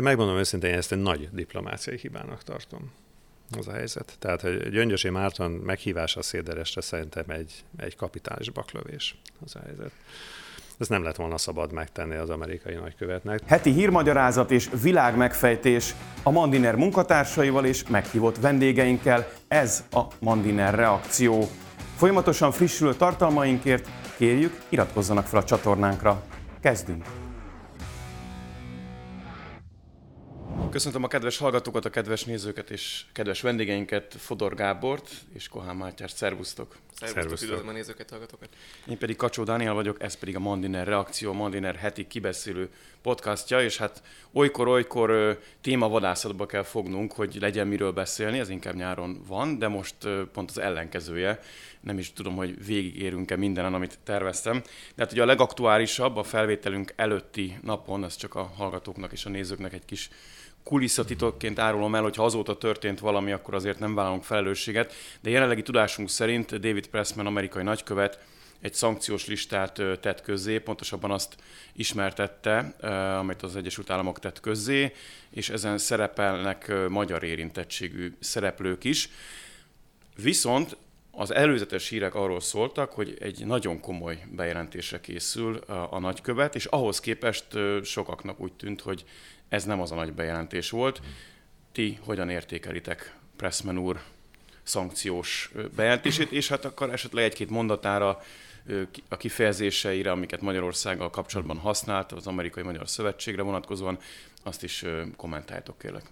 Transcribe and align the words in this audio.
megmondom 0.00 0.36
őszintén, 0.36 0.74
ezt 0.74 0.92
egy 0.92 0.98
nagy 0.98 1.28
diplomáciai 1.32 1.98
hibának 1.98 2.42
tartom 2.42 2.92
az 3.58 3.68
a 3.68 3.72
helyzet. 3.72 4.16
Tehát, 4.18 4.40
hogy 4.40 4.70
Gyöngyösi 4.70 5.08
Márton 5.08 5.50
meghívása 5.50 6.20
a 6.20 6.22
Széderesre 6.22 6.80
szerintem 6.80 7.24
egy, 7.28 7.64
egy 7.76 7.96
kapitális 7.96 8.50
baklövés 8.50 9.16
az 9.44 9.54
a 9.56 9.60
helyzet. 9.66 9.90
Ez 10.78 10.88
nem 10.88 11.02
lett 11.02 11.16
volna 11.16 11.38
szabad 11.38 11.72
megtenni 11.72 12.14
az 12.14 12.30
amerikai 12.30 12.74
nagykövetnek. 12.74 13.40
Heti 13.46 13.72
hírmagyarázat 13.72 14.50
és 14.50 14.70
világmegfejtés 14.82 15.94
a 16.22 16.30
Mandiner 16.30 16.74
munkatársaival 16.74 17.64
és 17.64 17.84
meghívott 17.88 18.38
vendégeinkkel. 18.38 19.28
Ez 19.48 19.84
a 19.92 20.02
Mandiner 20.18 20.74
reakció. 20.74 21.48
Folyamatosan 21.96 22.52
frissülő 22.52 22.94
tartalmainkért 22.94 23.88
kérjük, 24.16 24.60
iratkozzanak 24.68 25.26
fel 25.26 25.40
a 25.40 25.44
csatornánkra. 25.44 26.22
Kezdünk! 26.60 27.25
Köszöntöm 30.70 31.04
a 31.04 31.08
kedves 31.08 31.38
hallgatókat, 31.38 31.84
a 31.84 31.90
kedves 31.90 32.24
nézőket 32.24 32.70
és 32.70 33.04
kedves 33.12 33.40
vendégeinket, 33.40 34.14
Fodor 34.18 34.54
Gábort 34.54 35.10
és 35.34 35.48
Kohán 35.48 35.76
Mátyást. 35.76 36.16
Szervusztok! 36.16 36.76
Szervusztok, 36.94 37.42
üdvözlöm 37.42 37.68
a 37.68 37.72
nézőket, 37.72 38.10
hallgatókat! 38.10 38.48
Én 38.88 38.98
pedig 38.98 39.16
Kacsó 39.16 39.44
Dániel 39.44 39.74
vagyok, 39.74 40.02
ez 40.02 40.14
pedig 40.14 40.36
a 40.36 40.38
Mandiner 40.38 40.86
Reakció, 40.86 41.32
Mandiner 41.32 41.74
heti 41.74 42.06
kibeszélő 42.06 42.70
podcastja, 43.02 43.62
és 43.62 43.76
hát 43.76 44.02
olykor-olykor 44.32 45.38
témavadászatba 45.60 46.46
kell 46.46 46.62
fognunk, 46.62 47.12
hogy 47.12 47.36
legyen 47.40 47.66
miről 47.66 47.92
beszélni, 47.92 48.38
ez 48.38 48.48
inkább 48.48 48.74
nyáron 48.74 49.22
van, 49.26 49.58
de 49.58 49.68
most 49.68 49.96
pont 50.32 50.50
az 50.50 50.58
ellenkezője. 50.58 51.40
Nem 51.80 51.98
is 51.98 52.12
tudom, 52.12 52.36
hogy 52.36 52.66
végigérünk-e 52.66 53.36
mindenen, 53.36 53.74
amit 53.74 53.98
terveztem. 54.04 54.62
De 54.94 55.02
hát 55.02 55.12
ugye 55.12 55.22
a 55.22 55.26
legaktuálisabb 55.26 56.16
a 56.16 56.22
felvételünk 56.22 56.92
előtti 56.96 57.58
napon, 57.62 58.04
ez 58.04 58.16
csak 58.16 58.34
a 58.34 58.52
hallgatóknak 58.56 59.12
és 59.12 59.24
a 59.24 59.28
nézőknek 59.28 59.72
egy 59.72 59.84
kis 59.84 60.10
kulisszatitokként 60.66 61.58
árulom 61.58 61.94
el, 61.94 62.02
hogy 62.02 62.16
ha 62.16 62.24
azóta 62.24 62.58
történt 62.58 62.98
valami, 62.98 63.32
akkor 63.32 63.54
azért 63.54 63.78
nem 63.78 63.94
vállalunk 63.94 64.24
felelősséget, 64.24 64.94
de 65.20 65.30
jelenlegi 65.30 65.62
tudásunk 65.62 66.08
szerint 66.08 66.60
David 66.60 66.86
Pressman, 66.86 67.26
amerikai 67.26 67.62
nagykövet, 67.62 68.18
egy 68.60 68.74
szankciós 68.74 69.26
listát 69.26 69.82
tett 70.00 70.20
közzé, 70.20 70.58
pontosabban 70.58 71.10
azt 71.10 71.34
ismertette, 71.72 72.58
amit 73.18 73.42
az 73.42 73.56
Egyesült 73.56 73.90
Államok 73.90 74.18
tett 74.18 74.40
közzé, 74.40 74.92
és 75.30 75.48
ezen 75.48 75.78
szerepelnek 75.78 76.72
magyar 76.88 77.22
érintettségű 77.22 78.16
szereplők 78.20 78.84
is. 78.84 79.10
Viszont 80.22 80.76
az 81.10 81.34
előzetes 81.34 81.88
hírek 81.88 82.14
arról 82.14 82.40
szóltak, 82.40 82.92
hogy 82.92 83.16
egy 83.20 83.46
nagyon 83.46 83.80
komoly 83.80 84.22
bejelentésre 84.30 85.00
készül 85.00 85.56
a, 85.56 85.92
a 85.92 85.98
nagykövet, 85.98 86.54
és 86.54 86.64
ahhoz 86.64 87.00
képest 87.00 87.44
sokaknak 87.82 88.40
úgy 88.40 88.52
tűnt, 88.52 88.80
hogy 88.80 89.04
ez 89.48 89.64
nem 89.64 89.80
az 89.80 89.92
a 89.92 89.94
nagy 89.94 90.12
bejelentés 90.12 90.70
volt. 90.70 91.00
Ti 91.72 91.98
hogyan 92.00 92.30
értékelitek 92.30 93.16
Pressman 93.36 93.78
úr 93.78 94.00
szankciós 94.62 95.50
bejelentését, 95.76 96.32
és 96.32 96.48
hát 96.48 96.64
akkor 96.64 96.92
esetleg 96.92 97.24
egy-két 97.24 97.50
mondatára 97.50 98.22
a 99.08 99.16
kifejezéseire, 99.16 100.10
amiket 100.10 100.40
Magyarországgal 100.40 101.10
kapcsolatban 101.10 101.58
használt, 101.58 102.12
az 102.12 102.26
Amerikai 102.26 102.62
Magyar 102.62 102.88
Szövetségre 102.88 103.42
vonatkozóan, 103.42 103.98
azt 104.42 104.62
is 104.62 104.84
kommentáljátok 105.16 105.78
kérlek. 105.78 106.04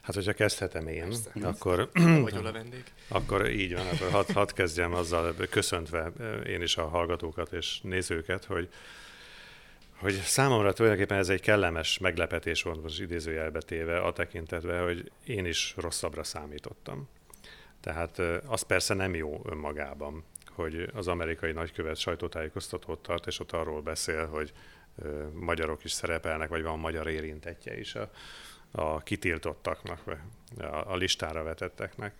Hát, 0.00 0.14
hogyha 0.14 0.32
kezdhetem 0.32 0.86
én, 0.86 1.08
Persze. 1.08 1.30
akkor... 1.42 1.90
Vagy 2.22 2.34
a 2.34 2.52
vendég. 2.52 2.84
Akkor 3.08 3.50
így 3.50 3.74
van, 3.74 3.86
akkor 3.86 4.10
hadd 4.10 4.32
had 4.32 4.52
kezdjem 4.52 4.94
azzal, 4.94 5.34
köszöntve 5.50 6.12
én 6.46 6.62
is 6.62 6.76
a 6.76 6.88
hallgatókat 6.88 7.52
és 7.52 7.80
nézőket, 7.82 8.44
hogy 8.44 8.68
hogy 9.98 10.12
számomra 10.12 10.72
tulajdonképpen 10.72 11.18
ez 11.18 11.28
egy 11.28 11.40
kellemes 11.40 11.98
meglepetés 11.98 12.62
volt 12.62 12.82
most 12.82 13.00
idézőjelbe 13.00 13.60
téve 13.60 14.00
a 14.00 14.12
tekintetben, 14.12 14.84
hogy 14.84 15.12
én 15.24 15.46
is 15.46 15.74
rosszabbra 15.76 16.24
számítottam. 16.24 17.08
Tehát 17.80 18.18
az 18.46 18.62
persze 18.62 18.94
nem 18.94 19.14
jó 19.14 19.40
önmagában, 19.44 20.24
hogy 20.50 20.90
az 20.94 21.08
amerikai 21.08 21.52
nagykövet 21.52 21.96
sajtótájékoztatót 21.96 23.02
tart, 23.02 23.26
és 23.26 23.40
ott 23.40 23.52
arról 23.52 23.82
beszél, 23.82 24.26
hogy 24.26 24.52
magyarok 25.32 25.84
is 25.84 25.92
szerepelnek, 25.92 26.48
vagy 26.48 26.62
van 26.62 26.78
magyar 26.78 27.08
érintetje 27.08 27.78
is 27.78 27.94
a, 27.94 28.10
a 28.70 29.02
kitiltottaknak, 29.02 30.00
a, 30.58 30.64
a 30.64 30.96
listára 30.96 31.42
vetetteknek. 31.42 32.14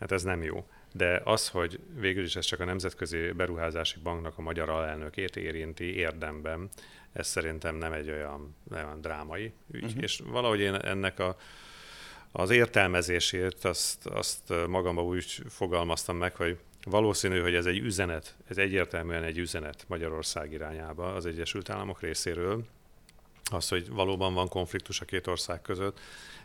Hát 0.00 0.12
ez 0.12 0.22
nem 0.22 0.42
jó. 0.42 0.66
De 0.92 1.20
az, 1.24 1.48
hogy 1.48 1.80
végül 1.94 2.24
is 2.24 2.36
ez 2.36 2.44
csak 2.44 2.60
a 2.60 2.64
Nemzetközi 2.64 3.30
Beruházási 3.32 3.98
Banknak 4.02 4.38
a 4.38 4.42
magyar 4.42 4.68
alelnökét 4.68 5.36
érinti 5.36 5.96
érdemben, 5.96 6.68
ez 7.12 7.26
szerintem 7.26 7.76
nem 7.76 7.92
egy 7.92 8.10
olyan, 8.10 8.56
olyan 8.72 9.00
drámai 9.00 9.52
ügy. 9.70 9.84
Uh-huh. 9.84 10.02
És 10.02 10.22
valahogy 10.26 10.60
én 10.60 10.74
ennek 10.74 11.18
a, 11.18 11.36
az 12.32 12.50
értelmezését 12.50 13.64
azt, 13.64 14.06
azt 14.06 14.66
magamba 14.66 15.02
úgy 15.02 15.42
fogalmaztam 15.48 16.16
meg, 16.16 16.34
hogy 16.34 16.58
valószínű, 16.84 17.40
hogy 17.40 17.54
ez 17.54 17.66
egy 17.66 17.78
üzenet, 17.78 18.36
ez 18.48 18.58
egyértelműen 18.58 19.22
egy 19.22 19.38
üzenet 19.38 19.84
Magyarország 19.88 20.52
irányába 20.52 21.14
az 21.14 21.26
Egyesült 21.26 21.70
Államok 21.70 22.00
részéről, 22.00 22.64
az, 23.50 23.68
hogy 23.68 23.88
valóban 23.88 24.34
van 24.34 24.48
konfliktus 24.48 25.00
a 25.00 25.04
két 25.04 25.26
ország 25.26 25.62
között, 25.62 26.00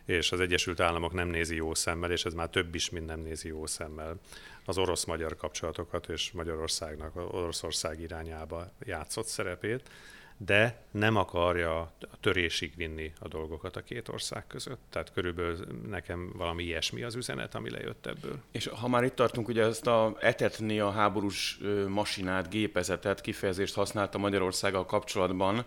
és 0.05 0.31
az 0.31 0.39
Egyesült 0.39 0.79
Államok 0.79 1.13
nem 1.13 1.27
nézi 1.27 1.55
jó 1.55 1.73
szemmel, 1.73 2.11
és 2.11 2.25
ez 2.25 2.33
már 2.33 2.49
több 2.49 2.75
is, 2.75 2.89
mint 2.89 3.05
nem 3.05 3.19
nézi 3.19 3.47
jó 3.47 3.65
szemmel 3.65 4.19
az 4.65 4.77
orosz-magyar 4.77 5.35
kapcsolatokat 5.35 6.09
és 6.09 6.31
Magyarországnak 6.31 7.15
Oroszország 7.15 8.01
irányába 8.01 8.71
játszott 8.85 9.25
szerepét 9.25 9.89
de 10.37 10.83
nem 10.91 11.15
akarja 11.15 11.79
a 11.79 12.19
törésig 12.21 12.75
vinni 12.75 13.13
a 13.19 13.27
dolgokat 13.27 13.75
a 13.75 13.83
két 13.83 14.07
ország 14.07 14.47
között. 14.47 14.79
Tehát 14.89 15.11
körülbelül 15.13 15.57
nekem 15.87 16.33
valami 16.37 16.63
ilyesmi 16.63 17.03
az 17.03 17.15
üzenet, 17.15 17.55
ami 17.55 17.69
lejött 17.69 18.05
ebből. 18.05 18.39
És 18.51 18.67
ha 18.67 18.87
már 18.87 19.03
itt 19.03 19.15
tartunk, 19.15 19.47
ugye 19.47 19.63
ezt 19.63 19.87
a 19.87 20.17
etetni 20.19 20.79
a 20.79 20.91
háborús 20.91 21.59
masinát, 21.87 22.49
gépezetet, 22.49 23.21
kifejezést 23.21 23.75
használta 23.75 24.17
Magyarországgal 24.17 24.85
kapcsolatban 24.85 25.65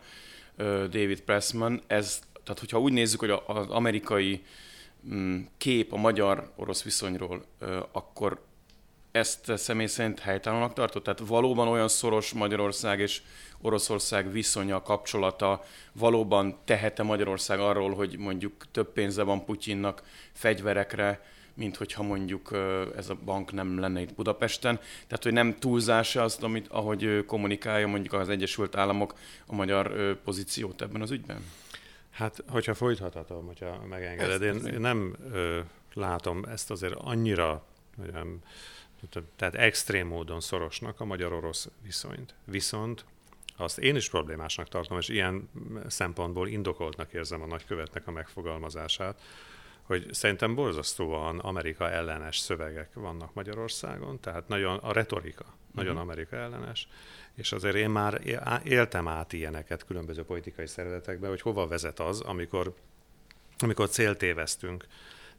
David 0.66 1.20
Pressman, 1.20 1.82
ez, 1.86 2.20
tehát 2.44 2.58
hogyha 2.58 2.80
úgy 2.80 2.92
nézzük, 2.92 3.20
hogy 3.20 3.30
az 3.46 3.68
amerikai 3.68 4.44
mm, 5.08 5.40
kép 5.58 5.92
a 5.92 5.96
magyar-orosz 5.96 6.82
viszonyról, 6.82 7.44
akkor 7.92 8.46
ezt 9.10 9.56
személy 9.56 9.86
szerint 9.86 10.18
helytelenek 10.18 10.72
tartott? 10.72 11.04
Tehát 11.04 11.22
valóban 11.26 11.68
olyan 11.68 11.88
szoros 11.88 12.32
Magyarország 12.32 13.00
és 13.00 13.22
Oroszország 13.60 14.32
viszonya, 14.32 14.82
kapcsolata 14.82 15.64
valóban 15.92 16.58
tehete 16.64 17.02
Magyarország 17.02 17.60
arról, 17.60 17.94
hogy 17.94 18.18
mondjuk 18.18 18.64
több 18.70 18.92
pénze 18.92 19.22
van 19.22 19.44
Putyinnak 19.44 20.02
fegyverekre, 20.32 21.20
mint 21.58 21.76
hogyha 21.76 22.02
mondjuk 22.02 22.50
ez 22.96 23.08
a 23.08 23.18
bank 23.24 23.52
nem 23.52 23.78
lenne 23.78 24.00
itt 24.00 24.14
Budapesten. 24.14 24.80
Tehát, 25.06 25.22
hogy 25.22 25.32
nem 25.32 25.58
túlzása 25.58 26.22
azt, 26.22 26.42
amit, 26.42 26.68
ahogy 26.68 27.24
kommunikálja 27.26 27.86
mondjuk 27.86 28.12
az 28.12 28.28
Egyesült 28.28 28.76
Államok 28.76 29.14
a 29.46 29.54
magyar 29.54 30.16
pozíciót 30.24 30.82
ebben 30.82 31.02
az 31.02 31.10
ügyben? 31.10 31.44
Hát, 32.10 32.42
hogyha 32.48 32.74
folytathatom, 32.74 33.46
hogyha 33.46 33.84
megengeded. 33.88 34.42
Én, 34.42 34.66
én 34.72 34.80
nem 34.80 35.16
ö, 35.32 35.60
látom 35.94 36.44
ezt 36.44 36.70
azért 36.70 36.94
annyira 36.94 37.64
olyan, 38.02 38.42
tehát 39.36 39.54
extrém 39.54 40.06
módon 40.06 40.40
szorosnak 40.40 41.00
a 41.00 41.04
magyar-orosz 41.04 41.68
viszonyt. 41.82 42.34
Viszont 42.44 43.04
azt 43.56 43.78
én 43.78 43.96
is 43.96 44.10
problémásnak 44.10 44.68
tartom, 44.68 44.98
és 44.98 45.08
ilyen 45.08 45.48
szempontból 45.86 46.48
indokoltnak 46.48 47.12
érzem 47.12 47.42
a 47.42 47.46
nagykövetnek 47.46 48.06
a 48.06 48.10
megfogalmazását, 48.10 49.20
hogy 49.88 50.06
szerintem 50.12 50.54
borzasztóan 50.54 51.38
Amerika 51.38 51.90
ellenes 51.90 52.38
szövegek 52.38 52.94
vannak 52.94 53.34
Magyarországon, 53.34 54.20
tehát 54.20 54.48
nagyon 54.48 54.76
a 54.76 54.92
retorika 54.92 55.44
nagyon 55.72 55.92
uh-huh. 55.92 56.08
Amerika 56.08 56.36
ellenes, 56.36 56.88
és 57.34 57.52
azért 57.52 57.74
én 57.74 57.90
már 57.90 58.20
éltem 58.64 59.08
át 59.08 59.32
ilyeneket 59.32 59.84
különböző 59.84 60.24
politikai 60.24 60.66
szervezetekben, 60.66 61.30
hogy 61.30 61.40
hova 61.40 61.66
vezet 61.66 62.00
az, 62.00 62.20
amikor, 62.20 62.74
amikor 63.58 63.88
céltévesztünk 63.88 64.86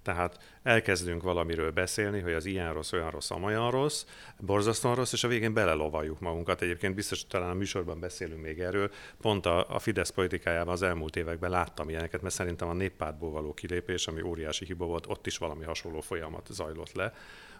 tehát 0.01 0.59
elkezdünk 0.63 1.23
valamiről 1.23 1.71
beszélni, 1.71 2.19
hogy 2.19 2.33
az 2.33 2.45
ilyen 2.45 2.73
rossz, 2.73 2.91
olyan 2.91 3.09
rossz, 3.09 3.31
amolyan 3.31 3.71
rossz, 3.71 4.05
borzasztóan 4.39 4.95
rossz, 4.95 5.13
és 5.13 5.23
a 5.23 5.27
végén 5.27 5.53
belelovaljuk 5.53 6.19
magunkat. 6.19 6.61
Egyébként 6.61 6.95
biztos, 6.95 7.19
hogy 7.19 7.29
talán 7.29 7.49
a 7.49 7.53
műsorban 7.53 7.99
beszélünk 7.99 8.41
még 8.41 8.59
erről. 8.59 8.91
Pont 9.21 9.45
a, 9.45 9.75
a 9.75 9.79
Fidesz 9.79 10.09
politikájában 10.09 10.73
az 10.73 10.81
elmúlt 10.81 11.15
években 11.15 11.49
láttam 11.49 11.89
ilyeneket, 11.89 12.21
mert 12.21 12.33
szerintem 12.33 12.67
a 12.67 12.73
néppártból 12.73 13.31
való 13.31 13.53
kilépés, 13.53 14.07
ami 14.07 14.21
óriási 14.21 14.65
hiba 14.65 14.85
volt, 14.85 15.07
ott 15.07 15.27
is 15.27 15.37
valami 15.37 15.63
hasonló 15.63 15.99
folyamat 15.99 16.47
zajlott 16.51 16.93
le 16.93 17.13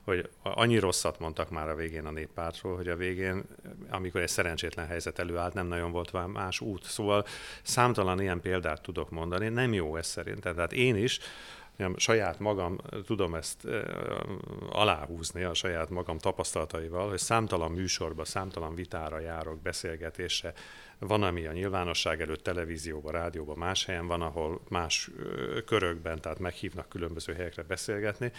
hogy 0.04 0.30
annyi 0.42 0.78
rosszat 0.78 1.20
mondtak 1.20 1.50
már 1.50 1.70
a 1.70 1.76
végén 1.76 2.06
a 2.06 2.12
néppártról, 2.12 2.76
hogy 2.76 2.88
a 2.88 2.96
végén, 2.96 3.44
amikor 3.90 4.22
egy 4.22 4.30
szerencsétlen 4.30 4.88
helyzet 4.88 5.20
előállt, 5.20 5.54
nem 5.54 5.68
nagyon 5.68 5.92
volt 5.92 6.28
más 6.34 6.60
út. 6.60 6.84
Szóval 6.84 7.26
számtalan 7.64 8.22
ilyen 8.22 8.42
példát 8.42 8.82
tudok 8.82 9.10
mondani, 9.10 9.50
nem 9.50 9.74
jó 9.74 9.96
ez 9.96 10.08
szerintem. 10.08 10.56
Tehát 10.56 10.74
én 10.74 10.96
is 10.96 11.20
saját 11.96 12.40
magam 12.40 12.78
tudom 13.06 13.36
ezt 13.36 13.68
aláhúzni 14.70 15.44
a 15.44 15.54
saját 15.54 15.90
magam 15.90 16.18
tapasztalataival, 16.18 17.10
hogy 17.10 17.20
számtalan 17.20 17.72
műsorba, 17.72 18.26
számtalan 18.26 18.76
vitára 18.76 19.20
járok, 19.20 19.62
beszélgetésre, 19.62 20.54
van, 21.00 21.24
ami 21.24 21.46
a 21.46 21.52
nyilvánosság 21.52 22.22
előtt 22.22 22.44
televízióban, 22.44 23.12
rádióban, 23.12 23.58
más 23.58 23.86
helyen 23.86 24.08
van, 24.08 24.22
ahol 24.22 24.62
más 24.70 25.10
körökben, 25.66 26.22
tehát 26.22 26.40
meghívnak 26.40 26.90
különböző 26.90 27.34
helyekre 27.34 27.64
beszélgetni, 27.64 28.32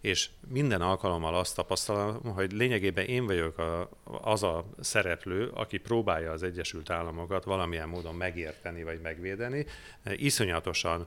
és 0.00 0.30
minden 0.48 0.80
alkalommal 0.80 1.34
azt 1.34 1.54
tapasztalom, 1.54 2.20
hogy 2.22 2.52
lényegében 2.52 3.04
én 3.04 3.26
vagyok 3.26 3.58
a, 3.58 3.88
az 4.04 4.42
a 4.42 4.64
szereplő, 4.80 5.50
aki 5.54 5.78
próbálja 5.78 6.32
az 6.32 6.42
Egyesült 6.42 6.90
Államokat 6.90 7.44
valamilyen 7.44 7.88
módon 7.88 8.14
megérteni 8.14 8.82
vagy 8.82 9.00
megvédeni. 9.00 9.66
Iszonyatosan 10.04 11.06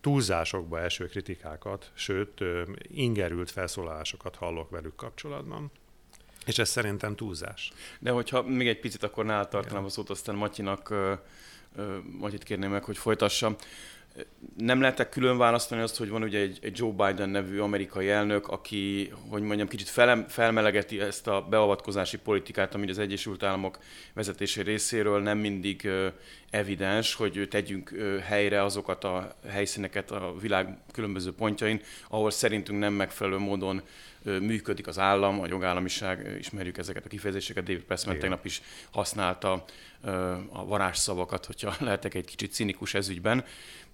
túlzásokba 0.00 0.80
eső 0.80 1.06
kritikákat, 1.06 1.90
sőt, 1.94 2.40
ingerült 2.82 3.50
felszólalásokat 3.50 4.36
hallok 4.36 4.70
velük 4.70 4.96
kapcsolatban. 4.96 5.70
És 6.46 6.58
ez 6.58 6.68
szerintem 6.68 7.16
túlzás. 7.16 7.72
De 7.98 8.10
hogyha 8.10 8.42
még 8.42 8.68
egy 8.68 8.80
picit 8.80 9.02
akkor 9.02 9.24
nál 9.24 9.48
tartanám 9.48 9.84
a 9.84 9.88
szót, 9.88 10.10
aztán 10.10 10.34
Matyinak, 10.34 10.94
Matyit 12.18 12.42
kérném 12.42 12.70
meg, 12.70 12.84
hogy 12.84 12.98
folytassa. 12.98 13.56
Nem 14.56 14.80
lehetek 14.80 15.08
külön 15.08 15.38
választani 15.38 15.80
azt, 15.80 15.96
hogy 15.96 16.08
van 16.08 16.22
ugye 16.22 16.38
egy, 16.38 16.58
egy 16.62 16.78
Joe 16.78 16.90
Biden 16.90 17.28
nevű 17.28 17.58
amerikai 17.58 18.08
elnök, 18.08 18.48
aki, 18.48 19.12
hogy 19.28 19.42
mondjam, 19.42 19.68
kicsit 19.68 19.88
fel, 19.88 20.26
felmelegeti 20.28 21.00
ezt 21.00 21.26
a 21.26 21.46
beavatkozási 21.50 22.18
politikát, 22.18 22.74
ami 22.74 22.90
az 22.90 22.98
Egyesült 22.98 23.42
Államok 23.42 23.78
vezetési 24.14 24.62
részéről 24.62 25.22
nem 25.22 25.38
mindig 25.38 25.88
evidens, 26.50 27.14
hogy 27.14 27.46
tegyünk 27.50 27.94
helyre 28.22 28.62
azokat 28.62 29.04
a 29.04 29.36
helyszíneket 29.48 30.10
a 30.10 30.34
világ 30.40 30.78
különböző 30.92 31.32
pontjain, 31.32 31.80
ahol 32.08 32.30
szerintünk 32.30 32.78
nem 32.78 32.92
megfelelő 32.92 33.38
módon 33.38 33.82
működik 34.22 34.86
az 34.86 34.98
állam, 34.98 35.40
a 35.40 35.46
jogállamiság, 35.46 36.36
ismerjük 36.38 36.78
ezeket 36.78 37.04
a 37.04 37.08
kifejezéseket, 37.08 37.64
David 37.64 37.82
Pressman 37.82 38.18
tegnap 38.18 38.44
is 38.44 38.62
használta 38.90 39.64
a 40.52 40.64
varázsszavakat, 40.66 41.44
hogyha 41.44 41.74
lehetek 41.84 42.14
egy 42.14 42.24
kicsit 42.24 42.52
cinikus 42.52 42.94
ezügyben. 42.94 43.44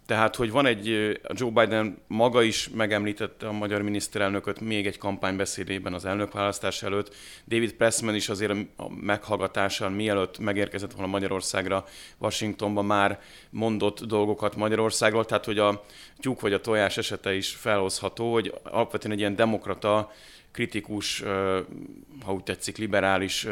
Tehát, 0.06 0.36
hogy 0.36 0.50
van 0.50 0.66
egy, 0.66 0.86
Joe 1.34 1.50
Biden 1.50 1.98
maga 2.06 2.42
is 2.42 2.68
megemlítette 2.68 3.46
a 3.48 3.52
magyar 3.52 3.82
miniszterelnököt 3.82 4.60
még 4.60 4.86
egy 4.86 4.98
kampánybeszédében 4.98 5.94
az 5.94 6.04
elnökválasztás 6.04 6.82
előtt. 6.82 7.14
David 7.48 7.72
Pressman 7.72 8.14
is 8.14 8.28
azért 8.28 8.52
a 8.76 8.94
meghallgatáson, 8.94 9.92
mielőtt 9.92 10.38
megérkezett 10.38 10.92
volna 10.92 11.10
Magyarországra, 11.10 11.84
Washingtonban 12.18 12.84
már 12.84 13.20
mondott 13.50 14.00
dolgokat 14.00 14.56
Magyarországról, 14.56 15.24
tehát 15.24 15.44
hogy 15.44 15.58
a 15.58 15.84
tyúk 16.20 16.40
vagy 16.40 16.52
a 16.52 16.60
tojás 16.60 16.96
esete 16.96 17.34
is 17.34 17.50
felhozható, 17.50 18.32
hogy 18.32 18.54
alapvetően 18.62 19.12
egy 19.12 19.20
ilyen 19.20 19.36
demokrata, 19.36 20.12
kritikus, 20.52 21.22
ha 22.24 22.32
úgy 22.32 22.42
tetszik, 22.42 22.76
liberális 22.76 23.46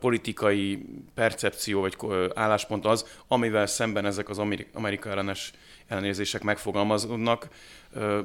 politikai 0.00 0.86
percepció 1.14 1.80
vagy 1.80 1.96
álláspont 2.34 2.86
az, 2.86 3.06
amivel 3.28 3.66
szemben 3.66 4.06
ezek 4.06 4.28
az 4.28 4.38
Amerika 4.72 5.10
ellenes 5.10 5.52
ellenérzések 5.86 6.42
megfogalmazódnak 6.42 7.48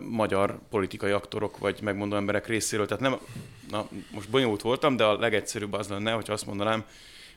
magyar 0.10 0.60
politikai 0.69 1.12
aktorok 1.12 1.57
vagy 1.57 1.80
megmondó 1.81 2.16
emberek 2.16 2.48
részéről. 2.48 2.86
Tehát 2.86 3.04
nem, 3.04 3.18
na, 3.69 3.88
most 4.12 4.30
bonyolult 4.30 4.62
voltam, 4.62 4.96
de 4.96 5.04
a 5.04 5.19
legegyszerűbb 5.19 5.74
az 5.74 5.88
lenne, 5.88 6.12
hogy 6.12 6.30
azt 6.30 6.46
mondanám, 6.46 6.84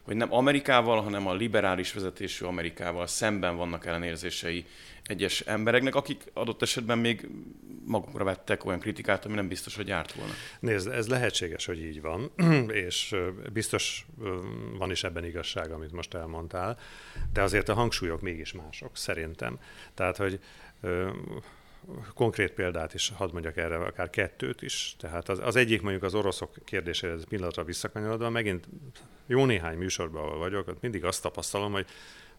hogy 0.02 0.16
nem 0.16 0.32
Amerikával, 0.32 1.02
hanem 1.02 1.26
a 1.26 1.34
liberális 1.34 1.92
vezetésű 1.92 2.44
Amerikával 2.44 3.06
szemben 3.06 3.56
vannak 3.56 3.86
ellenérzései 3.86 4.64
egyes 5.08 5.40
embereknek, 5.40 5.94
akik 5.94 6.24
adott 6.32 6.62
esetben 6.62 6.98
még 6.98 7.28
magukra 7.84 8.24
vettek 8.24 8.64
olyan 8.64 8.80
kritikát, 8.80 9.24
ami 9.24 9.34
nem 9.34 9.48
biztos, 9.48 9.76
hogy 9.76 9.88
járt 9.88 10.12
volna. 10.12 10.32
Nézd, 10.60 10.88
ez 10.88 11.08
lehetséges, 11.08 11.66
hogy 11.66 11.82
így 11.82 12.00
van, 12.00 12.30
és 12.84 13.14
biztos 13.52 14.06
van 14.78 14.90
is 14.90 15.04
ebben 15.04 15.24
igazság, 15.24 15.70
amit 15.70 15.92
most 15.92 16.14
elmondtál, 16.14 16.78
de 17.32 17.42
azért 17.42 17.68
a 17.68 17.74
hangsúlyok 17.74 18.20
mégis 18.20 18.52
mások, 18.52 18.96
szerintem. 18.96 19.58
Tehát, 19.94 20.16
hogy 20.16 20.40
konkrét 22.14 22.52
példát 22.52 22.94
is 22.94 23.12
hadd 23.16 23.32
mondjak 23.32 23.56
erre, 23.56 23.76
akár 23.76 24.10
kettőt 24.10 24.62
is. 24.62 24.94
Tehát 24.98 25.28
az, 25.28 25.38
az 25.38 25.56
egyik 25.56 25.82
mondjuk 25.82 26.02
az 26.02 26.14
oroszok 26.14 26.54
kérdésére 26.64 27.14
pillanatra 27.28 27.64
visszakanyarodva, 27.64 28.30
megint 28.30 28.68
jó 29.28 29.44
néhány 29.44 29.76
műsorban, 29.76 30.22
ahol 30.24 30.38
vagyok, 30.38 30.68
ott 30.68 30.80
mindig 30.80 31.04
azt 31.04 31.22
tapasztalom, 31.22 31.72
hogy 31.72 31.86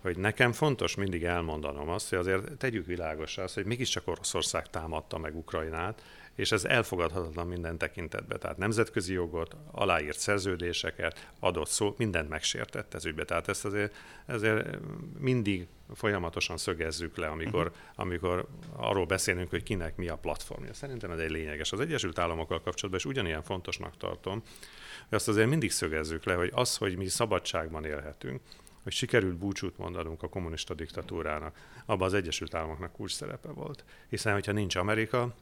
hogy 0.01 0.17
nekem 0.17 0.51
fontos 0.51 0.95
mindig 0.95 1.23
elmondanom 1.23 1.89
azt, 1.89 2.09
hogy 2.09 2.17
azért 2.17 2.57
tegyük 2.57 2.85
világosra 2.85 3.43
azt, 3.43 3.53
hogy 3.53 3.65
mégiscsak 3.65 4.07
Oroszország 4.07 4.69
támadta 4.69 5.17
meg 5.17 5.35
Ukrajnát, 5.35 6.03
és 6.35 6.51
ez 6.51 6.65
elfogadhatatlan 6.65 7.47
minden 7.47 7.77
tekintetben. 7.77 8.39
Tehát 8.39 8.57
nemzetközi 8.57 9.13
jogot, 9.13 9.55
aláírt 9.71 10.19
szerződéseket, 10.19 11.31
adott 11.39 11.67
szó, 11.67 11.93
mindent 11.97 12.29
megsértett 12.29 12.93
ez 12.93 13.05
ügybe. 13.05 13.25
Tehát 13.25 13.47
ezt 13.47 13.65
azért, 13.65 13.95
ezért 14.25 14.77
mindig 15.17 15.67
folyamatosan 15.93 16.57
szögezzük 16.57 17.17
le, 17.17 17.27
amikor, 17.27 17.65
uh-huh. 17.65 17.77
amikor 17.95 18.47
arról 18.75 19.05
beszélünk, 19.05 19.49
hogy 19.49 19.63
kinek 19.63 19.95
mi 19.95 20.07
a 20.07 20.15
platformja. 20.15 20.73
Szerintem 20.73 21.11
ez 21.11 21.19
egy 21.19 21.31
lényeges. 21.31 21.71
Az 21.71 21.79
Egyesült 21.79 22.19
Államokkal 22.19 22.61
kapcsolatban 22.61 22.99
is 22.99 23.05
ugyanilyen 23.05 23.43
fontosnak 23.43 23.97
tartom, 23.97 24.43
hogy 25.09 25.17
azt 25.17 25.27
azért 25.27 25.49
mindig 25.49 25.71
szögezzük 25.71 26.23
le, 26.23 26.33
hogy 26.33 26.51
az, 26.53 26.77
hogy 26.77 26.97
mi 26.97 27.07
szabadságban 27.07 27.85
élhetünk, 27.85 28.41
hogy 28.83 28.91
sikerült 28.91 29.37
búcsút 29.37 29.77
mondanunk 29.77 30.23
a 30.23 30.29
kommunista 30.29 30.73
diktatúrának, 30.73 31.55
abban 31.85 32.07
az 32.07 32.13
Egyesült 32.13 32.53
Államoknak 32.53 32.91
kulcs 32.91 33.11
szerepe 33.11 33.49
volt. 33.49 33.83
Hiszen, 34.09 34.33
hogyha 34.33 34.51
nincs 34.51 34.75
Amerika, 34.75 35.35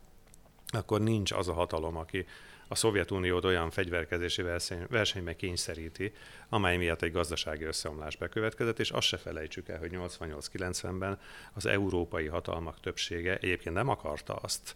akkor 0.67 1.01
nincs 1.01 1.31
az 1.31 1.47
a 1.47 1.53
hatalom, 1.53 1.97
aki 1.97 2.25
a 2.67 2.75
Szovjetuniót 2.75 3.45
olyan 3.45 3.69
fegyverkezési 3.69 4.41
verseny, 4.41 4.85
versenybe 4.89 5.35
kényszeríti, 5.35 6.13
amely 6.49 6.77
miatt 6.77 7.01
egy 7.01 7.11
gazdasági 7.11 7.63
összeomlás 7.63 8.15
bekövetkezett, 8.15 8.79
és 8.79 8.89
azt 8.89 9.07
se 9.07 9.17
felejtsük 9.17 9.69
el, 9.69 9.79
hogy 9.79 9.91
88-90-ben 9.93 11.19
az 11.53 11.65
európai 11.65 12.25
hatalmak 12.25 12.79
többsége 12.79 13.37
egyébként 13.37 13.75
nem 13.75 13.89
akarta 13.89 14.35
azt, 14.35 14.75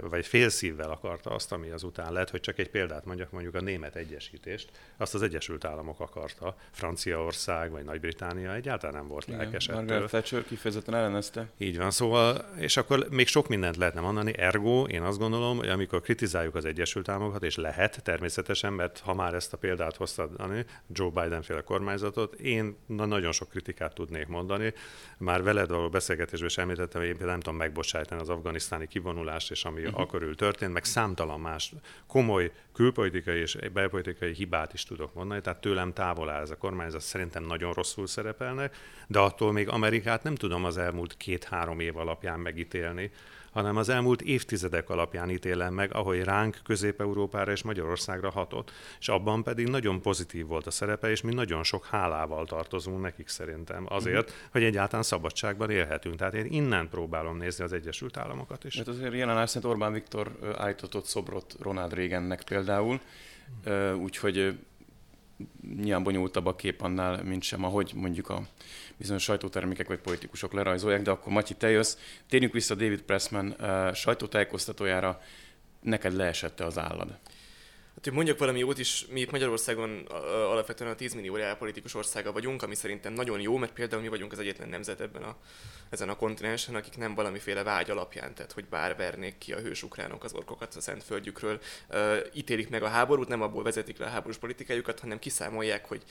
vagy 0.00 0.26
félszívvel 0.26 0.90
akarta 0.90 1.30
azt, 1.30 1.52
ami 1.52 1.70
azután 1.70 2.12
lett, 2.12 2.30
hogy 2.30 2.40
csak 2.40 2.58
egy 2.58 2.70
példát 2.70 3.04
mondjak, 3.04 3.30
mondjuk 3.30 3.54
a 3.54 3.60
német 3.60 3.96
egyesítést, 3.96 4.70
azt 4.96 5.14
az 5.14 5.22
Egyesült 5.22 5.64
Államok 5.64 6.00
akarta, 6.00 6.56
Franciaország 6.70 7.70
vagy 7.70 7.84
Nagy-Británia 7.84 8.54
egyáltalán 8.54 8.96
nem 8.96 9.08
volt 9.08 9.26
lelkes 9.26 9.68
ettől. 9.68 9.80
Margaret 9.80 10.08
Thatcher 10.08 10.44
kifejezetten 10.44 10.94
ellenezte. 10.94 11.46
Így 11.58 11.78
van, 11.78 11.90
szóval, 11.90 12.44
és 12.58 12.76
akkor 12.76 13.06
még 13.10 13.26
sok 13.26 13.48
mindent 13.48 13.76
lehetne 13.76 14.00
mondani, 14.00 14.38
ergo 14.38 14.84
én 14.84 15.02
azt 15.02 15.18
gondolom, 15.18 15.56
hogy 15.56 15.68
amikor 15.68 16.00
kritizáljuk 16.00 16.54
az 16.54 16.64
Egyesült 16.64 17.08
Államokat, 17.08 17.42
és 17.42 17.56
lehet 17.56 18.02
természetesen, 18.02 18.72
mert 18.72 18.98
ha 18.98 19.14
már 19.14 19.34
ezt 19.34 19.52
a 19.52 19.56
példát 19.56 19.96
hoztad, 19.96 20.30
Joe 20.88 21.10
Biden 21.10 21.42
féle 21.42 21.60
kormányzatot, 21.60 22.34
én 22.34 22.76
na, 22.86 23.04
nagyon 23.04 23.32
sok 23.32 23.48
kritikát 23.48 23.94
tudnék 23.94 24.26
mondani. 24.26 24.72
Már 25.18 25.42
veled 25.42 25.68
való 25.68 25.88
beszélgetésben 25.88 26.48
is 26.48 26.58
említettem, 26.58 27.00
hogy 27.00 27.10
én 27.10 27.16
nem 27.20 27.40
tudom 27.40 27.58
megbocsájtani 27.58 28.20
az 28.20 28.28
afganisztáni 28.28 28.86
kivonulást, 28.86 29.50
és 29.56 29.64
ami 29.64 29.84
uh-huh. 29.84 30.00
akkörül 30.00 30.34
történt, 30.34 30.72
meg 30.72 30.84
számtalan 30.84 31.40
más 31.40 31.72
komoly 32.06 32.52
külpolitikai 32.72 33.38
és 33.38 33.58
belpolitikai 33.72 34.32
hibát 34.32 34.72
is 34.72 34.82
tudok 34.82 35.14
mondani, 35.14 35.40
tehát 35.40 35.60
tőlem 35.60 35.92
távol 35.92 36.30
áll 36.30 36.42
ez 36.42 36.50
a 36.50 36.56
kormányzat, 36.56 37.00
szerintem 37.00 37.44
nagyon 37.44 37.72
rosszul 37.72 38.06
szerepelnek, 38.06 38.76
de 39.06 39.18
attól 39.18 39.52
még 39.52 39.68
Amerikát 39.68 40.22
nem 40.22 40.34
tudom 40.34 40.64
az 40.64 40.78
elmúlt 40.78 41.16
két-három 41.16 41.80
év 41.80 41.96
alapján 41.96 42.40
megítélni, 42.40 43.10
hanem 43.56 43.76
az 43.76 43.88
elmúlt 43.88 44.22
évtizedek 44.22 44.90
alapján 44.90 45.30
ítélem 45.30 45.74
meg, 45.74 45.94
ahogy 45.94 46.22
ránk, 46.22 46.58
Közép-Európára 46.64 47.52
és 47.52 47.62
Magyarországra 47.62 48.30
hatott. 48.30 48.72
És 49.00 49.08
abban 49.08 49.42
pedig 49.42 49.68
nagyon 49.68 50.00
pozitív 50.00 50.46
volt 50.46 50.66
a 50.66 50.70
szerepe, 50.70 51.10
és 51.10 51.20
mi 51.20 51.34
nagyon 51.34 51.62
sok 51.62 51.86
hálával 51.86 52.46
tartozunk 52.46 53.00
nekik 53.00 53.28
szerintem 53.28 53.86
azért, 53.88 54.28
uh-huh. 54.28 54.50
hogy 54.50 54.62
egyáltalán 54.62 55.02
szabadságban 55.02 55.70
élhetünk. 55.70 56.16
Tehát 56.16 56.34
én 56.34 56.46
innen 56.48 56.88
próbálom 56.88 57.36
nézni 57.36 57.64
az 57.64 57.72
Egyesült 57.72 58.16
Államokat 58.16 58.64
is. 58.64 58.76
Hát 58.76 58.88
azért 58.88 59.14
jelen 59.14 59.46
szerint 59.46 59.72
Orbán 59.72 59.92
Viktor 59.92 60.38
állított 60.56 61.04
szobrot 61.04 61.56
Ronald 61.60 61.92
Reagannek 61.92 62.42
például, 62.42 63.00
úgyhogy 63.98 64.58
nyilván 65.76 66.02
bonyolultabb 66.02 66.46
a 66.46 66.56
kép 66.56 66.80
annál, 66.80 67.22
mint 67.22 67.42
sem, 67.42 67.64
ahogy 67.64 67.92
mondjuk 67.94 68.28
a 68.28 68.42
bizonyos 68.96 69.22
sajtótermékek 69.22 69.88
vagy 69.88 69.98
politikusok 69.98 70.52
lerajzolják, 70.52 71.02
de 71.02 71.10
akkor 71.10 71.32
Matyi, 71.32 71.54
te 71.54 71.70
jössz. 71.70 71.96
Térjünk 72.28 72.52
vissza 72.52 72.74
David 72.74 73.02
Pressman 73.02 73.54
uh, 73.60 73.92
sajtótájékoztatójára. 73.92 75.20
Neked 75.80 76.12
leesette 76.12 76.64
az 76.64 76.78
állad? 76.78 77.18
Mondjak 78.12 78.38
valami 78.38 78.58
jót 78.58 78.78
is, 78.78 79.06
mi 79.10 79.20
itt 79.20 79.30
Magyarországon 79.30 80.06
alapvetően 80.50 80.90
a 80.90 80.94
10 80.94 81.14
millió 81.14 81.38
politikus 81.58 81.94
országa 81.94 82.32
vagyunk, 82.32 82.62
ami 82.62 82.74
szerintem 82.74 83.12
nagyon 83.12 83.40
jó, 83.40 83.56
mert 83.56 83.72
például 83.72 84.02
mi 84.02 84.08
vagyunk 84.08 84.32
az 84.32 84.38
egyetlen 84.38 84.68
nemzet 84.68 85.00
ebben 85.00 85.22
a, 85.22 85.36
ezen 85.90 86.08
a 86.08 86.16
kontinensen, 86.16 86.74
akik 86.74 86.96
nem 86.96 87.14
valamiféle 87.14 87.62
vágy 87.62 87.90
alapján, 87.90 88.34
tehát 88.34 88.52
hogy 88.52 88.64
bár 88.64 88.96
vernék 88.96 89.38
ki 89.38 89.52
a 89.52 89.60
hős 89.60 89.82
ukránok 89.82 90.24
az 90.24 90.32
orkokat 90.32 90.74
a 90.74 90.80
szent 90.80 91.02
földjükről, 91.02 91.60
ítélik 92.32 92.68
meg 92.68 92.82
a 92.82 92.88
háborút, 92.88 93.28
nem 93.28 93.42
abból 93.42 93.62
vezetik 93.62 93.98
le 93.98 94.06
a 94.06 94.10
háborús 94.10 94.36
politikájukat, 94.36 95.00
hanem 95.00 95.18
kiszámolják, 95.18 95.84
hogy 95.84 96.02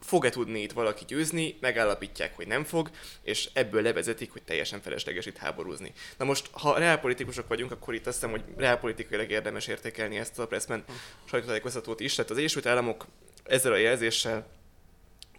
fog-e 0.00 0.30
tudni 0.30 0.62
itt 0.62 0.72
valaki 0.72 1.04
győzni, 1.04 1.56
megállapítják, 1.60 2.36
hogy 2.36 2.46
nem 2.46 2.64
fog, 2.64 2.90
és 3.22 3.48
ebből 3.52 3.82
levezetik, 3.82 4.32
hogy 4.32 4.42
teljesen 4.42 4.80
felesleges 4.80 5.26
itt 5.26 5.36
háborúzni. 5.36 5.92
Na 6.18 6.24
most, 6.24 6.48
ha 6.52 6.78
reálpolitikusok 6.78 7.48
vagyunk, 7.48 7.72
akkor 7.72 7.94
itt 7.94 8.06
azt 8.06 8.14
hiszem, 8.14 8.30
hogy 8.30 8.44
reálpolitikailag 8.56 9.30
érdemes 9.30 9.66
értékelni 9.66 10.18
ezt 10.18 10.38
a 10.38 10.46
Pressman 10.46 10.84
sajtótájékoztatót 11.24 12.00
is. 12.00 12.14
Tehát 12.14 12.30
az 12.30 12.36
Egyesült 12.36 12.66
Államok 12.66 13.06
ezzel 13.44 13.72
a 13.72 13.76
jelzéssel 13.76 14.46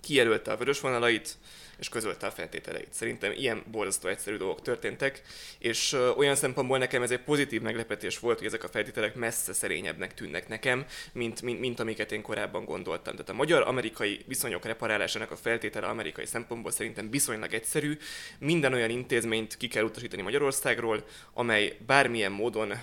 kijelölte 0.01 0.51
a 0.51 0.57
vörös 0.57 0.79
vonalait, 0.79 1.37
és 1.81 1.89
közölte 1.89 2.27
a 2.27 2.31
feltételeit. 2.31 2.93
Szerintem 2.93 3.31
ilyen 3.31 3.63
borzasztó 3.71 4.09
egyszerű 4.09 4.37
dolgok 4.37 4.61
történtek, 4.61 5.21
és 5.59 5.97
olyan 6.17 6.35
szempontból 6.35 6.77
nekem 6.77 7.01
ez 7.01 7.11
egy 7.11 7.19
pozitív 7.19 7.61
meglepetés 7.61 8.19
volt, 8.19 8.37
hogy 8.37 8.47
ezek 8.47 8.63
a 8.63 8.67
feltételek 8.67 9.15
messze 9.15 9.53
szerényebbnek 9.53 10.13
tűnnek 10.13 10.47
nekem, 10.47 10.85
mint, 11.13 11.41
mint, 11.41 11.59
mint 11.59 11.79
amiket 11.79 12.11
én 12.11 12.21
korábban 12.21 12.65
gondoltam. 12.65 13.13
Tehát 13.13 13.29
a 13.29 13.33
magyar-amerikai 13.33 14.19
viszonyok 14.27 14.65
reparálásának 14.65 15.31
a 15.31 15.35
feltétele 15.35 15.87
amerikai 15.87 16.25
szempontból 16.25 16.71
szerintem 16.71 17.09
viszonylag 17.09 17.53
egyszerű. 17.53 17.97
Minden 18.39 18.73
olyan 18.73 18.89
intézményt 18.89 19.57
ki 19.57 19.67
kell 19.67 19.83
utasítani 19.83 20.21
Magyarországról, 20.21 21.05
amely 21.33 21.77
bármilyen 21.85 22.31
módon 22.31 22.71
uh, 22.71 22.75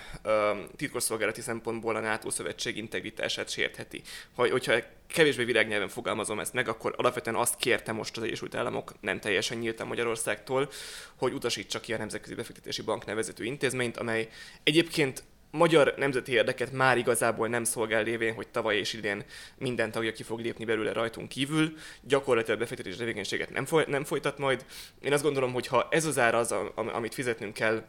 titkosszolgálati 0.75 1.41
szempontból 1.41 1.95
a 1.95 1.99
NATO 1.99 2.29
szövetség 2.29 2.77
integritását 2.77 3.49
sértheti. 3.49 4.01
Ha, 4.35 4.49
hogyha 4.49 4.73
kevésbé 5.13 5.43
világnyelven 5.43 5.87
fogalmazom 5.87 6.39
ezt 6.39 6.53
meg, 6.53 6.67
akkor 6.67 6.93
alapvetően 6.97 7.35
azt 7.35 7.55
kérte 7.55 7.91
most 7.91 8.17
az 8.17 8.23
Egyesült 8.23 8.55
Államok, 8.55 8.93
nem 9.01 9.19
teljesen 9.19 9.57
nyíltan 9.57 9.87
Magyarországtól, 9.87 10.69
hogy 11.15 11.33
utasítsa 11.33 11.79
ki 11.79 11.93
a 11.93 11.97
Nemzetközi 11.97 12.35
Befektetési 12.35 12.81
Bank 12.81 13.05
nevezetű 13.05 13.43
intézményt, 13.43 13.97
amely 13.97 14.29
egyébként 14.63 15.23
magyar 15.51 15.93
nemzeti 15.97 16.31
érdeket 16.31 16.71
már 16.71 16.97
igazából 16.97 17.47
nem 17.47 17.63
szolgál 17.63 18.03
lévén, 18.03 18.33
hogy 18.33 18.47
tavaly 18.47 18.77
és 18.77 18.93
idén 18.93 19.25
minden 19.57 19.91
tagja 19.91 20.11
ki 20.11 20.23
fog 20.23 20.39
lépni 20.39 20.65
belőle 20.65 20.93
rajtunk 20.93 21.29
kívül, 21.29 21.73
gyakorlatilag 22.01 22.59
befektetési 22.59 22.97
tevékenységet 22.97 23.49
nem, 23.49 23.65
foly- 23.65 23.87
nem 23.87 24.03
folytat 24.03 24.37
majd. 24.37 24.65
Én 25.01 25.13
azt 25.13 25.23
gondolom, 25.23 25.53
hogy 25.53 25.67
ha 25.67 25.87
ez 25.91 26.05
az 26.05 26.19
ára 26.19 26.37
az, 26.37 26.55
amit 26.75 27.13
fizetnünk 27.13 27.53
kell 27.53 27.83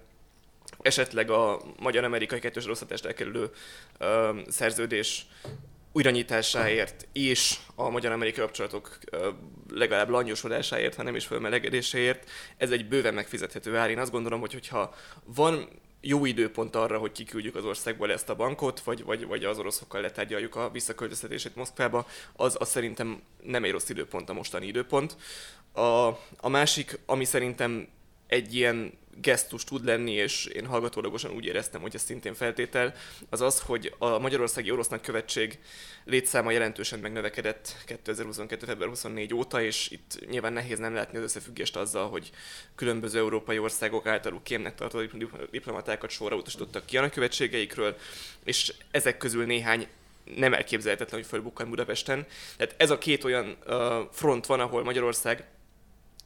esetleg 0.83 1.31
a 1.31 1.61
magyar-amerikai 1.79 2.39
kettős 2.39 2.65
rosszatást 2.65 3.05
elkerülő 3.05 3.50
ö, 3.99 4.31
szerződés 4.49 5.27
újranyitásáért 5.92 7.09
és 7.12 7.56
a 7.75 7.88
magyar-amerikai 7.88 8.40
kapcsolatok 8.44 8.99
legalább 9.70 10.09
langyosodásáért, 10.09 10.94
ha 10.94 11.02
nem 11.02 11.14
is 11.14 11.26
fölmelegedéséért, 11.26 12.30
ez 12.56 12.70
egy 12.70 12.88
bőven 12.88 13.14
megfizethető 13.14 13.76
ár. 13.76 13.90
Én 13.90 13.99
azt 13.99 14.11
gondolom, 14.11 14.40
hogy 14.40 14.52
hogyha 14.52 14.94
van 15.25 15.68
jó 16.00 16.25
időpont 16.25 16.76
arra, 16.76 16.99
hogy 16.99 17.12
kiküldjük 17.12 17.54
az 17.54 17.64
országból 17.64 18.12
ezt 18.12 18.28
a 18.28 18.37
bankot, 18.37 18.80
vagy, 18.80 19.04
vagy, 19.04 19.26
vagy 19.26 19.44
az 19.44 19.59
oroszokkal 19.59 20.00
letárgyaljuk 20.00 20.56
a 20.56 20.70
visszaköltöztetését 20.70 21.56
Moszkvába, 21.56 22.06
az, 22.32 22.56
az 22.59 22.68
szerintem 22.68 23.23
nem 23.42 23.64
egy 23.64 23.70
rossz 23.70 23.88
időpont 23.88 24.28
a 24.28 24.32
mostani 24.32 24.66
időpont. 24.66 25.16
A, 25.73 26.06
a 26.37 26.49
másik, 26.49 26.99
ami 27.06 27.25
szerintem 27.25 27.88
egy 28.26 28.54
ilyen 28.54 28.99
gesztus 29.21 29.64
tud 29.64 29.85
lenni, 29.85 30.12
és 30.12 30.45
én 30.45 30.67
hallgatólagosan 30.67 31.31
úgy 31.31 31.45
éreztem, 31.45 31.81
hogy 31.81 31.95
ez 31.95 32.02
szintén 32.02 32.35
feltétel, 32.35 32.95
az 33.29 33.40
az, 33.40 33.61
hogy 33.61 33.95
a 33.99 34.19
Magyarországi 34.19 34.71
Orosz 34.71 34.88
Nagykövetség 34.88 35.59
létszáma 36.05 36.50
jelentősen 36.50 36.99
megnövekedett 36.99 37.76
2022. 37.87 38.67
február 38.67 38.88
24 38.88 39.35
óta, 39.35 39.62
és 39.62 39.90
itt 39.90 40.29
nyilván 40.31 40.52
nehéz 40.52 40.79
nem 40.79 40.95
látni 40.95 41.19
az 41.19 41.25
összefüggést 41.25 41.76
azzal, 41.76 42.09
hogy 42.09 42.31
különböző 42.75 43.19
európai 43.19 43.59
országok 43.59 44.07
általuk 44.07 44.43
kémnek 44.43 44.75
tartott 44.75 45.14
diplomatákat 45.50 46.11
sorra 46.11 46.37
utasítottak 46.37 46.87
ki 46.87 46.97
a 46.97 47.00
nagykövetségeikről, 47.00 47.97
és 48.45 48.73
ezek 48.90 49.17
közül 49.17 49.45
néhány 49.47 49.87
nem 50.37 50.55
elképzelhetetlen, 50.55 51.21
hogy 51.21 51.29
fölbukkan 51.29 51.69
Budapesten. 51.69 52.26
Tehát 52.57 52.75
ez 52.76 52.90
a 52.90 52.99
két 52.99 53.25
olyan 53.25 53.57
front 54.12 54.47
van, 54.47 54.61
ahol 54.61 54.85
Magyarország 54.85 55.45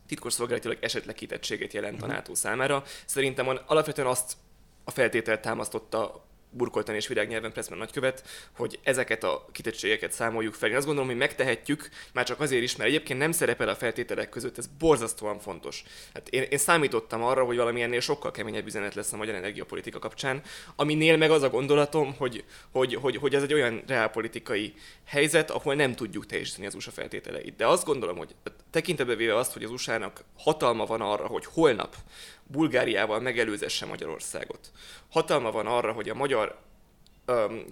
titkosszolgálatilag 0.07 0.79
esetleg 0.81 1.15
kitettséget 1.15 1.73
jelent 1.73 2.03
a. 2.03 2.07
NATO 2.07 2.35
számára. 2.35 2.83
Szerintem 3.07 3.59
alapvetően 3.67 4.09
azt 4.09 4.37
a 4.85 4.91
feltételt 4.91 5.41
támasztotta 5.41 6.24
burkoltan 6.57 6.95
és 6.95 7.07
virágnyelven 7.07 7.53
Pressman 7.53 7.79
nagykövet, 7.79 8.25
hogy 8.57 8.79
ezeket 8.83 9.25
a 9.25 9.47
kitettségeket 9.53 10.13
számoljuk 10.13 10.55
fel. 10.55 10.71
Én 10.71 10.77
azt 10.77 10.87
gondolom, 10.87 11.09
hogy 11.09 11.19
megtehetjük, 11.19 11.89
már 12.13 12.25
csak 12.25 12.41
azért 12.41 12.63
is, 12.63 12.77
mert 12.77 12.89
egyébként 12.89 13.19
nem 13.19 13.33
szerepel 13.33 13.69
a 13.69 13.75
feltételek 13.75 14.29
között, 14.29 14.59
ez 14.59 14.67
borzasztóan 14.79 15.39
fontos. 15.39 15.85
Hát 16.15 16.29
én, 16.29 16.43
én 16.43 16.59
számítottam 16.59 17.23
arra, 17.23 17.45
hogy 17.45 17.57
valami 17.57 17.83
ennél 17.83 18.01
sokkal 18.01 18.31
keményebb 18.31 18.67
üzenet 18.67 18.95
lesz 18.95 19.13
a 19.13 19.17
magyar 19.17 19.35
energiapolitika 19.35 19.99
kapcsán, 19.99 20.43
aminél 20.77 21.17
meg 21.17 21.31
az 21.31 21.43
a 21.43 21.51
gondolatom, 21.51 22.15
hogy, 22.19 22.45
hogy, 22.73 22.95
hogy, 22.95 23.17
hogy 23.17 23.35
ez 23.35 23.43
egy 23.43 23.55
olyan 23.55 23.83
reálpolitikai 23.87 24.75
helyzet, 25.05 25.51
ahol 25.51 25.75
nem 25.75 25.95
tudjuk 25.95 26.27
teljesíteni 26.27 26.67
az 26.67 26.75
USA 26.75 26.91
feltételeit. 26.91 27.57
De 27.57 27.67
azt 27.67 27.85
gondolom, 27.85 28.17
hogy 28.17 28.35
tekintetbe 28.71 29.15
véve 29.15 29.37
azt, 29.37 29.53
hogy 29.53 29.65
az 29.65 29.71
USA-nak 29.71 30.25
hatalma 30.39 30.85
van 30.85 31.01
arra, 31.01 31.27
hogy 31.27 31.45
holnap 31.45 31.97
Bulgáriával 32.55 33.21
megelőzesse 33.21 33.87
Magyarországot. 33.87 34.71
Hatalma 35.11 35.51
van 35.51 35.67
arra, 35.67 35.93
hogy 35.93 36.09
a 36.09 36.15
magyar 36.15 36.59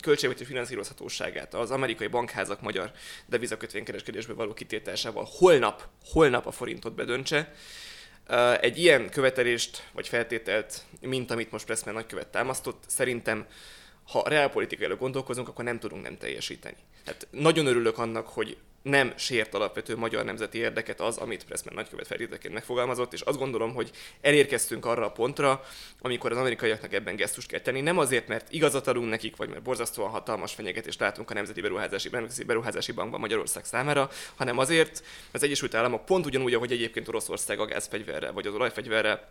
költségvetés 0.00 0.46
finanszírozhatóságát 0.46 1.54
az 1.54 1.70
amerikai 1.70 2.06
bankházak 2.06 2.60
magyar 2.60 2.90
devizakötvénykereskedésből 3.26 4.36
való 4.36 4.52
kitétásával 4.52 5.28
holnap, 5.38 5.88
holnap 6.04 6.46
a 6.46 6.50
forintot 6.50 6.94
bedöntse. 6.94 7.54
Egy 8.60 8.78
ilyen 8.78 9.10
követelést 9.10 9.88
vagy 9.92 10.08
feltételt, 10.08 10.82
mint 11.00 11.30
amit 11.30 11.50
most 11.50 11.64
Pressman 11.64 11.94
nagykövet 11.94 12.28
támasztott, 12.28 12.84
szerintem 12.86 13.46
ha 14.06 14.28
reálpolitikailag 14.28 14.98
gondolkozunk, 14.98 15.48
akkor 15.48 15.64
nem 15.64 15.78
tudunk 15.78 16.02
nem 16.02 16.18
teljesíteni. 16.18 16.76
Hát 17.06 17.26
nagyon 17.30 17.66
örülök 17.66 17.98
annak, 17.98 18.28
hogy 18.28 18.56
nem 18.82 19.12
sért 19.16 19.54
alapvető 19.54 19.96
magyar 19.96 20.24
nemzeti 20.24 20.58
érdeket 20.58 21.00
az, 21.00 21.16
amit 21.16 21.44
Pressman 21.44 21.74
nagykövet 21.74 22.06
feltételeként 22.06 22.54
megfogalmazott, 22.54 23.12
és 23.12 23.20
azt 23.20 23.38
gondolom, 23.38 23.74
hogy 23.74 23.90
elérkeztünk 24.20 24.86
arra 24.86 25.04
a 25.04 25.12
pontra, 25.12 25.64
amikor 26.00 26.32
az 26.32 26.38
amerikaiaknak 26.38 26.92
ebben 26.92 27.16
gesztust 27.16 27.48
kell 27.48 27.60
tenni. 27.60 27.80
Nem 27.80 27.98
azért, 27.98 28.28
mert 28.28 28.52
igazat 28.52 28.86
adunk 28.86 29.08
nekik, 29.08 29.36
vagy 29.36 29.48
mert 29.48 29.62
borzasztóan 29.62 30.10
hatalmas 30.10 30.54
fenyegetést 30.54 31.00
látunk 31.00 31.30
a 31.30 31.34
Nemzeti 31.34 31.60
Beruházási, 31.60 32.10
Beruházási 32.46 32.92
Bankban 32.92 33.20
Magyarország 33.20 33.64
számára, 33.64 34.10
hanem 34.34 34.58
azért, 34.58 35.00
mert 35.00 35.34
az 35.34 35.42
Egyesült 35.42 35.74
Államok 35.74 36.04
pont 36.04 36.26
ugyanúgy, 36.26 36.54
ahogy 36.54 36.72
egyébként 36.72 37.08
Oroszország 37.08 37.60
a 37.60 37.64
gázfegyverrel, 37.64 38.32
vagy 38.32 38.46
az 38.46 38.54
olajfegyverrel 38.54 39.30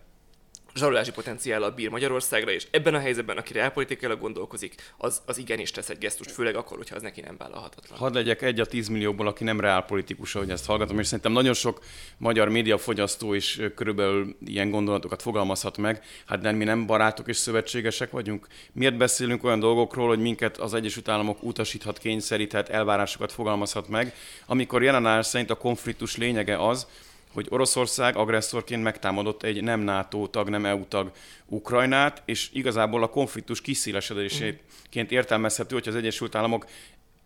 zsarolási 0.75 1.12
potenciállal 1.12 1.72
bír 1.72 1.90
Magyarországra, 1.90 2.51
és 2.51 2.68
ebben 2.72 2.94
a 2.94 3.00
helyzetben, 3.00 3.38
aki 3.38 3.54
reálpolitikailag 3.54 4.20
gondolkozik, 4.20 4.75
az, 4.98 5.22
az 5.25 5.38
igenis 5.38 5.72
tesz 5.72 5.90
egy 5.90 5.98
gesztust, 5.98 6.32
főleg 6.32 6.56
akkor, 6.56 6.78
hogyha 6.78 6.96
az 6.96 7.01
neki 7.01 7.22
nem 7.22 7.36
vállalhatatlan. 7.38 7.98
Hadd 7.98 8.13
legyek 8.13 8.42
egy 8.42 8.60
a 8.60 8.66
10 8.66 8.88
millióból, 8.88 9.28
aki 9.28 9.44
nem 9.44 9.60
reálpolitikus, 9.60 10.36
ahogy 10.36 10.50
ezt 10.50 10.66
hallgatom, 10.66 11.00
és 11.00 11.06
szerintem 11.06 11.32
nagyon 11.32 11.54
sok 11.54 11.80
magyar 12.18 12.50
médiafogyasztó 12.50 13.34
is 13.34 13.60
körülbelül 13.75 14.36
ilyen 14.46 14.70
gondolatokat 14.70 15.22
fogalmazhat 15.22 15.78
meg. 15.78 16.04
Hát 16.25 16.42
de 16.42 16.51
mi 16.51 16.63
nem 16.63 16.86
barátok 16.86 17.28
és 17.28 17.38
szövetségesek 17.38 18.12
vagyunk. 18.12 18.48
Miért 18.72 18.98
beszélünk 18.98 19.44
olyan 19.44 19.60
dolgokról, 19.60 20.08
hogy 20.08 20.20
minket 20.20 20.58
az 20.58 20.74
Egyesült 20.74 21.08
Államok 21.08 21.44
utasíthat, 21.44 21.98
kényszeríthet, 21.98 22.70
elvárásokat 22.70 23.32
fogalmazhat 23.32 23.88
meg, 23.88 24.13
amikor 24.46 24.84
jelen 24.84 25.24
szerint 25.24 25.50
a 25.50 25.56
konfliktus 25.56 26.18
lényege 26.18 26.68
az, 26.68 26.88
hogy 27.34 27.48
Oroszország 27.50 28.16
agresszorként 28.16 28.84
megtámadott 28.84 29.44
egy 29.44 29.64
nem 29.64 29.80
NATO 29.80 30.28
tag, 30.28 30.50
nem 30.50 30.66
EU 30.66 30.86
tag 30.88 31.12
Ukrajnát, 31.46 32.22
és 32.26 32.50
igazából 32.54 33.04
a 33.04 33.10
konfliktus 33.10 33.62
kiszélesedéséként 33.62 35.12
értelmezhető, 35.12 35.76
hogy 35.76 35.88
az 35.88 35.96
Egyesült 35.96 36.36
Államok 36.36 36.66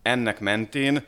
ennek 0.02 0.40
mentén 0.40 1.04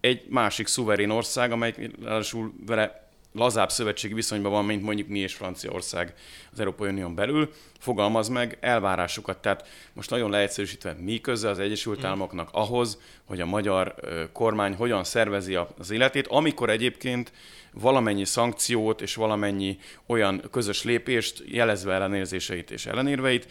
egy 0.00 0.26
másik 0.28 0.66
szuverén 0.66 1.10
ország, 1.10 1.52
amely 1.52 1.74
ráadásul 2.02 2.52
vele 2.66 3.03
lazább 3.34 3.70
szövetségi 3.70 4.14
viszonyban 4.14 4.52
van, 4.52 4.64
mint 4.64 4.82
mondjuk 4.82 5.08
mi 5.08 5.18
és 5.18 5.34
Franciaország 5.34 6.14
az 6.52 6.60
Európai 6.60 6.88
Unión 6.88 7.14
belül, 7.14 7.52
fogalmaz 7.78 8.28
meg 8.28 8.58
elvárásokat. 8.60 9.38
Tehát 9.38 9.68
most 9.92 10.10
nagyon 10.10 10.30
leegyszerűsítve, 10.30 10.96
mi 11.00 11.20
köze 11.20 11.48
az 11.48 11.58
Egyesült 11.58 12.00
mm. 12.00 12.04
Államoknak 12.04 12.48
ahhoz, 12.52 12.98
hogy 13.24 13.40
a 13.40 13.46
magyar 13.46 13.94
kormány 14.32 14.74
hogyan 14.74 15.04
szervezi 15.04 15.54
az 15.54 15.90
életét, 15.90 16.26
amikor 16.26 16.70
egyébként 16.70 17.32
valamennyi 17.72 18.24
szankciót 18.24 19.00
és 19.00 19.14
valamennyi 19.14 19.78
olyan 20.06 20.42
közös 20.50 20.82
lépést, 20.82 21.42
jelezve 21.46 21.92
ellenérzéseit 21.92 22.70
és 22.70 22.86
ellenérveit, 22.86 23.48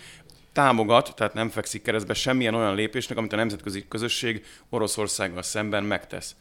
támogat, 0.53 1.15
tehát 1.15 1.33
nem 1.33 1.49
fekszik 1.49 1.81
keresztbe 1.81 2.13
semmilyen 2.13 2.53
olyan 2.53 2.75
lépésnek, 2.75 3.17
amit 3.17 3.33
a 3.33 3.35
nemzetközi 3.35 3.87
közösség 3.87 4.45
Oroszországgal 4.69 5.41
szemben 5.41 5.83
megtesz. 5.83 6.35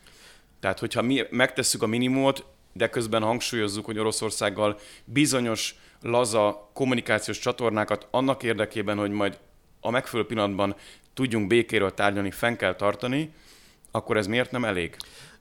Tehát, 0.61 0.79
hogyha 0.79 1.03
mi 1.03 1.23
megtesszük 1.31 1.83
a 1.83 1.87
minimumot, 1.87 2.45
de 2.73 2.89
közben 2.89 3.23
hangsúlyozzuk, 3.23 3.85
hogy 3.85 3.99
Oroszországgal 3.99 4.79
bizonyos 5.05 5.75
laza 6.01 6.71
kommunikációs 6.73 7.39
csatornákat 7.39 8.07
annak 8.11 8.43
érdekében, 8.43 8.99
hogy 8.99 9.11
majd 9.11 9.39
a 9.81 9.91
megfelelő 9.91 10.29
pillanatban 10.29 10.77
tudjunk 11.15 11.47
békéről 11.47 11.95
tárgyalni, 11.95 12.31
fenn 12.31 12.57
kell 12.57 12.75
tartani, 12.75 13.33
akkor 13.91 14.17
ez 14.17 14.27
miért 14.27 14.51
nem 14.51 14.65
elég? 14.65 14.97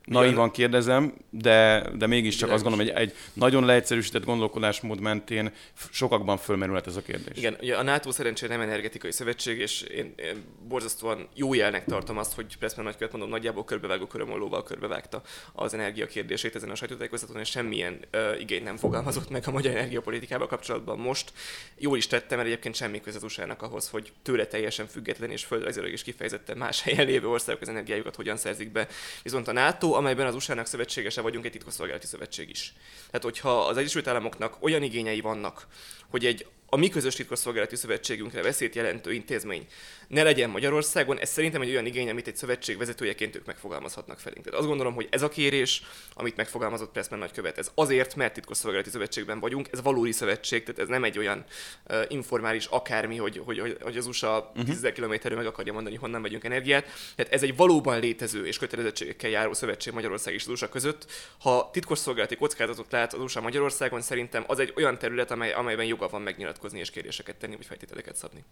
Naivan 0.06 0.52
kérdezem, 0.52 1.14
de, 1.30 1.90
de 1.98 2.08
mégiscsak 2.08 2.50
azt 2.50 2.64
gondolom, 2.64 2.88
hogy 2.88 2.96
egy 2.96 3.16
nagyon 3.34 3.66
leegyszerűsített 3.66 4.26
gondolkodásmód 4.26 5.00
mentén 5.00 5.52
sokakban 5.92 6.38
fölmerülhet 6.38 6.88
ez 6.88 6.96
a 6.96 7.02
kérdés. 7.02 7.38
Igen, 7.38 7.58
ugye 7.62 7.78
a 7.78 7.84
NATO 7.84 8.12
szerencsére 8.12 8.56
nem 8.56 8.68
energetikai 8.68 9.12
szövetség, 9.12 9.60
és 9.60 9.82
én, 9.82 10.14
én 10.16 10.44
borzasztóan 10.68 11.28
jó 11.36 11.54
jelnek 11.54 11.86
tartom 11.86 12.18
azt, 12.18 12.34
hogy 12.34 12.58
Pressman 12.58 12.86
nagykövet 12.86 13.12
mondom, 13.12 13.30
nagyjából 13.30 13.66
körbevágó 13.66 14.06
körömollóval 14.06 14.64
körbevágta 14.64 15.22
az 15.54 15.74
energia 15.74 16.06
kérdését 16.06 16.56
ezen 16.56 16.70
a 16.70 16.76
sajtótájékoztatón, 16.76 17.40
és 17.40 17.50
semmilyen 17.50 18.00
uh, 18.14 18.40
igényt 18.40 18.64
nem 18.64 18.78
fogalmazott 18.78 19.30
meg 19.30 19.44
a 19.46 19.52
magyar 19.52 19.76
energiapolitikával 19.76 20.48
kapcsolatban 20.48 20.98
most. 20.98 21.34
Jól 21.78 21.98
is 21.98 22.08
tettem, 22.08 22.38
mert 22.38 22.50
egyébként 22.50 22.76
semmi 22.76 23.02
köze 23.02 23.20
az 23.22 23.40
ahhoz, 23.58 23.90
hogy 23.90 24.12
tőle 24.22 24.46
teljesen 24.46 24.88
független 24.88 25.32
és 25.32 25.44
földrajzilag 25.44 25.92
is 25.92 26.04
kifejezetten 26.04 26.58
más 26.58 26.82
helyen 26.82 27.06
lévő 27.06 27.28
országok 27.28 27.62
az 27.62 27.70
energiájukat 27.70 28.16
hogyan 28.16 28.38
szerzik 28.38 28.72
be. 28.72 28.88
Viszont 29.24 29.48
a 29.48 29.52
NATO, 29.52 29.91
amelyben 29.94 30.28
az 30.28 30.36
USA-nak 30.36 30.66
szövetségese 30.66 31.22
vagyunk, 31.22 31.46
egy 31.46 31.52
titkosszolgálati 31.52 32.08
szövetség 32.08 32.50
is. 32.50 32.74
Tehát, 33.06 33.24
hogyha 33.24 33.66
az 33.66 33.78
Egyesült 33.78 34.08
Államoknak 34.08 34.58
olyan 34.60 34.84
igényei 34.84 35.22
vannak, 35.22 35.68
hogy 36.10 36.26
egy 36.26 36.46
a 36.74 36.78
mi 36.78 36.90
közös 36.90 37.16
titkosszolgálati 37.16 37.76
szövetségünkre 37.76 38.42
veszélyt 38.42 38.76
jelentő 38.76 39.14
intézmény 39.14 39.68
ne 40.12 40.24
legyen 40.24 40.50
Magyarországon, 40.50 41.20
ez 41.20 41.30
szerintem 41.30 41.62
egy 41.62 41.70
olyan 41.70 41.86
igény, 41.86 42.10
amit 42.10 42.28
egy 42.28 42.36
szövetség 42.36 42.78
vezetőjeként 42.78 43.36
ők 43.36 43.46
megfogalmazhatnak 43.46 44.20
felénk. 44.20 44.44
Tehát 44.44 44.60
azt 44.60 44.68
gondolom, 44.68 44.94
hogy 44.94 45.08
ez 45.10 45.22
a 45.22 45.30
kérés, 45.30 45.84
amit 46.14 46.36
megfogalmazott 46.36 46.92
Pressman 46.92 47.20
nagykövet, 47.20 47.58
ez 47.58 47.72
azért, 47.76 48.16
mert 48.16 48.34
titkosszolgálati 48.34 48.90
szövetségben 48.90 49.40
vagyunk, 49.40 49.68
ez 49.72 49.82
valódi 49.82 50.12
szövetség, 50.12 50.64
tehát 50.64 50.82
ez 50.82 50.88
nem 50.88 51.04
egy 51.04 51.18
olyan 51.18 51.44
uh, 51.90 52.02
informális 52.08 52.66
akármi, 52.66 53.18
hogy, 53.18 53.42
hogy, 53.46 53.60
hogy, 53.60 53.78
hogy 53.82 53.98
az 53.98 54.06
USA 54.06 54.52
uh-huh. 54.56 54.76
10 54.82 54.92
kilométerről 54.94 55.38
meg 55.38 55.48
akarja 55.48 55.74
mondani, 55.74 55.96
honnan 55.96 56.22
megyünk 56.22 56.44
energiát. 56.44 56.86
Tehát 57.16 57.34
ez 57.34 57.44
egy 57.44 57.56
valóban 57.56 58.00
létező 58.00 58.46
és 58.46 58.58
kötelezettségekkel 58.58 59.30
járó 59.30 59.54
szövetség 59.54 59.94
Magyarország 59.94 60.34
és 60.34 60.44
az 60.44 60.50
USA 60.50 60.70
között. 60.70 61.06
Ha 61.40 61.70
titkosszolgálati 61.74 62.36
kockázatot 62.36 62.92
lát 62.92 63.14
az 63.14 63.20
USA 63.20 63.42
Magyarországon, 63.42 64.02
szerintem 64.02 64.44
az 64.48 64.60
egy 64.60 64.74
olyan 64.76 64.98
terület, 64.98 65.32
amely, 65.32 65.54
amelyben 65.54 65.86
joga 65.86 66.08
van 66.08 66.22
megnyilatkozni 66.22 66.80
és 66.80 66.90
kérdéseket 66.90 67.36
tenni, 67.36 67.56
vagy 67.56 67.66
feltételeket 67.66 68.16
szabni. 68.16 68.44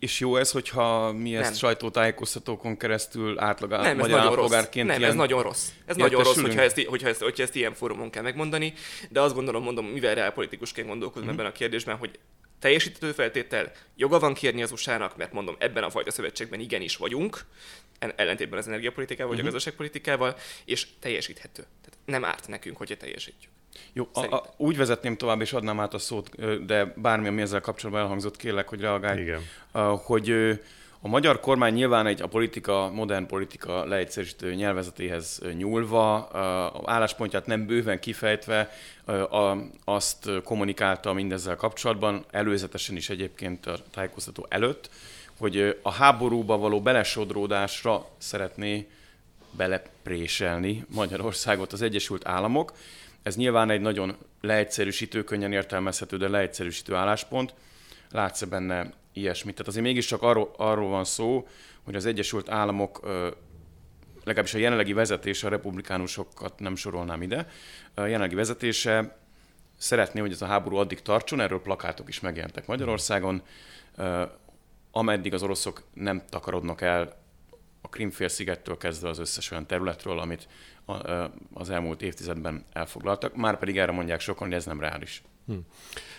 És 0.00 0.20
jó 0.20 0.36
ez, 0.36 0.50
hogyha 0.50 1.12
mi 1.12 1.36
ezt 1.36 1.44
nem. 1.44 1.58
sajtótájékoztatókon 1.58 2.76
keresztül 2.76 3.38
átlag 3.38 3.70
nem, 3.70 3.96
magyar 3.96 4.18
állampolgárként 4.18 4.86
Nem, 4.86 4.98
ilyen... 4.98 5.10
ez 5.10 5.16
nagyon 5.16 5.42
rossz. 5.42 5.68
Ez 5.86 5.96
nagyon 5.96 6.22
rossz, 6.22 6.40
hogyha 6.40 6.60
ezt, 6.60 6.82
hogyha, 6.82 7.08
ezt, 7.08 7.22
hogyha 7.22 7.42
ezt 7.42 7.54
ilyen 7.54 7.74
fórumon 7.74 8.10
kell 8.10 8.22
megmondani, 8.22 8.72
de 9.10 9.20
azt 9.20 9.34
gondolom, 9.34 9.62
mondom, 9.62 9.86
mivel 9.86 10.14
reálpolitikusként 10.14 10.88
gondolkozom 10.88 11.28
mm-hmm. 11.28 11.38
ebben 11.38 11.46
a 11.46 11.52
kérdésben, 11.52 11.96
hogy 11.96 12.18
teljesítő 12.58 13.12
feltétel, 13.12 13.72
joga 13.96 14.18
van 14.18 14.34
kérni 14.34 14.62
az 14.62 14.72
usa 14.72 15.12
mert 15.16 15.32
mondom, 15.32 15.56
ebben 15.58 15.82
a 15.82 15.90
fajta 15.90 16.10
szövetségben 16.10 16.60
igenis 16.60 16.96
vagyunk, 16.96 17.44
ellentétben 17.98 18.58
az 18.58 18.66
energiapolitikával 18.66 19.26
vagy 19.26 19.36
mm-hmm. 19.36 19.46
a 19.46 19.50
mhm. 19.50 19.56
gazdaságpolitikával, 19.56 20.36
és 20.64 20.86
teljesíthető. 21.00 21.62
Tehát 21.62 21.98
nem 22.04 22.24
árt 22.24 22.48
nekünk, 22.48 22.76
hogyha 22.76 22.96
teljesítjük. 22.96 23.52
Jó, 23.92 24.08
a, 24.12 24.34
a, 24.34 24.44
úgy 24.56 24.76
vezetném 24.76 25.16
tovább, 25.16 25.40
és 25.40 25.52
adnám 25.52 25.80
át 25.80 25.94
a 25.94 25.98
szót, 25.98 26.30
de 26.66 26.92
bármi, 26.96 27.28
ami 27.28 27.40
ezzel 27.40 27.60
kapcsolatban 27.60 28.02
elhangzott, 28.02 28.36
kérlek, 28.36 28.68
hogy 28.68 28.80
reagálj. 28.80 29.20
Igen. 29.20 29.40
Hogy 30.04 30.30
a 31.00 31.08
magyar 31.08 31.40
kormány 31.40 31.72
nyilván 31.72 32.06
egy 32.06 32.22
a 32.22 32.26
politika, 32.26 32.90
modern 32.92 33.26
politika 33.26 33.84
leegyszerűsítő 33.84 34.54
nyelvezetéhez 34.54 35.40
nyúlva, 35.56 36.26
a 36.68 36.92
álláspontját 36.92 37.46
nem 37.46 37.66
bőven 37.66 38.00
kifejtve, 38.00 38.70
azt 39.84 40.30
kommunikálta 40.44 41.12
mindezzel 41.12 41.56
kapcsolatban, 41.56 42.24
előzetesen 42.30 42.96
is 42.96 43.10
egyébként 43.10 43.66
a 43.66 43.76
tájékoztató 43.90 44.46
előtt, 44.48 44.90
hogy 45.38 45.78
a 45.82 45.92
háborúba 45.92 46.56
való 46.56 46.80
belesodródásra 46.80 48.06
szeretné 48.18 48.86
belepréselni 49.50 50.84
Magyarországot 50.94 51.72
az 51.72 51.82
Egyesült 51.82 52.26
Államok, 52.28 52.72
ez 53.24 53.36
nyilván 53.36 53.70
egy 53.70 53.80
nagyon 53.80 54.16
leegyszerűsítő, 54.40 55.24
könnyen 55.24 55.52
értelmezhető, 55.52 56.16
de 56.16 56.28
leegyszerűsítő 56.28 56.94
álláspont. 56.94 57.54
Látsz-e 58.10 58.46
benne 58.46 58.92
ilyesmit? 59.12 59.54
Tehát 59.54 59.68
azért 59.68 59.84
mégiscsak 59.84 60.22
arról, 60.22 60.54
arról 60.56 60.88
van 60.88 61.04
szó, 61.04 61.48
hogy 61.82 61.94
az 61.94 62.06
Egyesült 62.06 62.50
Államok 62.50 63.00
legalábbis 64.24 64.54
a 64.54 64.58
jelenlegi 64.58 64.92
vezetése, 64.92 65.46
a 65.46 65.50
republikánusokat 65.50 66.58
nem 66.58 66.76
sorolnám 66.76 67.22
ide, 67.22 67.48
a 67.94 68.00
jelenlegi 68.00 68.34
vezetése 68.34 69.18
szeretné, 69.76 70.20
hogy 70.20 70.32
ez 70.32 70.42
a 70.42 70.46
háború 70.46 70.76
addig 70.76 71.02
tartson, 71.02 71.40
erről 71.40 71.60
plakátok 71.60 72.08
is 72.08 72.20
megjelentek 72.20 72.66
Magyarországon, 72.66 73.42
ameddig 74.90 75.34
az 75.34 75.42
oroszok 75.42 75.82
nem 75.94 76.22
takarodnak 76.28 76.80
el 76.80 77.22
a 77.80 77.88
Krimfélszigettől 77.88 78.76
kezdve 78.76 79.08
az 79.08 79.18
összes 79.18 79.50
olyan 79.50 79.66
területről, 79.66 80.18
amit 80.18 80.48
az 81.52 81.70
elmúlt 81.70 82.02
évtizedben 82.02 82.64
elfoglaltak, 82.72 83.36
már 83.36 83.58
pedig 83.58 83.78
erre 83.78 83.92
mondják 83.92 84.20
sokan, 84.20 84.46
hogy 84.46 84.56
ez 84.56 84.66
nem 84.66 84.80
reális. 84.80 85.22
Hm. 85.46 85.54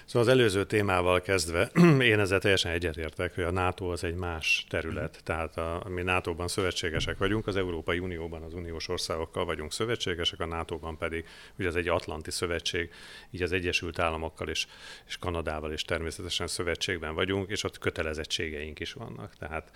Szóval 0.05 0.27
az 0.27 0.33
előző 0.33 0.65
témával 0.65 1.21
kezdve, 1.21 1.71
én 1.99 2.19
ezzel 2.19 2.39
teljesen 2.39 2.71
egyetértek, 2.71 3.35
hogy 3.35 3.43
a 3.43 3.51
NATO 3.51 3.91
az 3.91 4.03
egy 4.03 4.15
más 4.15 4.65
terület. 4.69 5.19
Tehát 5.23 5.57
a, 5.57 5.83
mi 5.89 6.01
NATO-ban 6.01 6.47
szövetségesek 6.47 7.17
vagyunk, 7.17 7.47
az 7.47 7.55
Európai 7.55 7.99
Unióban 7.99 8.41
az 8.41 8.53
uniós 8.53 8.87
országokkal 8.87 9.45
vagyunk 9.45 9.71
szövetségesek, 9.71 10.39
a 10.39 10.45
NATO-ban 10.45 10.97
pedig 10.97 11.25
ugye 11.59 11.67
ez 11.67 11.75
egy 11.75 11.87
Atlanti 11.87 12.31
szövetség, 12.31 12.89
így 13.31 13.41
az 13.41 13.51
Egyesült 13.51 13.99
Államokkal 13.99 14.49
és, 14.49 14.67
és 15.07 15.17
Kanadával 15.17 15.73
is 15.73 15.81
természetesen 15.81 16.47
szövetségben 16.47 17.15
vagyunk, 17.15 17.49
és 17.49 17.63
ott 17.63 17.77
kötelezettségeink 17.77 18.79
is 18.79 18.93
vannak. 18.93 19.35
Tehát 19.35 19.71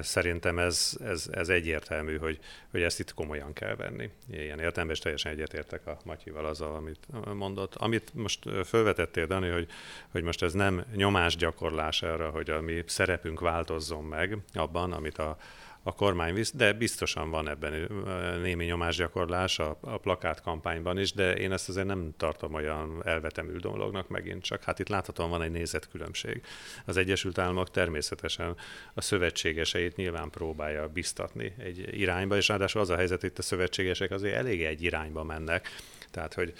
szerintem 0.00 0.58
ez, 0.58 0.96
ez, 1.04 1.28
ez 1.32 1.48
egyértelmű, 1.48 2.18
hogy, 2.18 2.38
hogy 2.70 2.82
ezt 2.82 3.00
itt 3.00 3.14
komolyan 3.14 3.52
kell 3.52 3.76
venni. 3.76 4.10
Ilyen 4.30 4.58
értelemben 4.58 4.96
és 4.96 4.98
teljesen 4.98 5.32
egyetértek 5.32 5.86
a 5.86 5.98
Matyival 6.04 6.46
azzal, 6.46 6.74
amit 6.74 7.06
mondott. 7.34 7.74
Amit 7.74 8.14
most 8.14 8.48
felvetettél, 8.64 9.26
Dani, 9.26 9.48
hogy, 9.48 9.68
hogy 10.10 10.22
most 10.22 10.42
ez 10.42 10.52
nem 10.52 10.84
nyomásgyakorlás 10.94 12.02
arra, 12.02 12.30
hogy 12.30 12.50
a 12.50 12.60
mi 12.60 12.82
szerepünk 12.86 13.40
változzon 13.40 14.04
meg 14.04 14.38
abban, 14.52 14.92
amit 14.92 15.18
a, 15.18 15.36
a 15.86 15.94
kormány 15.94 16.34
visz, 16.34 16.52
de 16.52 16.72
biztosan 16.72 17.30
van 17.30 17.48
ebben 17.48 17.88
némi 18.42 18.64
nyomásgyakorlás 18.64 19.58
a, 19.58 19.78
a 19.80 19.98
plakát 19.98 20.40
kampányban 20.40 20.98
is, 20.98 21.12
de 21.12 21.34
én 21.34 21.52
ezt 21.52 21.68
azért 21.68 21.86
nem 21.86 22.14
tartom 22.16 22.54
olyan 22.54 23.02
elvetemű 23.04 23.56
dolognak 23.56 24.08
megint 24.08 24.42
csak. 24.42 24.62
Hát 24.62 24.78
itt 24.78 24.88
láthatóan 24.88 25.30
van 25.30 25.42
egy 25.42 25.50
nézetkülönbség. 25.50 26.42
Az 26.84 26.96
Egyesült 26.96 27.38
Államok 27.38 27.70
természetesen 27.70 28.56
a 28.94 29.00
szövetségeseit 29.00 29.96
nyilván 29.96 30.30
próbálja 30.30 30.88
biztatni 30.88 31.54
egy 31.58 32.00
irányba, 32.00 32.36
és 32.36 32.48
ráadásul 32.48 32.80
az 32.80 32.90
a 32.90 32.96
helyzet, 32.96 33.22
itt 33.22 33.38
a 33.38 33.42
szövetségesek 33.42 34.10
azért 34.10 34.34
elég 34.34 34.64
egy 34.64 34.82
irányba 34.82 35.24
mennek. 35.24 35.68
Tehát, 36.10 36.34
hogy 36.34 36.52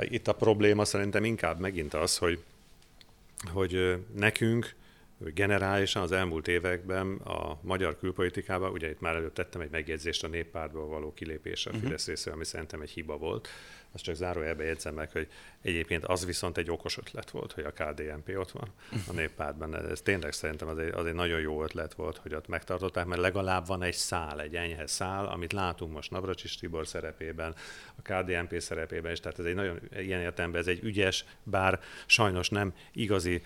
itt 0.00 0.28
a 0.28 0.32
probléma 0.32 0.84
szerintem 0.84 1.24
inkább 1.24 1.60
megint 1.60 1.94
az, 1.94 2.18
hogy, 2.18 2.42
hogy 3.52 3.96
nekünk 4.14 4.74
generálisan 5.18 6.02
az 6.02 6.12
elmúlt 6.12 6.48
években 6.48 7.16
a 7.16 7.58
magyar 7.62 7.98
külpolitikában, 7.98 8.70
ugye 8.70 8.90
itt 8.90 9.00
már 9.00 9.14
előtt 9.14 9.34
tettem 9.34 9.60
egy 9.60 9.70
megjegyzést 9.70 10.24
a 10.24 10.28
néppártból 10.28 10.86
való 10.86 11.12
kilépésre 11.12 11.70
a 11.70 11.74
mhm. 11.74 11.82
Fidesz 11.82 12.06
részéről, 12.06 12.34
ami 12.34 12.44
szerintem 12.44 12.80
egy 12.80 12.90
hiba 12.90 13.16
volt. 13.16 13.48
Azt 13.92 14.04
csak 14.04 14.14
zárójelbe 14.14 14.64
jegyzem 14.64 14.94
meg, 14.94 15.10
hogy 15.12 15.28
egyébként 15.62 16.04
az 16.04 16.26
viszont 16.26 16.58
egy 16.58 16.70
okos 16.70 16.98
ötlet 16.98 17.30
volt, 17.30 17.52
hogy 17.52 17.64
a 17.64 17.72
KDNP 17.72 18.32
ott 18.36 18.50
van 18.50 18.72
a 19.08 19.12
néppártban. 19.12 19.90
Ez 19.90 20.00
tényleg 20.00 20.32
szerintem 20.32 20.68
az 20.68 20.78
egy, 20.78 20.92
az 20.92 21.06
egy 21.06 21.14
nagyon 21.14 21.40
jó 21.40 21.62
ötlet 21.62 21.94
volt, 21.94 22.16
hogy 22.16 22.34
ott 22.34 22.48
megtartották, 22.48 23.06
mert 23.06 23.20
legalább 23.20 23.66
van 23.66 23.82
egy 23.82 23.94
szál, 23.94 24.40
egy 24.40 24.56
enyhe 24.56 24.86
szál, 24.86 25.26
amit 25.26 25.52
látunk 25.52 25.92
most 25.92 26.10
Navracsis 26.10 26.56
Tibor 26.56 26.86
szerepében, 26.86 27.54
a 27.96 28.02
KDNP 28.02 28.60
szerepében 28.60 29.12
is, 29.12 29.20
tehát 29.20 29.38
ez 29.38 29.44
egy 29.44 29.54
nagyon 29.54 29.78
ilyen 29.96 30.20
értelemben 30.20 30.60
ez 30.60 30.66
egy 30.66 30.84
ügyes, 30.84 31.24
bár 31.42 31.80
sajnos 32.06 32.48
nem 32.48 32.74
igazi 32.92 33.42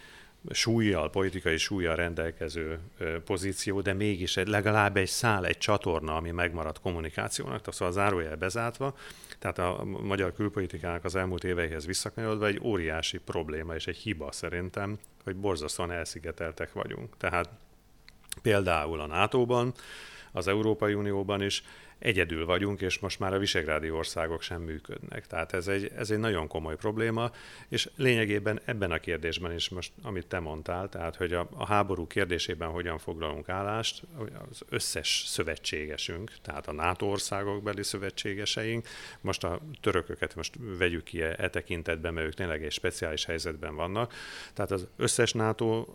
súlyjal, 0.51 1.11
politikai 1.11 1.57
súlyjal 1.57 1.97
rendelkező 1.97 2.79
pozíció, 3.25 3.81
de 3.81 3.93
mégis 3.93 4.37
egy, 4.37 4.49
legalább 4.49 4.97
egy 4.97 5.09
szál, 5.09 5.47
egy 5.47 5.59
csatorna, 5.59 6.17
ami 6.17 6.31
megmaradt 6.31 6.81
kommunikációnak, 6.81 7.59
tehát 7.59 7.73
szóval 7.75 7.89
a 7.89 7.97
zárójel 7.97 8.37
bezártva, 8.37 8.95
tehát 9.39 9.59
a 9.59 9.85
magyar 9.85 10.33
külpolitikának 10.33 11.05
az 11.05 11.15
elmúlt 11.15 11.45
éveihez 11.45 11.87
visszakanyarodva 11.87 12.47
egy 12.47 12.61
óriási 12.63 13.19
probléma 13.19 13.75
és 13.75 13.87
egy 13.87 13.97
hiba 13.97 14.33
szerintem, 14.33 14.99
hogy 15.25 15.37
borzasztóan 15.37 15.91
elszigeteltek 15.91 16.73
vagyunk. 16.73 17.17
Tehát 17.17 17.49
például 18.43 19.01
a 19.01 19.07
NATO-ban, 19.07 19.73
az 20.33 20.49
Európai 20.49 20.95
Unióban 20.95 21.43
is 21.43 21.63
egyedül 22.03 22.47
vagyunk, 22.47 22.81
és 22.81 22.99
most 22.99 23.19
már 23.19 23.35
a 23.35 23.39
visegrádi 23.39 23.91
országok 23.91 24.43
sem 24.43 24.63
működnek. 24.63 25.27
Tehát 25.27 25.53
ez 25.53 25.69
egy, 25.69 25.91
ez 25.97 26.11
egy 26.11 26.19
nagyon 26.19 26.47
komoly 26.47 26.77
probléma, 26.77 27.31
és 27.69 27.91
lényegében 27.97 28.61
ebben 28.65 28.91
a 28.91 28.99
kérdésben 28.99 29.55
is 29.55 29.69
most, 29.69 29.93
amit 30.03 30.27
te 30.27 30.39
mondtál, 30.39 30.89
tehát 30.89 31.17
hogy 31.17 31.33
a, 31.33 31.49
a 31.55 31.67
háború 31.67 32.07
kérdésében 32.07 32.69
hogyan 32.69 32.99
foglalunk 32.99 33.49
állást, 33.49 34.03
az 34.51 34.63
összes 34.69 35.25
szövetségesünk, 35.27 36.33
tehát 36.43 36.69
a 36.69 36.73
NATO 36.73 37.07
országok 37.07 37.63
beli 37.63 37.83
szövetségeseink, 37.83 38.87
most 39.21 39.45
a 39.45 39.61
törököket 39.81 40.35
most 40.35 40.55
vegyük 40.79 41.05
ki 41.05 41.23
e, 41.23 41.35
e 41.39 41.49
tekintetben, 41.49 42.15
mert 42.15 42.27
ők 42.27 42.35
tényleg 42.35 42.65
egy 42.65 42.73
speciális 42.73 43.25
helyzetben 43.25 43.75
vannak, 43.75 44.15
tehát 44.55 44.71
az 44.71 44.87
összes 44.97 45.33
NATO 45.33 45.87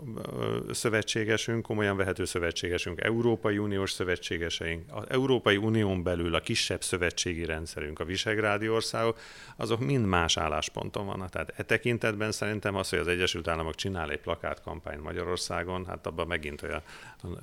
szövetségesünk, 0.72 1.62
komolyan 1.62 1.98
vehető 1.98 2.26
szövetségesünk, 2.26 3.02
Európai 3.02 3.58
Uniós 3.58 3.92
szövetségeseink, 3.92 4.84
az 4.90 5.04
Európai 5.10 5.58
Unión 5.58 5.97
unión 5.98 6.04
belül 6.04 6.36
a 6.36 6.40
kisebb 6.40 6.84
szövetségi 6.84 7.46
rendszerünk, 7.46 8.00
a 8.00 8.06
visegrádi 8.06 8.70
országok, 8.70 9.20
azok 9.56 9.80
mind 9.80 10.06
más 10.06 10.38
állásponton 10.38 11.06
vannak. 11.06 11.30
Tehát 11.30 11.54
e 11.58 11.64
tekintetben 11.64 12.32
szerintem 12.32 12.76
az, 12.76 12.90
hogy 12.90 13.00
az 13.00 13.08
Egyesült 13.08 13.48
Államok 13.48 13.76
csinál 13.76 14.12
egy 14.12 14.20
plakátkampányt 14.20 15.04
Magyarországon, 15.04 15.86
hát 15.86 16.08
abban 16.08 16.28
megint 16.28 16.62
olyan 16.62 16.82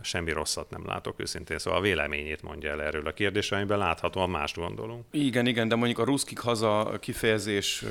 semmi 0.02 0.32
rosszat 0.32 0.70
nem 0.70 0.86
látok 0.86 1.20
őszintén. 1.20 1.58
Szóval 1.58 1.78
a 1.78 1.82
véleményét 1.82 2.42
mondja 2.42 2.70
el 2.70 2.82
erről 2.82 3.06
a 3.06 3.12
kérdésről, 3.12 3.58
amiben 3.58 3.78
láthatóan 3.78 4.30
mást 4.30 4.56
gondolunk. 4.56 5.04
Igen, 5.10 5.46
igen, 5.46 5.68
de 5.68 5.74
mondjuk 5.74 5.98
a 5.98 6.04
ruszkik 6.04 6.38
haza 6.38 6.98
kifejezés 7.00 7.84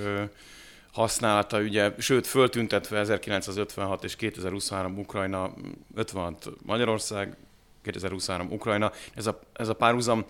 használata, 0.92 1.60
ugye, 1.60 1.94
sőt, 1.98 2.28
föltüntetve 2.28 3.00
1956 3.00 4.04
és 4.04 4.16
2023 4.16 4.98
Ukrajna, 4.98 5.54
56 5.96 6.50
Magyarország, 6.66 7.38
2023 7.84 8.52
Ukrajna, 8.52 8.92
ez 9.14 9.28
a, 9.28 9.40
ez 9.54 9.68
a 9.68 9.74
párhuzam, 9.74 10.26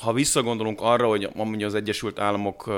ha 0.00 0.12
visszagondolunk 0.12 0.80
arra, 0.80 1.08
hogy 1.08 1.28
mondja 1.34 1.66
az 1.66 1.74
Egyesült 1.74 2.18
Államok 2.18 2.70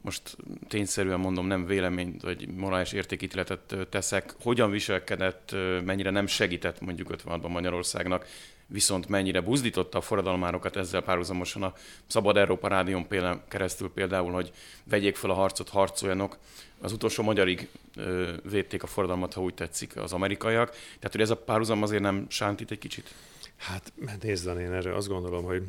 most 0.00 0.36
tényszerűen 0.68 1.20
mondom, 1.20 1.46
nem 1.46 1.66
véleményt 1.66 2.22
vagy 2.22 2.48
morális 2.48 2.92
értékítéletet 2.92 3.76
teszek, 3.90 4.34
hogyan 4.42 4.70
viselkedett, 4.70 5.54
mennyire 5.84 6.10
nem 6.10 6.26
segített 6.26 6.80
mondjuk 6.80 7.08
56-ban 7.12 7.48
Magyarországnak, 7.48 8.26
viszont 8.66 9.08
mennyire 9.08 9.40
buzdította 9.40 9.98
a 9.98 10.00
forradalmárokat 10.00 10.76
ezzel 10.76 11.02
párhuzamosan 11.02 11.62
a 11.62 11.72
Szabad 12.06 12.36
Európa 12.36 12.68
Rádión 12.68 13.06
például, 13.08 13.40
keresztül 13.48 13.90
például, 13.90 14.32
hogy 14.32 14.52
vegyék 14.84 15.16
fel 15.16 15.30
a 15.30 15.34
harcot, 15.34 15.68
harcoljanak. 15.68 16.38
Az 16.80 16.92
utolsó 16.92 17.22
magyarig 17.22 17.68
ö, 17.96 18.32
védték 18.50 18.82
a 18.82 18.86
forradalmat, 18.86 19.32
ha 19.32 19.40
úgy 19.42 19.54
tetszik, 19.54 19.96
az 19.96 20.12
amerikaiak. 20.12 20.70
Tehát, 20.70 21.12
hogy 21.12 21.20
ez 21.20 21.30
a 21.30 21.36
párhuzam 21.36 21.82
azért 21.82 22.02
nem 22.02 22.26
sántít 22.28 22.70
egy 22.70 22.78
kicsit? 22.78 23.14
Hát 23.56 23.92
nézd, 24.20 24.58
én 24.58 24.72
erre 24.72 24.94
azt 24.94 25.08
gondolom, 25.08 25.44
hogy, 25.44 25.62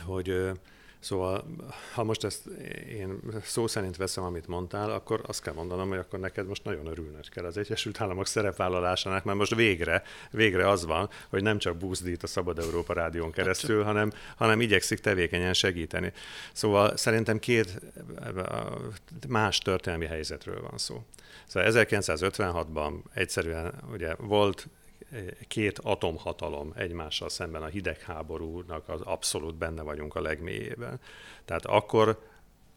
hogy 0.00 0.52
Szóval, 1.06 1.44
ha 1.94 2.04
most 2.04 2.24
ezt 2.24 2.46
én 2.88 3.20
szó 3.42 3.66
szerint 3.66 3.96
veszem, 3.96 4.24
amit 4.24 4.46
mondtál, 4.46 4.90
akkor 4.90 5.20
azt 5.26 5.42
kell 5.42 5.54
mondanom, 5.54 5.88
hogy 5.88 5.98
akkor 5.98 6.18
neked 6.18 6.46
most 6.46 6.64
nagyon 6.64 6.86
örülnöd 6.86 7.28
kell 7.28 7.44
az 7.44 7.56
Egyesült 7.56 8.00
Államok 8.00 8.26
szerepvállalásának, 8.26 9.24
mert 9.24 9.38
most 9.38 9.54
végre, 9.54 10.02
végre 10.30 10.68
az 10.68 10.84
van, 10.84 11.10
hogy 11.28 11.42
nem 11.42 11.58
csak 11.58 11.76
buzdít 11.76 12.22
a 12.22 12.26
Szabad 12.26 12.58
Európa 12.58 12.92
Rádión 12.92 13.30
keresztül, 13.30 13.82
hanem, 13.82 14.12
hanem 14.36 14.60
igyekszik 14.60 14.98
tevékenyen 14.98 15.54
segíteni. 15.54 16.12
Szóval 16.52 16.96
szerintem 16.96 17.38
két 17.38 17.80
más 19.28 19.58
történelmi 19.58 20.06
helyzetről 20.06 20.60
van 20.60 20.78
szó. 20.78 21.04
Szóval 21.46 21.70
1956-ban 21.72 22.92
egyszerűen 23.14 23.74
ugye 23.92 24.14
volt 24.14 24.68
két 25.48 25.78
atomhatalom 25.78 26.72
egymással 26.76 27.28
szemben 27.28 27.62
a 27.62 27.66
hidegháborúnak 27.66 28.88
az 28.88 29.00
abszolút 29.00 29.54
benne 29.54 29.82
vagyunk 29.82 30.14
a 30.14 30.20
legmélyében. 30.20 31.00
Tehát 31.44 31.66
akkor 31.66 32.18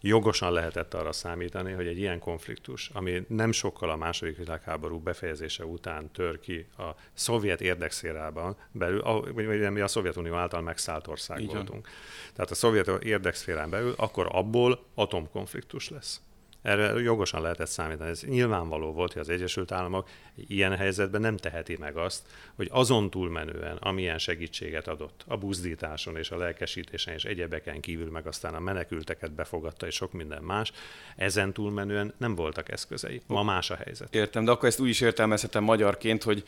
jogosan 0.02 0.52
lehetett 0.52 0.94
arra 0.94 1.12
számítani, 1.12 1.72
hogy 1.72 1.88
egy 1.88 1.98
ilyen 1.98 2.20
konfliktus, 2.20 2.90
ami 2.94 3.26
nem 3.28 3.52
sokkal 3.52 3.90
a 3.90 3.96
második 3.96 4.38
világháború 4.38 5.00
befejezése 5.00 5.66
után 5.66 6.12
tör 6.12 6.40
ki 6.40 6.66
a 6.78 6.90
szovjet 7.14 7.62
érdekszférában 7.62 8.58
belül, 8.72 9.02
vagy 9.34 9.72
mi 9.72 9.80
a 9.80 9.88
Szovjetunió 9.88 10.34
által 10.34 10.62
megszállt 10.62 11.08
ország 11.08 11.40
Így 11.40 11.54
voltunk. 11.54 11.88
Tehát 12.34 12.52
a 12.52 12.56
szovjet 12.56 12.88
érdekszférán 12.88 13.70
belül, 13.70 13.94
akkor 13.98 14.28
abból 14.32 14.86
atomkonfliktus 14.96 15.90
lesz. 15.90 16.22
Erre 16.62 17.00
jogosan 17.00 17.42
lehetett 17.42 17.68
számítani. 17.68 18.10
Ez 18.10 18.22
nyilvánvaló 18.22 18.92
volt, 18.92 19.14
hogy 19.14 19.22
az 19.22 19.30
Egyesült 19.30 19.72
Államok 19.72 20.10
ilyen 20.36 20.76
helyzetben 20.76 21.22
nem 21.22 21.38
teheti 21.38 21.76
meg 21.80 21.98
azt, 21.98 22.28
hogy 22.56 22.68
azon 22.72 23.10
túlmenően, 23.10 23.78
amilyen 23.78 24.18
segítséget 24.18 24.88
adott 24.88 25.24
a 25.28 25.38
buzdításon 25.38 26.18
és 26.18 26.32
a 26.32 26.38
lelkesítésen 26.38 27.14
és 27.14 27.26
egyebeken 27.26 27.80
kívül, 27.80 28.12
meg 28.12 28.28
aztán 28.28 28.54
a 28.54 28.60
menekülteket 28.60 29.32
befogadta 29.32 29.88
és 29.88 29.96
sok 29.96 30.12
minden 30.12 30.44
más, 30.44 30.72
ezen 31.16 31.54
túlmenően 31.54 32.14
nem 32.18 32.36
voltak 32.36 32.72
eszközei. 32.72 33.22
Ma 33.28 33.44
más 33.44 33.70
a 33.70 33.76
helyzet. 33.76 34.16
Értem, 34.16 34.46
de 34.46 34.52
akkor 34.52 34.68
ezt 34.68 34.80
úgy 34.80 34.90
is 34.90 35.02
értelmezhetem 35.02 35.64
magyarként, 35.64 36.24
hogy 36.24 36.44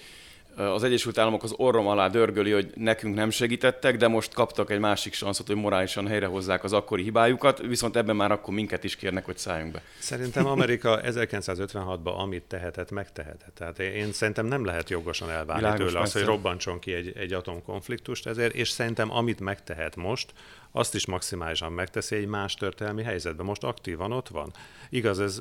az 0.55 0.83
Egyesült 0.83 1.17
Államok 1.17 1.43
az 1.43 1.53
orrom 1.57 1.87
alá 1.87 2.07
dörgöli, 2.07 2.51
hogy 2.51 2.71
nekünk 2.75 3.15
nem 3.15 3.29
segítettek, 3.29 3.97
de 3.97 4.07
most 4.07 4.33
kaptak 4.33 4.69
egy 4.69 4.79
másik 4.79 5.13
sanszot, 5.13 5.47
hogy 5.47 5.55
morálisan 5.55 6.07
helyrehozzák 6.07 6.63
az 6.63 6.73
akkori 6.73 7.03
hibájukat, 7.03 7.59
viszont 7.59 7.95
ebben 7.95 8.15
már 8.15 8.31
akkor 8.31 8.53
minket 8.53 8.83
is 8.83 8.95
kérnek, 8.95 9.25
hogy 9.25 9.37
szálljunk 9.37 9.71
be. 9.71 9.81
Szerintem 9.99 10.45
Amerika 10.45 10.99
1956-ban 11.11 12.15
amit 12.17 12.43
tehetett, 12.43 12.91
megtehetett. 12.91 13.55
Tehát 13.55 13.79
én 13.79 14.11
szerintem 14.11 14.45
nem 14.45 14.65
lehet 14.65 14.89
jogosan 14.89 15.29
elvárni 15.29 15.63
Világos, 15.63 15.87
tőle 15.87 15.99
azt, 15.99 16.13
hogy 16.13 16.23
robbantson 16.23 16.79
ki 16.79 16.93
egy, 16.93 17.13
egy 17.17 17.33
atomkonfliktust 17.33 18.27
ezért, 18.27 18.53
és 18.53 18.69
szerintem 18.69 19.11
amit 19.11 19.39
megtehet 19.39 19.95
most, 19.95 20.33
azt 20.71 20.95
is 20.95 21.05
maximálisan 21.05 21.71
megteszi 21.71 22.15
egy 22.15 22.27
más 22.27 22.53
történelmi 22.53 23.03
helyzetben. 23.03 23.45
Most 23.45 23.63
aktívan 23.63 24.11
ott 24.11 24.27
van. 24.27 24.51
Igaz, 24.89 25.19
ez 25.19 25.39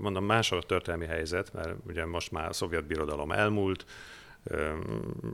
mondom 0.00 0.24
másod 0.24 0.66
történelmi 0.66 1.06
helyzet, 1.06 1.52
mert 1.52 1.74
ugye 1.86 2.06
most 2.06 2.30
már 2.30 2.48
a 2.48 2.52
szovjet 2.52 2.84
birodalom 2.84 3.32
elmúlt, 3.32 3.84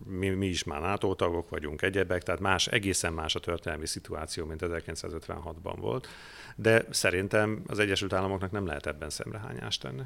mi, 0.05 0.29
mi 0.29 0.46
is 0.46 0.64
már 0.64 0.81
NATO 0.81 1.14
tagok 1.14 1.49
vagyunk, 1.49 1.83
egyebek, 1.83 2.23
tehát 2.23 2.40
más, 2.40 2.66
egészen 2.66 3.12
más 3.12 3.35
a 3.35 3.40
történelmi 3.40 3.87
szituáció, 3.87 4.44
mint 4.44 4.61
1956-ban 4.64 5.75
volt, 5.77 6.09
de 6.57 6.85
szerintem 6.90 7.62
az 7.66 7.79
Egyesült 7.79 8.12
Államoknak 8.12 8.51
nem 8.51 8.66
lehet 8.66 8.87
ebben 8.87 9.11
szemrehányást 9.11 9.83
tenni. 9.83 10.03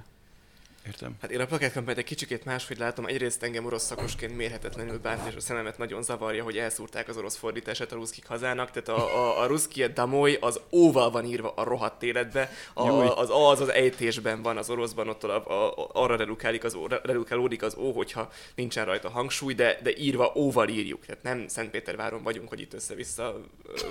Értem. 0.87 1.13
Hát 1.21 1.31
én 1.31 1.41
a 1.41 1.47
plakátkampányt 1.47 1.99
egy 1.99 2.05
kicsikét 2.05 2.45
máshogy 2.45 2.79
látom. 2.79 3.07
Egyrészt 3.07 3.43
engem 3.43 3.65
orosz 3.65 3.85
szakosként 3.85 4.37
mérhetetlenül 4.37 4.99
bánt, 4.99 5.29
és 5.29 5.35
a 5.35 5.41
szememet 5.41 5.79
nagyon 5.79 6.03
zavarja, 6.03 6.43
hogy 6.43 6.57
elszúrták 6.59 7.09
az 7.09 7.17
orosz 7.17 7.37
fordítását 7.37 7.93
a 7.93 7.95
ruszkik 7.95 8.27
hazának. 8.27 8.71
Tehát 8.71 8.89
a, 9.01 9.17
a, 9.17 9.41
a 9.41 9.47
ruszki 9.47 9.87
damoly 9.87 10.39
az 10.41 10.61
óval 10.73 11.11
van 11.11 11.25
írva 11.25 11.53
a 11.55 11.65
rohadt 11.65 12.03
életbe. 12.03 12.51
A, 12.75 12.89
az 12.89 13.31
A 13.31 13.51
az 13.51 13.61
az 13.61 13.69
ejtésben 13.69 14.43
van, 14.43 14.57
az 14.57 14.71
oroszban 14.71 15.09
ott 15.09 15.25
a, 15.25 15.69
a, 15.69 15.89
arra 15.93 16.17
redukálik 16.17 16.65
az, 16.65 16.77
redukálódik 17.03 17.63
az 17.63 17.77
ó, 17.77 17.93
hogyha 17.93 18.31
nincsen 18.55 18.85
rajta 18.85 19.11
hangsúly, 19.11 19.55
de, 19.55 19.79
de 19.83 19.97
írva 19.97 20.33
óval 20.37 20.69
írjuk. 20.69 21.07
Tehát 21.07 21.23
nem 21.23 21.49
Szentpéterváron 21.49 22.23
vagyunk, 22.23 22.49
hogy 22.49 22.61
itt 22.61 22.75
össze-vissza 22.75 23.41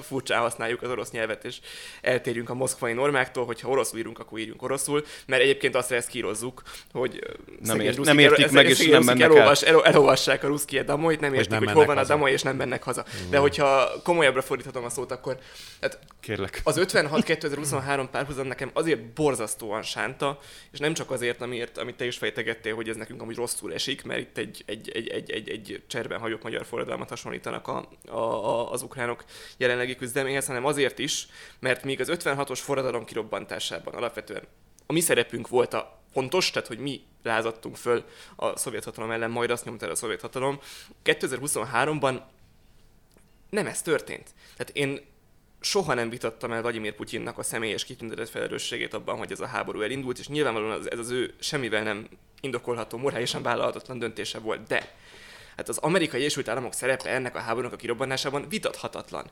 furcsán 0.01 0.41
használjuk 0.41 0.81
az 0.81 0.89
orosz 0.89 1.11
nyelvet, 1.11 1.45
és 1.45 1.59
eltérjünk 2.01 2.49
a 2.49 2.53
moszkvai 2.53 2.93
normáktól, 2.93 3.45
hogyha 3.45 3.69
oroszul 3.69 3.99
írunk, 3.99 4.19
akkor 4.19 4.39
írjunk 4.39 4.61
oroszul, 4.61 5.05
mert 5.25 5.41
egyébként 5.41 5.75
azt 5.75 5.91
eszkírozzuk, 5.91 6.61
hogy 6.91 7.37
nem, 7.61 7.79
ért, 7.79 7.99
nem 7.99 8.19
értik 8.19 8.51
meg, 8.51 8.69
és 8.69 8.87
nem 8.87 9.03
mennek 9.03 9.23
elolvas, 9.23 9.61
el. 9.61 9.85
elolvassák 9.85 10.43
a 10.43 10.47
ruszki 10.47 10.81
damoit, 10.81 11.19
nem 11.19 11.33
értik, 11.33 11.49
nem 11.49 11.63
hogy 11.63 11.73
hol 11.73 11.85
van 11.85 11.95
haza. 11.97 12.13
a 12.13 12.15
damoly, 12.15 12.31
és 12.31 12.41
nem 12.41 12.55
mennek 12.55 12.83
haza. 12.83 13.05
Mm. 13.25 13.29
De 13.29 13.37
hogyha 13.37 13.91
komolyabbra 14.03 14.41
fordíthatom 14.41 14.83
a 14.83 14.89
szót, 14.89 15.11
akkor 15.11 15.37
hát 15.81 15.99
Kérlek. 16.19 16.61
az 16.63 16.79
56-2023 16.81 18.07
párhuzam 18.11 18.47
nekem 18.47 18.69
azért 18.73 19.03
borzasztóan 19.03 19.81
sánta, 19.81 20.39
és 20.71 20.79
nem 20.79 20.93
csak 20.93 21.11
azért, 21.11 21.41
amiért, 21.41 21.77
amit 21.77 21.95
te 21.95 22.05
is 22.05 22.17
fejtegettél, 22.17 22.75
hogy 22.75 22.89
ez 22.89 22.95
nekünk 22.95 23.21
amúgy 23.21 23.35
rosszul 23.35 23.73
esik, 23.73 24.03
mert 24.03 24.19
itt 24.19 24.37
egy, 24.37 24.63
egy, 24.65 24.89
egy, 24.93 25.07
egy, 25.07 25.31
egy, 25.31 25.49
egy 25.49 25.83
cserben 25.87 26.19
hajók 26.19 26.43
magyar 26.43 26.65
forradalmat 26.65 27.09
hasonlítanak 27.09 27.67
a, 27.67 27.89
a, 28.07 28.17
a, 28.17 28.71
az 28.71 28.81
ukránok 28.81 29.23
jelenlegi 29.57 29.95
küzdelméhez, 29.95 30.45
hanem 30.45 30.65
azért 30.65 30.99
is, 30.99 31.27
mert 31.59 31.83
még 31.83 32.01
az 32.01 32.11
56-os 32.11 32.59
forradalom 32.61 33.05
kirobbantásában 33.05 33.93
alapvetően 33.93 34.43
a 34.85 34.93
mi 34.93 34.99
szerepünk 34.99 35.47
volt 35.47 35.73
a 35.73 36.02
fontos, 36.13 36.51
tehát 36.51 36.67
hogy 36.67 36.79
mi 36.79 37.01
lázadtunk 37.23 37.75
föl 37.75 38.03
a 38.35 38.57
szovjet 38.57 38.83
hatalom 38.83 39.11
ellen, 39.11 39.31
majd 39.31 39.49
azt 39.49 39.65
nyomta 39.65 39.85
el 39.85 39.91
a 39.91 39.95
szovjet 39.95 40.21
hatalom. 40.21 40.59
2023-ban 41.03 42.21
nem 43.49 43.67
ez 43.67 43.81
történt. 43.81 44.33
Tehát 44.57 44.75
én 44.75 44.99
soha 45.61 45.93
nem 45.93 46.09
vitattam 46.09 46.51
el 46.51 46.61
Vladimir 46.61 46.95
Putyinnak 46.95 47.37
a 47.37 47.43
személyes 47.43 47.83
kitüntetett 47.83 48.29
felelősségét 48.29 48.93
abban, 48.93 49.17
hogy 49.17 49.31
ez 49.31 49.39
a 49.39 49.45
háború 49.45 49.81
elindult, 49.81 50.19
és 50.19 50.27
nyilvánvalóan 50.27 50.87
ez 50.89 50.99
az 50.99 51.09
ő 51.09 51.33
semmivel 51.39 51.83
nem 51.83 52.07
indokolható, 52.41 52.97
morálisan 52.97 53.41
vállalhatatlan 53.41 53.99
döntése 53.99 54.39
volt, 54.39 54.67
de 54.67 54.95
hát 55.57 55.69
az 55.69 55.77
amerikai 55.77 56.19
Egyesült 56.19 56.47
Államok 56.47 56.73
szerepe 56.73 57.09
ennek 57.09 57.35
a 57.35 57.39
háborúnak 57.39 57.73
a 57.73 57.75
kirobbanásában 57.75 58.49
vitathatatlan. 58.49 59.25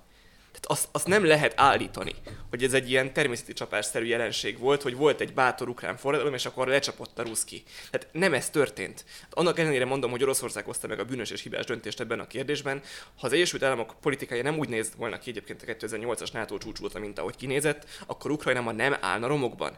Azt, 0.67 0.87
azt 0.91 1.07
nem 1.07 1.25
lehet 1.25 1.53
állítani, 1.55 2.15
hogy 2.49 2.63
ez 2.63 2.73
egy 2.73 2.89
ilyen 2.89 3.13
természeti 3.13 3.53
csapásszerű 3.53 4.05
jelenség 4.05 4.59
volt, 4.59 4.81
hogy 4.81 4.95
volt 4.95 5.21
egy 5.21 5.33
bátor 5.33 5.69
ukrán 5.69 5.97
forradalom, 5.97 6.33
és 6.33 6.45
akkor 6.45 6.67
lecsapott 6.67 7.19
a 7.19 7.23
ruszki. 7.23 7.63
Tehát 7.91 8.07
nem 8.11 8.33
ez 8.33 8.49
történt. 8.49 9.05
Annak 9.29 9.59
ellenére 9.59 9.85
mondom, 9.85 10.11
hogy 10.11 10.23
Oroszország 10.23 10.65
hozta 10.65 10.87
meg 10.87 10.99
a 10.99 11.05
bűnös 11.05 11.29
és 11.29 11.41
hibás 11.41 11.65
döntést 11.65 11.99
ebben 11.99 12.19
a 12.19 12.27
kérdésben. 12.27 12.81
Ha 13.19 13.27
az 13.27 13.33
Egyesült 13.33 13.63
Államok 13.63 13.95
politikája 14.01 14.43
nem 14.43 14.57
úgy 14.57 14.69
néz 14.69 14.91
volna 14.97 15.19
ki 15.19 15.29
egyébként 15.29 15.61
a 15.61 15.65
2008-as 15.65 16.33
NATO 16.33 16.57
csúcs 16.57 16.93
mint 16.93 17.19
ahogy 17.19 17.35
kinézett, 17.35 17.85
akkor 18.07 18.31
Ukrajna 18.31 18.61
ma 18.61 18.71
nem 18.71 18.97
állna 19.01 19.27
romokban. 19.27 19.77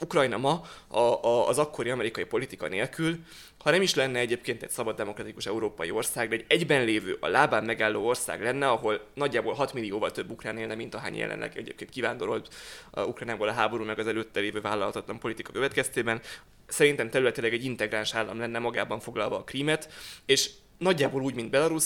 Ukrajna 0.00 0.36
ma 0.36 0.62
a, 0.88 0.98
a, 0.98 1.48
az 1.48 1.58
akkori 1.58 1.90
amerikai 1.90 2.24
politika 2.24 2.68
nélkül, 2.68 3.18
ha 3.58 3.70
nem 3.70 3.82
is 3.82 3.94
lenne 3.94 4.18
egyébként 4.18 4.62
egy 4.62 4.70
szabad 4.70 4.96
demokratikus 4.96 5.46
európai 5.46 5.90
ország, 5.90 6.28
de 6.28 6.34
egy 6.34 6.44
egyben 6.48 6.84
lévő, 6.84 7.16
a 7.20 7.28
lábán 7.28 7.64
megálló 7.64 8.06
ország 8.06 8.42
lenne, 8.42 8.68
ahol 8.68 9.00
nagyjából 9.14 9.54
6 9.54 9.72
millióval 9.72 10.10
több 10.10 10.30
ukrán 10.30 10.58
élne, 10.58 10.74
mint 10.74 10.94
ahány 10.94 11.16
jelenleg 11.16 11.52
egyébként 11.56 11.90
kivándorolt 11.90 12.54
a 12.90 13.04
Ukránából 13.04 13.48
a 13.48 13.52
háború 13.52 13.84
meg 13.84 13.98
az 13.98 14.06
előtte 14.06 14.40
lévő 14.40 14.60
vállalhatatlan 14.60 15.18
politika 15.18 15.52
következtében. 15.52 16.20
Szerintem 16.66 17.10
területileg 17.10 17.52
egy 17.52 17.64
integráns 17.64 18.14
állam 18.14 18.38
lenne 18.38 18.58
magában 18.58 19.00
foglalva 19.00 19.36
a 19.36 19.44
krímet, 19.44 19.92
és 20.26 20.50
nagyjából 20.78 21.22
úgy, 21.22 21.34
mint 21.34 21.50
Belarus, 21.50 21.84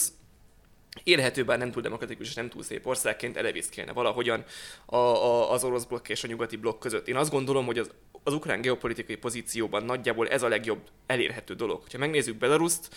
élhető, 1.04 1.44
bár 1.44 1.58
nem 1.58 1.70
túl 1.70 1.82
demokratikus 1.82 2.28
és 2.28 2.34
nem 2.34 2.48
túl 2.48 2.62
szép 2.62 2.86
országként 2.86 3.36
elevészkelne 3.36 3.92
valahogyan 3.92 4.44
a, 4.86 4.96
a, 4.96 5.52
az 5.52 5.64
orosz 5.64 5.84
blokk 5.84 6.08
és 6.08 6.24
a 6.24 6.26
nyugati 6.26 6.56
blokk 6.56 6.80
között. 6.80 7.08
Én 7.08 7.16
azt 7.16 7.30
gondolom, 7.30 7.66
hogy 7.66 7.78
az, 7.78 7.90
az 8.22 8.32
ukrán 8.32 8.60
geopolitikai 8.60 9.16
pozícióban 9.16 9.84
nagyjából 9.84 10.28
ez 10.28 10.42
a 10.42 10.48
legjobb 10.48 10.80
elérhető 11.06 11.54
dolog. 11.54 11.82
Ha 11.92 11.98
megnézzük 11.98 12.36
Belaruszt, 12.36 12.94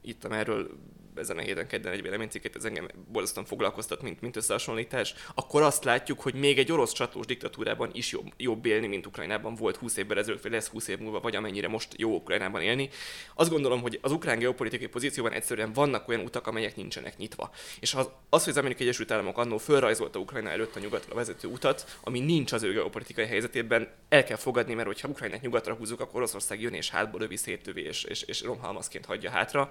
itt 0.00 0.24
erről 0.24 0.70
ezen 1.18 1.38
a 1.38 1.40
héten 1.40 1.66
kedden 1.66 1.92
egy 1.92 2.02
véleménycikket, 2.02 2.56
ez 2.56 2.64
engem 2.64 2.88
borzasztóan 3.12 3.46
foglalkoztat, 3.46 4.02
mint, 4.02 4.20
mint 4.20 4.36
összehasonlítás, 4.36 5.14
akkor 5.34 5.62
azt 5.62 5.84
látjuk, 5.84 6.20
hogy 6.20 6.34
még 6.34 6.58
egy 6.58 6.72
orosz 6.72 6.92
csatlós 6.92 7.26
diktatúrában 7.26 7.90
is 7.92 8.12
jobb, 8.12 8.32
jobb 8.36 8.66
élni, 8.66 8.86
mint 8.86 9.06
Ukrajnában 9.06 9.54
volt 9.54 9.76
20 9.76 9.96
évvel 9.96 10.18
ezelőtt, 10.18 10.42
vagy 10.42 10.52
lesz 10.52 10.68
20 10.68 10.88
év 10.88 10.98
múlva, 10.98 11.20
vagy 11.20 11.36
amennyire 11.36 11.68
most 11.68 11.94
jó 11.96 12.14
Ukrajnában 12.14 12.60
élni. 12.60 12.88
Azt 13.34 13.50
gondolom, 13.50 13.80
hogy 13.80 13.98
az 14.02 14.12
ukrán 14.12 14.38
geopolitikai 14.38 14.86
pozícióban 14.86 15.32
egyszerűen 15.32 15.72
vannak 15.72 16.08
olyan 16.08 16.20
utak, 16.20 16.46
amelyek 16.46 16.76
nincsenek 16.76 17.16
nyitva. 17.16 17.50
És 17.80 17.94
az, 17.94 18.08
az 18.28 18.42
hogy 18.44 18.52
az 18.52 18.58
Amerikai 18.58 18.86
Egyesült 18.86 19.10
Államok 19.10 19.38
annó 19.38 19.58
fölrajzolta 19.58 20.18
Ukrajna 20.18 20.50
előtt 20.50 20.76
a 20.76 20.80
nyugatra 20.80 21.14
vezető 21.14 21.48
utat, 21.48 21.98
ami 22.00 22.20
nincs 22.20 22.52
az 22.52 22.62
ő 22.62 22.72
geopolitikai 22.72 23.26
helyzetében, 23.26 23.88
el 24.08 24.24
kell 24.24 24.36
fogadni, 24.36 24.74
mert 24.74 24.86
hogyha 24.86 25.08
Ukrajnát 25.08 25.40
nyugatra 25.40 25.74
húzzuk, 25.74 26.00
akkor 26.00 26.16
Oroszország 26.16 26.60
jön 26.60 26.72
és 26.72 26.90
hátból 26.90 27.20
lövi, 27.20 27.36
széttövi 27.36 27.82
és, 27.82 28.04
és, 28.04 28.22
és 28.22 28.42
romhalmazként 28.42 29.04
hagyja 29.04 29.30
hátra 29.30 29.70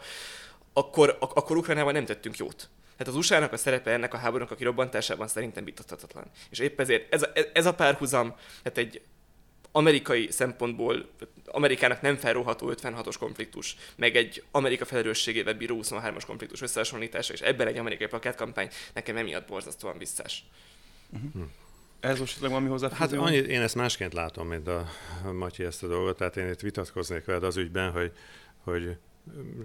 akkor, 0.78 1.18
ak- 1.20 1.38
akkor 1.38 1.58
Ukrajnában 1.58 1.94
nem 1.94 2.06
tettünk 2.06 2.38
jót. 2.38 2.70
Tehát 2.98 3.14
az 3.14 3.16
USA-nak 3.16 3.54
a 3.54 3.58
szerepe 3.58 3.92
ennek 3.92 4.14
a 4.14 4.18
háborúnak 4.18 4.52
a 4.52 4.56
kirobbantásában 4.56 5.28
szerintem 5.28 5.64
vitathatatlan. 5.64 6.26
És 6.50 6.60
épp 6.60 6.80
ezért 6.80 7.14
ez 7.14 7.22
a, 7.22 7.30
ez 7.54 7.66
a 7.66 7.74
párhuzam, 7.74 8.36
tehát 8.64 8.78
egy 8.78 9.02
amerikai 9.72 10.32
szempontból 10.32 11.10
Amerikának 11.46 12.02
nem 12.02 12.16
felróható 12.16 12.74
56-os 12.76 13.16
konfliktus, 13.20 13.76
meg 13.96 14.16
egy 14.16 14.44
Amerika 14.52 14.86
felelősségével 14.86 15.54
bíró 15.54 15.80
23-as 15.84 16.24
konfliktus 16.26 16.62
összehasonlítása, 16.62 17.34
és 17.34 17.42
ebben 17.42 17.68
egy 17.68 17.78
amerikai 17.78 18.08
plakátkampány 18.08 18.70
nekem 18.94 19.18
emiatt 19.18 19.48
borzasztóan 19.48 19.98
visszás. 19.98 20.44
Uh-huh. 21.10 21.44
Ez 22.00 22.20
most 22.20 22.38
valami 22.38 22.70
hozzá. 22.70 22.90
Hát 22.90 23.12
annyi, 23.12 23.36
én 23.36 23.62
ezt 23.62 23.76
másként 23.76 24.14
látom, 24.14 24.48
mint 24.48 24.68
a 24.68 24.90
Matyi 25.34 25.64
ezt 25.64 25.84
a 25.84 25.88
dolgot, 25.88 26.18
tehát 26.18 26.38
én 26.38 26.50
itt 26.50 26.60
vitatkoznék 26.60 27.26
veled 27.26 27.44
az 27.44 27.58
ügyben, 27.58 27.92
hogy, 27.92 28.12
hogy 28.64 28.98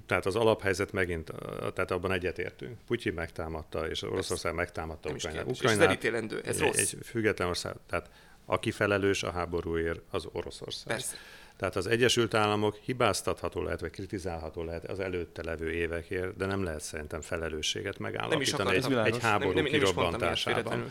tehát 0.06 0.26
az 0.26 0.36
alaphelyzet 0.36 0.92
megint, 0.92 1.32
tehát 1.74 1.90
abban 1.90 2.12
egyetértünk. 2.12 2.78
Putyin 2.86 3.12
megtámadta, 3.12 3.88
és 3.88 4.02
Oroszország 4.02 4.54
megtámadta 4.54 5.10
Ukrajnát. 5.10 5.50
Ukrajnát. 5.50 6.02
És 6.02 6.38
ez 6.44 6.56
egy, 6.56 6.66
rossz. 6.66 6.78
Egy 6.78 6.96
független 7.02 7.48
ország. 7.48 7.74
Tehát 7.86 8.10
aki 8.44 8.70
felelős 8.70 9.22
a 9.22 9.30
háborúért, 9.30 10.00
az 10.10 10.26
Oroszország. 10.32 10.86
Persze. 10.86 11.16
Tehát 11.60 11.76
az 11.76 11.86
Egyesült 11.86 12.34
Államok 12.34 12.76
hibáztatható 12.76 13.62
lehet, 13.62 13.80
vagy 13.80 13.90
kritizálható 13.90 14.64
lehet 14.64 14.84
az 14.84 15.00
előtte 15.00 15.42
levő 15.42 15.72
évekért, 15.72 16.36
de 16.36 16.46
nem 16.46 16.62
lehet 16.62 16.80
szerintem 16.80 17.20
felelősséget 17.20 17.98
megállapítani 17.98 18.74
egy, 18.74 18.92
egy 18.92 19.18
háború 19.18 19.52
nem, 19.52 19.62
nem, 19.62 19.72
kirobbantásában. 19.72 20.86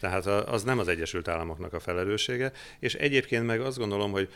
Tehát 0.00 0.26
az 0.26 0.62
nem 0.62 0.78
az 0.78 0.88
Egyesült 0.88 1.28
Államoknak 1.28 1.72
a 1.72 1.80
felelőssége, 1.80 2.52
és 2.78 2.94
egyébként 2.94 3.46
meg 3.46 3.60
azt 3.60 3.78
gondolom, 3.78 4.10
hogy 4.10 4.28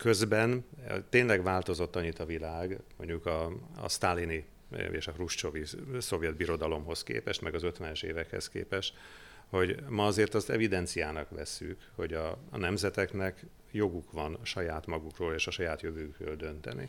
Közben 0.00 0.64
eh, 0.86 0.96
tényleg 1.08 1.42
változott 1.42 1.96
annyit 1.96 2.18
a 2.18 2.24
világ, 2.24 2.80
mondjuk 2.96 3.26
a, 3.26 3.52
a 3.76 3.88
sztálini 3.88 4.44
eh, 4.70 4.88
és 4.92 5.06
a 5.06 5.12
Hruscsovi 5.12 5.64
szovjet 5.98 6.36
birodalomhoz 6.36 7.02
képest, 7.02 7.40
meg 7.40 7.54
az 7.54 7.62
50-es 7.64 8.02
évekhez 8.02 8.48
képest, 8.48 8.94
hogy 9.48 9.82
ma 9.88 10.06
azért 10.06 10.34
azt 10.34 10.50
evidenciának 10.50 11.30
vesszük, 11.30 11.78
hogy 11.94 12.14
a, 12.14 12.38
a 12.50 12.56
nemzeteknek 12.56 13.44
joguk 13.70 14.12
van 14.12 14.38
saját 14.42 14.86
magukról 14.86 15.34
és 15.34 15.46
a 15.46 15.50
saját 15.50 15.82
jövőkről 15.82 16.36
dönteni. 16.36 16.88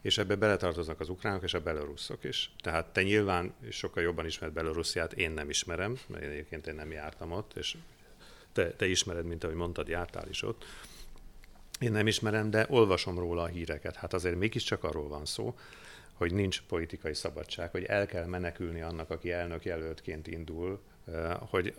És 0.00 0.18
ebbe 0.18 0.34
beletartoznak 0.36 1.00
az 1.00 1.08
ukránok 1.08 1.42
és 1.42 1.54
a 1.54 1.60
belorusszok 1.60 2.24
is. 2.24 2.54
Tehát 2.60 2.86
te 2.86 3.02
nyilván 3.02 3.54
sokkal 3.70 4.02
jobban 4.02 4.26
ismered 4.26 4.54
Belorussziát, 4.54 5.12
én 5.12 5.30
nem 5.30 5.48
ismerem, 5.50 5.98
mert 6.06 6.24
én 6.24 6.30
egyébként 6.30 6.66
én 6.66 6.74
nem 6.74 6.90
jártam 6.90 7.32
ott, 7.32 7.56
és 7.56 7.76
te, 8.52 8.70
te 8.70 8.86
ismered, 8.86 9.24
mint 9.24 9.44
ahogy 9.44 9.56
mondtad, 9.56 9.88
jártál 9.88 10.28
is 10.28 10.42
ott. 10.42 10.64
Én 11.82 11.92
nem 11.92 12.06
ismerem, 12.06 12.50
de 12.50 12.66
olvasom 12.68 13.18
róla 13.18 13.42
a 13.42 13.46
híreket. 13.46 13.96
Hát 13.96 14.12
azért 14.12 14.38
mégiscsak 14.38 14.84
arról 14.84 15.08
van 15.08 15.24
szó, 15.24 15.54
hogy 16.12 16.34
nincs 16.34 16.62
politikai 16.62 17.14
szabadság, 17.14 17.70
hogy 17.70 17.84
el 17.84 18.06
kell 18.06 18.26
menekülni 18.26 18.80
annak, 18.80 19.10
aki 19.10 19.32
elnök 19.32 19.64
jelöltként 19.64 20.26
indul, 20.26 20.80
hogy 21.38 21.74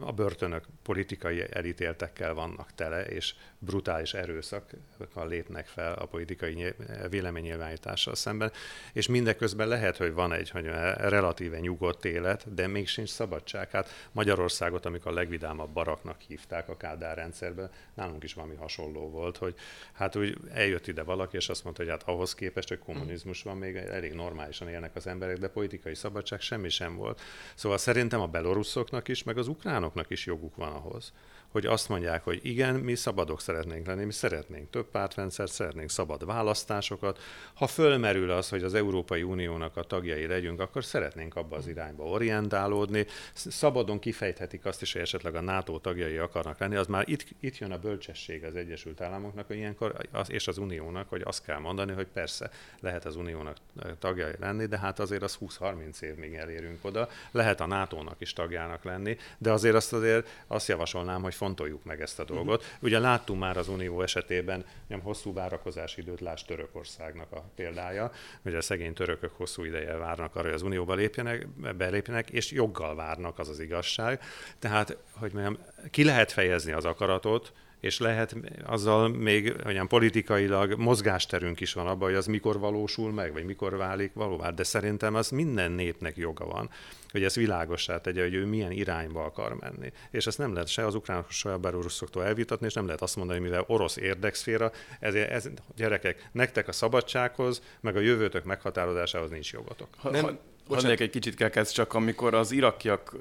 a, 0.00 0.12
börtönök 0.12 0.64
politikai 0.82 1.44
elítéltekkel 1.50 2.34
vannak 2.34 2.74
tele, 2.74 3.04
és 3.04 3.34
brutális 3.58 4.14
erőszakkal 4.14 5.28
lépnek 5.28 5.66
fel 5.66 5.92
a 5.92 6.06
politikai 6.06 6.74
véleménynyilvánítással 7.10 8.14
szemben, 8.14 8.52
és 8.92 9.06
mindeközben 9.06 9.68
lehet, 9.68 9.96
hogy 9.96 10.12
van 10.12 10.32
egy 10.32 10.50
hogy 10.50 10.66
relatíve 10.96 11.58
nyugodt 11.58 12.04
élet, 12.04 12.54
de 12.54 12.66
még 12.66 12.88
sincs 12.88 13.08
szabadság. 13.08 13.70
Hát 13.70 14.08
Magyarországot, 14.12 14.86
amikor 14.86 15.12
a 15.12 15.14
legvidámabb 15.14 15.70
baraknak 15.70 16.20
hívták 16.20 16.68
a 16.68 16.76
Kádár 16.76 17.16
rendszerben, 17.16 17.70
nálunk 17.94 18.22
is 18.22 18.34
valami 18.34 18.54
hasonló 18.54 19.10
volt, 19.10 19.36
hogy 19.36 19.54
hát 19.92 20.16
úgy 20.16 20.36
eljött 20.52 20.86
ide 20.86 21.02
valaki, 21.02 21.36
és 21.36 21.48
azt 21.48 21.64
mondta, 21.64 21.82
hogy 21.82 21.90
hát 21.90 22.02
ahhoz 22.02 22.34
képest, 22.34 22.68
hogy 22.68 22.78
kommunizmus 22.78 23.42
van, 23.42 23.56
még 23.56 23.76
elég 23.76 24.12
normálisan 24.12 24.68
élnek 24.68 24.96
az 24.96 25.06
emberek, 25.06 25.38
de 25.38 25.48
politikai 25.48 25.94
szabadság 25.94 26.40
semmi 26.40 26.68
sem 26.68 26.96
volt. 26.96 27.20
Szóval 27.54 27.78
szerintem 27.78 28.20
a 28.20 28.26
belorusszoknak 28.68 29.08
is, 29.08 29.22
meg 29.22 29.38
az 29.38 29.48
ukránoknak 29.48 30.10
is 30.10 30.26
joguk 30.26 30.56
van 30.56 30.72
ahhoz, 30.72 31.12
hogy 31.52 31.66
azt 31.66 31.88
mondják, 31.88 32.24
hogy 32.24 32.40
igen, 32.42 32.74
mi 32.74 32.94
szabadok 32.94 33.40
szeretnénk 33.40 33.86
lenni, 33.86 34.04
mi 34.04 34.12
szeretnénk 34.12 34.70
több 34.70 34.86
pártrendszert, 34.86 35.52
szeretnénk 35.52 35.90
szabad 35.90 36.26
választásokat. 36.26 37.18
Ha 37.54 37.66
fölmerül 37.66 38.30
az, 38.30 38.48
hogy 38.48 38.62
az 38.62 38.74
Európai 38.74 39.22
Uniónak 39.22 39.76
a 39.76 39.82
tagjai 39.82 40.26
legyünk, 40.26 40.60
akkor 40.60 40.84
szeretnénk 40.84 41.36
abba 41.36 41.56
az 41.56 41.66
irányba 41.66 42.04
orientálódni. 42.04 43.06
Szabadon 43.34 43.98
kifejthetik 43.98 44.64
azt 44.64 44.82
is, 44.82 44.92
hogy 44.92 45.02
esetleg 45.02 45.34
a 45.34 45.40
NATO 45.40 45.78
tagjai 45.78 46.16
akarnak 46.16 46.58
lenni. 46.58 46.76
Az 46.76 46.86
már 46.86 47.08
itt, 47.08 47.26
itt 47.40 47.58
jön 47.58 47.72
a 47.72 47.78
bölcsesség 47.78 48.44
az 48.44 48.54
Egyesült 48.54 49.00
Államoknak, 49.00 49.46
hogy 49.46 49.56
ilyenkor, 49.56 49.96
az, 50.12 50.30
és 50.30 50.48
az 50.48 50.58
Uniónak, 50.58 51.08
hogy 51.08 51.22
azt 51.24 51.44
kell 51.44 51.58
mondani, 51.58 51.92
hogy 51.92 52.06
persze 52.06 52.50
lehet 52.80 53.04
az 53.04 53.16
Uniónak 53.16 53.56
tagjai 53.98 54.34
lenni, 54.38 54.66
de 54.66 54.78
hát 54.78 54.98
azért 54.98 55.22
az 55.22 55.38
20-30 55.40 56.00
év 56.00 56.14
még 56.14 56.34
elérünk 56.34 56.84
oda. 56.84 57.08
Lehet 57.30 57.60
a 57.60 57.66
NATO-nak 57.66 58.16
is 58.18 58.32
tagjának 58.32 58.84
lenni, 58.84 59.16
de 59.38 59.52
azért 59.52 59.74
azt 59.74 59.92
azért 59.92 60.28
azt 60.46 60.68
javasolnám, 60.68 61.22
hogy 61.22 61.34
fontoljuk 61.38 61.84
meg 61.84 62.00
ezt 62.00 62.18
a 62.18 62.24
dolgot. 62.24 62.62
Uh-huh. 62.62 62.82
Ugye 62.82 62.98
láttunk 62.98 63.40
már 63.40 63.56
az 63.56 63.68
Unió 63.68 64.02
esetében 64.02 64.64
nem 64.86 65.00
hosszú 65.00 65.32
várakozási 65.32 66.00
időt, 66.00 66.20
láss 66.20 66.42
Törökországnak 66.42 67.32
a 67.32 67.44
példája, 67.54 68.10
hogy 68.42 68.54
a 68.54 68.60
szegény 68.60 68.92
törökök 68.92 69.32
hosszú 69.36 69.64
ideje 69.64 69.96
várnak 69.96 70.36
arra, 70.36 70.44
hogy 70.44 70.54
az 70.54 70.62
Unióba 70.62 70.94
lépjenek, 70.94 71.48
belépjenek, 71.76 72.30
és 72.30 72.50
joggal 72.50 72.94
várnak, 72.94 73.38
az 73.38 73.48
az 73.48 73.60
igazság. 73.60 74.20
Tehát, 74.58 74.96
hogy 75.12 75.32
mondjam, 75.32 75.58
ki 75.90 76.04
lehet 76.04 76.32
fejezni 76.32 76.72
az 76.72 76.84
akaratot, 76.84 77.52
és 77.80 77.98
lehet 77.98 78.36
azzal 78.64 79.08
még 79.08 79.56
olyan 79.66 79.88
politikailag 79.88 80.74
mozgásterünk 80.78 81.60
is 81.60 81.72
van 81.72 81.86
abban, 81.86 82.08
hogy 82.08 82.16
az 82.16 82.26
mikor 82.26 82.58
valósul 82.58 83.12
meg, 83.12 83.32
vagy 83.32 83.44
mikor 83.44 83.76
válik 83.76 84.12
valóvá. 84.14 84.50
De 84.50 84.62
szerintem 84.62 85.14
az 85.14 85.28
minden 85.28 85.70
népnek 85.70 86.16
joga 86.16 86.44
van, 86.44 86.70
hogy 87.10 87.24
ez 87.24 87.34
világossá 87.34 88.00
tegye, 88.00 88.22
hogy 88.22 88.34
ő 88.34 88.44
milyen 88.44 88.70
irányba 88.70 89.24
akar 89.24 89.54
menni. 89.54 89.92
És 90.10 90.26
ezt 90.26 90.38
nem 90.38 90.52
lehet 90.52 90.68
se 90.68 90.86
az 90.86 90.94
ukránok, 90.94 91.30
se 91.30 91.52
a 91.52 91.58
beloruszoktól 91.58 92.24
elvitatni, 92.24 92.66
és 92.66 92.72
nem 92.72 92.84
lehet 92.86 93.02
azt 93.02 93.16
mondani, 93.16 93.38
mivel 93.38 93.64
orosz 93.66 93.96
érdekszféra, 93.96 94.72
ez, 95.00 95.14
ez, 95.14 95.48
gyerekek, 95.76 96.28
nektek 96.32 96.68
a 96.68 96.72
szabadsághoz, 96.72 97.62
meg 97.80 97.96
a 97.96 98.00
jövőtök 98.00 98.44
meghatározásához 98.44 99.30
nincs 99.30 99.52
jogotok. 99.52 99.88
Ha, 99.96 100.10
nem, 100.10 100.24
ha, 100.68 100.88
egy 100.88 101.10
kicsit 101.10 101.34
kell 101.34 101.48
kezd, 101.48 101.72
csak 101.72 101.94
amikor 101.94 102.34
az 102.34 102.52
irakiak 102.52 103.16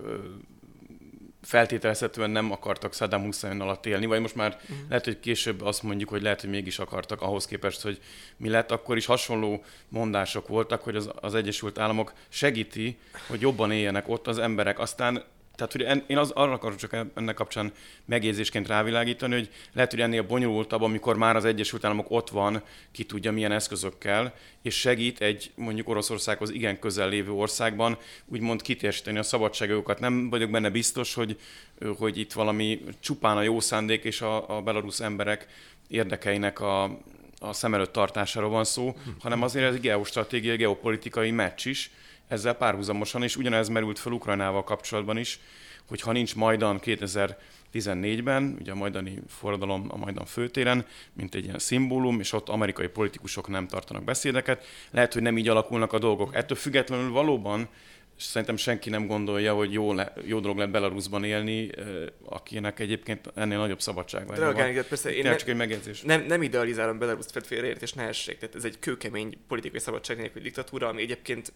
feltételezhetően 1.48 2.30
nem 2.30 2.52
akartak 2.52 2.94
Saddam 2.94 3.24
Hussein 3.24 3.62
alatt 3.62 3.86
élni, 3.86 4.06
vagy 4.06 4.20
most 4.20 4.36
már 4.36 4.60
uh-huh. 4.62 4.78
lehet, 4.90 5.06
hogy 5.06 5.20
később 5.20 5.62
azt 5.62 5.84
mondjuk, 5.84 6.10
hogy 6.10 6.22
lehet, 6.22 6.42
hogy 6.42 6.50
mégis 6.50 6.80
akartak 6.80 7.22
ahhoz 7.22 7.46
képest, 7.46 7.82
hogy 7.82 8.00
mi 8.38 8.50
lett, 8.50 8.72
akkor 8.72 8.98
is 8.98 9.06
hasonló 9.06 9.64
mondások 9.90 10.48
voltak, 10.48 10.82
hogy 10.82 10.96
az, 10.96 11.10
az 11.20 11.36
Egyesült 11.36 11.80
Államok 11.80 12.14
segíti, 12.30 12.98
hogy 13.28 13.42
jobban 13.42 13.72
éljenek 13.72 14.08
ott 14.08 14.28
az 14.28 14.38
emberek. 14.38 14.80
Aztán 14.80 15.24
tehát, 15.58 15.72
hogy 15.72 16.04
én 16.08 16.18
az, 16.18 16.32
arra 16.32 16.52
akarok 16.52 16.78
csak 16.78 16.96
ennek 17.14 17.36
kapcsán 17.36 17.72
megjegyzésként 18.06 18.68
rávilágítani, 18.68 19.34
hogy 19.34 19.50
lehet, 19.74 19.92
hogy 19.92 20.02
ennél 20.02 20.24
bonyolultabb, 20.24 20.82
amikor 20.82 21.18
már 21.18 21.36
az 21.36 21.46
Egyesült 21.46 21.86
Államok 21.86 22.06
ott 22.10 22.30
van, 22.30 22.64
ki 22.92 23.04
tudja 23.04 23.32
milyen 23.32 23.52
eszközökkel, 23.52 24.34
és 24.62 24.80
segít 24.80 25.22
egy 25.22 25.52
mondjuk 25.56 25.90
Oroszországhoz 25.90 26.50
igen 26.50 26.80
közel 26.80 27.10
lévő 27.10 27.32
országban 27.32 27.98
úgymond 28.26 28.62
kitérsíteni 28.62 29.18
a 29.18 29.24
szabadságjogokat. 29.24 30.00
Nem 30.00 30.30
vagyok 30.30 30.50
benne 30.50 30.70
biztos, 30.70 31.14
hogy, 31.14 31.40
hogy 31.98 32.18
itt 32.18 32.34
valami 32.34 32.84
csupán 33.00 33.38
a 33.38 33.42
jó 33.42 33.60
szándék 33.60 34.04
és 34.04 34.22
a, 34.22 34.58
a 34.58 34.62
belarusz 34.62 35.00
emberek 35.00 35.48
érdekeinek 35.88 36.60
a, 36.60 36.84
a 37.40 37.54
szem 37.54 37.74
előtt 37.74 37.92
tartásáról 37.92 38.50
van 38.50 38.64
szó, 38.64 38.98
hanem 39.20 39.42
azért 39.42 39.66
ez 39.66 39.74
egy 39.74 39.82
geostratégiai, 39.82 40.58
geopolitikai 40.58 41.32
meccs 41.32 41.66
is, 41.66 41.92
ezzel 42.28 42.54
párhuzamosan, 42.54 43.24
és 43.24 43.36
ugyanez 43.36 43.68
merült 43.68 44.00
fel 44.00 44.12
Ukrajnával 44.12 44.64
kapcsolatban 44.64 45.18
is, 45.18 45.40
hogy 45.88 46.02
ha 46.02 46.12
nincs 46.12 46.36
Majdan 46.36 46.80
2014-ben, 46.84 48.58
ugye 48.60 48.72
a 48.72 48.76
majdani 48.76 49.22
forradalom 49.28 49.88
a 49.90 49.98
Majdan 49.98 50.26
főtéren, 50.26 50.86
mint 51.14 51.36
egy 51.36 51.44
ilyen 51.44 51.60
szimbólum, 51.60 52.20
és 52.20 52.34
ott 52.34 52.50
amerikai 52.50 52.88
politikusok 52.88 53.48
nem 53.48 53.68
tartanak 53.68 54.04
beszédeket, 54.04 54.66
lehet, 54.92 55.14
hogy 55.14 55.22
nem 55.22 55.38
így 55.38 55.48
alakulnak 55.48 55.94
a 55.94 56.00
dolgok. 56.00 56.36
Ettől 56.36 56.58
függetlenül 56.58 57.12
valóban 57.12 57.70
és 58.18 58.24
szerintem 58.24 58.56
senki 58.58 58.90
nem 58.90 59.08
gondolja, 59.08 59.54
hogy 59.54 59.74
jó, 59.74 59.94
le, 59.94 60.14
jó 60.26 60.40
dolog 60.40 60.58
lett 60.58 60.70
Belarusban 60.70 61.24
élni, 61.24 61.70
akinek 62.26 62.80
egyébként 62.80 63.32
ennél 63.36 63.58
nagyobb 63.58 63.82
szabadság 63.82 64.28
van. 64.28 64.36
Reagálni, 64.36 64.84
persze 64.90 65.14
én 65.14 65.24
ne, 65.24 65.36
csak 65.36 65.48
egy 65.48 65.56
megjegyzés. 65.56 66.02
Nem, 66.02 66.26
nem 66.26 66.42
idealizálom 66.42 66.98
Belaruszt 66.98 67.46
félreértés, 67.46 67.94
ne 67.94 68.04
essék. 68.04 68.38
Tehát 68.38 68.56
ez 68.56 68.64
egy 68.64 68.80
kőkemény 68.80 69.38
politikai 69.48 69.80
szabadság 69.80 70.18
nélkül 70.18 70.42
diktatúra, 70.42 70.88
ami 70.88 71.02
egyébként 71.02 71.54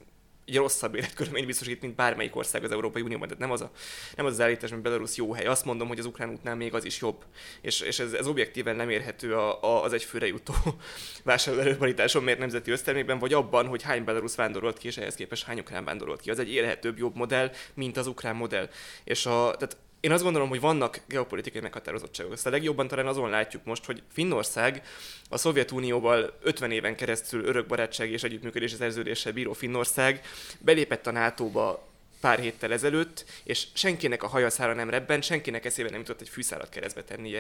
egy 0.52 0.58
rosszabb 0.58 0.96
életkörülmény 0.96 1.46
biztosít, 1.46 1.82
mint 1.82 1.96
bármelyik 1.96 2.36
ország 2.36 2.64
az 2.64 2.72
Európai 2.72 3.02
Unióban. 3.02 3.28
Tehát 3.28 3.42
nem 3.42 3.52
az, 3.52 3.62
a, 3.62 3.72
nem 4.16 4.26
az, 4.26 4.32
az 4.32 4.42
állítás, 4.42 4.70
hogy 4.70 4.80
Belarus 4.80 5.16
jó 5.16 5.34
hely. 5.34 5.46
Azt 5.46 5.66
mondom, 5.66 5.88
hogy 5.88 6.00
az 6.00 6.06
ukrán 6.06 6.30
útnál 6.30 6.56
még 6.56 6.74
az 6.74 6.86
is 6.86 7.02
jobb. 7.02 7.26
És, 7.62 7.80
és 7.82 8.00
ez, 8.00 8.14
ez 8.14 8.28
objektíven 8.28 8.76
nem 8.76 8.90
érhető 8.90 9.36
a, 9.36 9.64
a, 9.64 9.84
az 9.84 9.94
egyfőre 9.94 10.28
jutó 10.28 10.54
vásárlóerőparításon 11.24 12.24
miért 12.24 12.40
nemzeti 12.40 12.72
össztermékben, 12.72 13.20
vagy 13.20 13.34
abban, 13.34 13.68
hogy 13.68 13.82
hány 13.82 14.04
Belarus 14.04 14.36
vándorolt 14.36 14.78
ki, 14.78 14.88
és 14.88 14.98
ehhez 14.98 15.16
képest 15.16 15.44
hány 15.44 15.60
ukrán 15.60 15.86
vándorolt 15.86 16.22
ki. 16.22 16.30
Az 16.30 16.40
egy 16.40 16.52
érhetőbb, 16.52 16.98
jobb 16.98 17.16
modell, 17.16 17.52
mint 17.74 17.98
az 17.98 18.08
ukrán 18.08 18.36
modell. 18.36 18.70
És 19.04 19.26
a, 19.26 19.56
tehát 19.58 19.78
én 20.02 20.12
azt 20.12 20.24
gondolom, 20.24 20.50
hogy 20.50 20.60
vannak 20.60 21.02
geopolitikai 21.08 21.62
meghatározottságok. 21.62 22.34
Ezt 22.34 22.46
a 22.46 22.50
legjobban 22.50 22.88
talán 22.88 23.08
azon 23.08 23.30
látjuk 23.30 23.64
most, 23.64 23.86
hogy 23.86 24.04
Finnország 24.12 24.84
a 25.30 25.38
Szovjetunióval 25.38 26.38
50 26.42 26.72
éven 26.72 26.96
keresztül 26.96 27.46
örökbarátsági 27.46 28.12
és 28.12 28.24
együttműködési 28.24 28.76
szerződéssel 28.76 29.34
bíró 29.34 29.54
Finnország 29.54 30.22
belépett 30.60 31.08
a 31.08 31.12
NATO-ba 31.12 31.91
pár 32.22 32.40
héttel 32.40 32.72
ezelőtt, 32.74 33.26
és 33.44 33.68
senkinek 33.74 34.24
a 34.24 34.28
hajaszára 34.28 34.74
nem 34.74 34.90
rebben, 34.90 35.22
senkinek 35.22 35.66
eszébe 35.66 35.90
nem 35.90 36.00
jutott 36.00 36.22
egy 36.22 36.30
fűszálat 36.30 36.70
keresztbe 36.70 37.04
tenni 37.04 37.36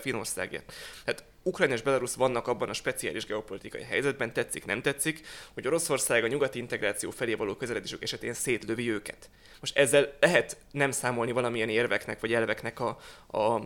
Finországért. 0.00 0.72
Hát 1.06 1.24
Ukrajna 1.42 1.74
és 1.74 1.82
Belarus 1.82 2.14
vannak 2.14 2.46
abban 2.46 2.68
a 2.68 2.72
speciális 2.72 3.26
geopolitikai 3.26 3.82
helyzetben, 3.82 4.32
tetszik, 4.32 4.64
nem 4.64 4.82
tetszik, 4.82 5.26
hogy 5.54 5.66
Oroszország 5.66 6.24
a 6.24 6.26
nyugati 6.26 6.58
integráció 6.58 7.10
felé 7.10 7.34
való 7.34 7.54
közeledésük 7.54 8.02
esetén 8.02 8.34
szétlövi 8.34 8.90
őket. 8.90 9.30
Most 9.60 9.76
ezzel 9.76 10.16
lehet 10.20 10.56
nem 10.70 10.90
számolni 10.90 11.32
valamilyen 11.32 11.68
érveknek 11.68 12.20
vagy 12.20 12.32
elveknek 12.32 12.80
a, 12.80 12.98
a 13.38 13.60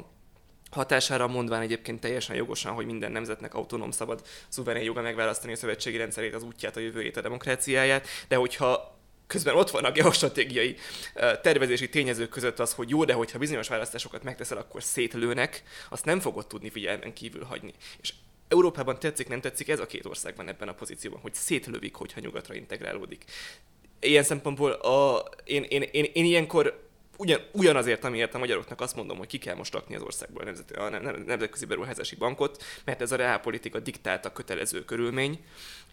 hatására 0.71 1.27
mondván 1.27 1.61
egyébként 1.61 2.01
teljesen 2.01 2.37
jogosan, 2.37 2.73
hogy 2.73 2.87
minden 2.87 3.13
nemzetnek 3.13 3.55
autonóm 3.55 3.91
szabad 3.91 4.23
szuverén 4.49 4.83
joga 4.83 5.01
megválasztani 5.01 5.53
a 5.53 5.57
szövetségi 5.57 5.97
rendszerét, 5.97 6.35
az 6.35 6.43
útját, 6.43 6.77
a 6.77 6.81
jövőjét, 6.81 7.17
a 7.17 7.21
demokráciáját, 7.21 8.07
de 8.29 8.37
hogyha 8.37 9.00
közben 9.31 9.57
ott 9.57 9.71
van 9.71 9.85
a 9.85 9.91
geostratégiai 9.91 10.77
tervezési 11.43 11.89
tényezők 11.89 12.29
között 12.29 12.59
az, 12.59 12.73
hogy 12.73 12.91
jó, 12.91 13.05
de 13.05 13.13
hogyha 13.13 13.39
bizonyos 13.39 13.69
választásokat 13.69 14.23
megteszel, 14.23 14.59
akkor 14.59 14.83
szétlőnek, 14.83 15.63
azt 15.89 16.05
nem 16.05 16.21
fogod 16.21 16.47
tudni 16.47 16.71
figyelmen 16.71 17.13
kívül 17.13 17.45
hagyni. 17.45 17.73
És 18.01 18.13
Európában 18.49 18.99
tetszik, 18.99 19.29
nem 19.29 19.41
tetszik, 19.41 19.69
ez 19.69 19.81
a 19.81 19.87
két 19.87 20.07
ország 20.07 20.37
van 20.37 20.49
ebben 20.49 20.69
a 20.69 20.75
pozícióban, 20.75 21.21
hogy 21.21 21.35
szétlövik, 21.35 21.95
hogyha 21.95 22.21
nyugatra 22.21 22.55
integrálódik. 22.55 23.25
Ilyen 24.01 24.23
szempontból 24.23 24.71
a, 24.73 25.29
én, 25.45 25.63
én, 25.63 25.83
én, 25.83 26.11
én 26.13 26.25
ilyenkor 26.25 26.90
ugyan, 27.21 27.41
ugyanazért, 27.53 28.05
amiért 28.05 28.35
a 28.35 28.39
magyaroknak 28.39 28.81
azt 28.81 28.97
mondom, 28.97 29.19
hogy 29.19 29.27
ki 29.27 29.39
kell 29.39 29.55
most 29.55 29.73
rakni 29.73 29.95
az 29.95 30.03
országból 30.03 30.43
a, 30.43 30.45
nemzeti, 30.45 30.75
a 30.75 30.89
Nemzetközi 31.27 31.65
Beruházási 31.65 32.17
Bankot, 32.17 32.63
mert 32.85 33.01
ez 33.01 33.13
a 33.13 33.17
reálpolitika 33.17 33.81
diktálta 33.81 34.33
kötelező 34.33 34.85
körülmény. 34.85 35.45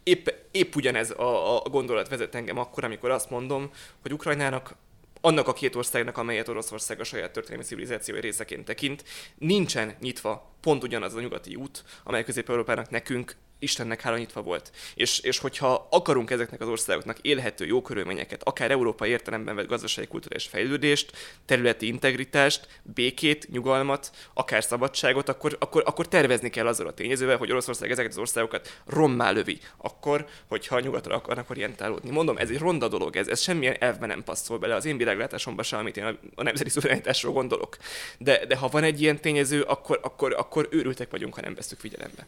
Épp, 0.03 0.27
épp 0.51 0.75
ugyanez 0.75 1.11
a, 1.11 1.55
a 1.65 1.69
gondolat 1.69 2.09
vezet 2.09 2.35
engem 2.35 2.57
akkor, 2.57 2.83
amikor 2.83 3.09
azt 3.09 3.29
mondom, 3.29 3.71
hogy 4.01 4.13
Ukrajnának 4.13 4.75
annak 5.21 5.47
a 5.47 5.53
két 5.53 5.75
országnak, 5.75 6.17
amelyet 6.17 6.47
Oroszország 6.47 6.99
a 6.99 7.03
saját 7.03 7.31
történelmi 7.31 7.63
civilizációi 7.63 8.19
részeként 8.19 8.65
tekint, 8.65 9.03
nincsen 9.37 9.95
nyitva 9.99 10.51
pont 10.61 10.83
ugyanaz 10.83 11.13
a 11.13 11.19
nyugati 11.19 11.55
út, 11.55 11.83
amely 12.03 12.23
Közép-Európának 12.23 12.89
nekünk 12.89 13.35
Istennek 13.59 14.01
hála 14.01 14.17
nyitva 14.17 14.41
volt. 14.41 14.71
És, 14.95 15.19
és 15.19 15.37
hogyha 15.37 15.87
akarunk 15.91 16.29
ezeknek 16.29 16.61
az 16.61 16.67
országoknak 16.67 17.19
élhető 17.19 17.65
jó 17.65 17.81
körülményeket, 17.81 18.43
akár 18.43 18.71
európai 18.71 19.09
értelemben 19.09 19.55
vett 19.55 19.67
gazdasági 19.67 20.07
kulturális 20.07 20.45
fejlődést, 20.45 21.11
területi 21.45 21.87
integritást, 21.87 22.67
békét, 22.83 23.49
nyugalmat, 23.49 24.11
akár 24.33 24.63
szabadságot, 24.63 25.29
akkor, 25.29 25.55
akkor, 25.59 25.83
akkor 25.85 26.07
tervezni 26.07 26.49
kell 26.49 26.67
azzal 26.67 26.87
a 26.87 26.93
tényezővel, 26.93 27.37
hogy 27.37 27.51
Oroszország 27.51 27.91
ezeket 27.91 28.11
az 28.11 28.17
országokat 28.17 28.81
rommá 28.85 29.31
lövi. 29.31 29.59
Akkor, 29.77 30.25
hogyha 30.47 30.79
nyugatra 30.79 31.15
akarnak 31.15 31.49
orientálódni. 31.49 32.09
Mondom, 32.09 32.37
ez 32.37 32.49
egy 32.49 32.59
ronda 32.59 32.87
dolog, 32.87 33.15
ez, 33.15 33.27
ez 33.27 33.41
semmilyen 33.41 33.75
elvben 33.79 34.09
nem 34.09 34.23
passzol 34.23 34.57
bele 34.57 34.75
az 34.75 34.85
én 34.85 34.97
világlátásomba 34.97 35.63
sem, 35.63 35.79
amit 35.79 35.97
én 35.97 36.03
a, 36.03 36.17
a 36.35 36.43
nemzeti 36.43 36.69
szuverenitásról 36.69 37.33
gondolok. 37.33 37.77
De, 38.17 38.45
de 38.45 38.55
ha 38.55 38.67
van 38.67 38.83
egy 38.83 39.01
ilyen 39.01 39.21
tényező, 39.21 39.61
akkor, 39.61 39.99
akkor, 40.03 40.33
akkor 40.33 40.67
őrültek 40.71 41.11
vagyunk, 41.11 41.33
ha 41.33 41.41
nem 41.41 41.55
veszük 41.55 41.79
figyelembe. 41.79 42.27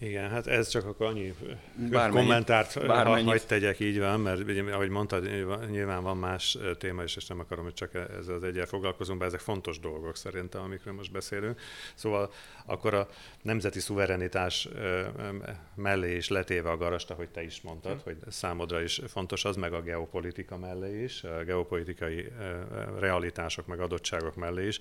Igen, 0.00 0.30
hát 0.30 0.46
ez 0.46 0.68
csak 0.68 0.84
akkor 0.84 1.06
annyi 1.06 1.34
bármennyit, 1.90 2.26
kommentárt 2.26 2.86
bármennyit. 2.86 3.28
hagyd 3.28 3.46
tegyek, 3.46 3.80
így 3.80 3.98
van, 3.98 4.20
mert 4.20 4.70
ahogy 4.72 4.88
mondtad, 4.88 5.30
nyilván 5.70 6.02
van 6.02 6.16
más 6.16 6.58
téma 6.78 7.02
is, 7.02 7.16
és 7.16 7.26
nem 7.26 7.40
akarom, 7.40 7.64
hogy 7.64 7.74
csak 7.74 7.94
ezzel 7.94 8.34
az 8.34 8.42
egyel 8.42 8.66
foglalkozunk, 8.66 9.20
de 9.20 9.24
ezek 9.24 9.40
fontos 9.40 9.78
dolgok 9.80 10.16
szerintem, 10.16 10.62
amikről 10.62 10.94
most 10.94 11.12
beszélünk. 11.12 11.60
Szóval 11.94 12.32
akkor 12.66 12.94
a 12.94 13.08
nemzeti 13.42 13.80
szuverenitás 13.80 14.68
mellé 15.74 16.16
is 16.16 16.28
letéve 16.28 16.70
a 16.70 16.76
garast, 16.76 17.10
ahogy 17.10 17.28
te 17.28 17.42
is 17.42 17.60
mondtad, 17.60 17.92
hmm. 17.92 18.02
hogy 18.04 18.16
számodra 18.28 18.82
is 18.82 19.00
fontos 19.06 19.44
az, 19.44 19.56
meg 19.56 19.72
a 19.72 19.82
geopolitika 19.82 20.58
mellé 20.58 21.02
is, 21.02 21.24
a 21.24 21.44
geopolitikai 21.44 22.32
realitások, 22.98 23.66
meg 23.66 23.80
adottságok 23.80 24.34
mellé 24.34 24.66
is, 24.66 24.80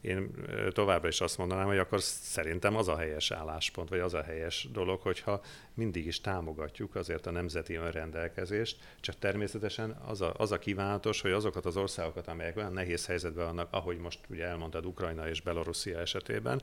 én 0.00 0.30
továbbra 0.72 1.08
is 1.08 1.20
azt 1.20 1.38
mondanám, 1.38 1.66
hogy 1.66 1.78
akkor 1.78 2.02
szerintem 2.02 2.76
az 2.76 2.88
a 2.88 2.96
helyes 2.96 3.30
álláspont, 3.30 3.88
vagy 3.88 3.98
az 3.98 4.14
a 4.14 4.22
helyes 4.22 4.68
dolog, 4.72 5.00
hogyha 5.00 5.40
mindig 5.74 6.06
is 6.06 6.20
támogatjuk 6.20 6.94
azért 6.94 7.26
a 7.26 7.30
nemzeti 7.30 7.74
önrendelkezést, 7.74 8.76
csak 9.00 9.18
természetesen 9.18 9.90
az 10.06 10.20
a, 10.20 10.34
az 10.36 10.52
a 10.52 10.58
kívánatos, 10.58 11.20
hogy 11.20 11.30
azokat 11.30 11.66
az 11.66 11.76
országokat, 11.76 12.28
amelyek 12.28 12.56
olyan 12.56 12.72
nehéz 12.72 13.06
helyzetben 13.06 13.44
vannak, 13.44 13.68
ahogy 13.70 13.98
most 13.98 14.18
ugye 14.28 14.44
elmondtad 14.44 14.86
Ukrajna 14.86 15.28
és 15.28 15.40
Belorusszia 15.40 15.98
esetében, 15.98 16.62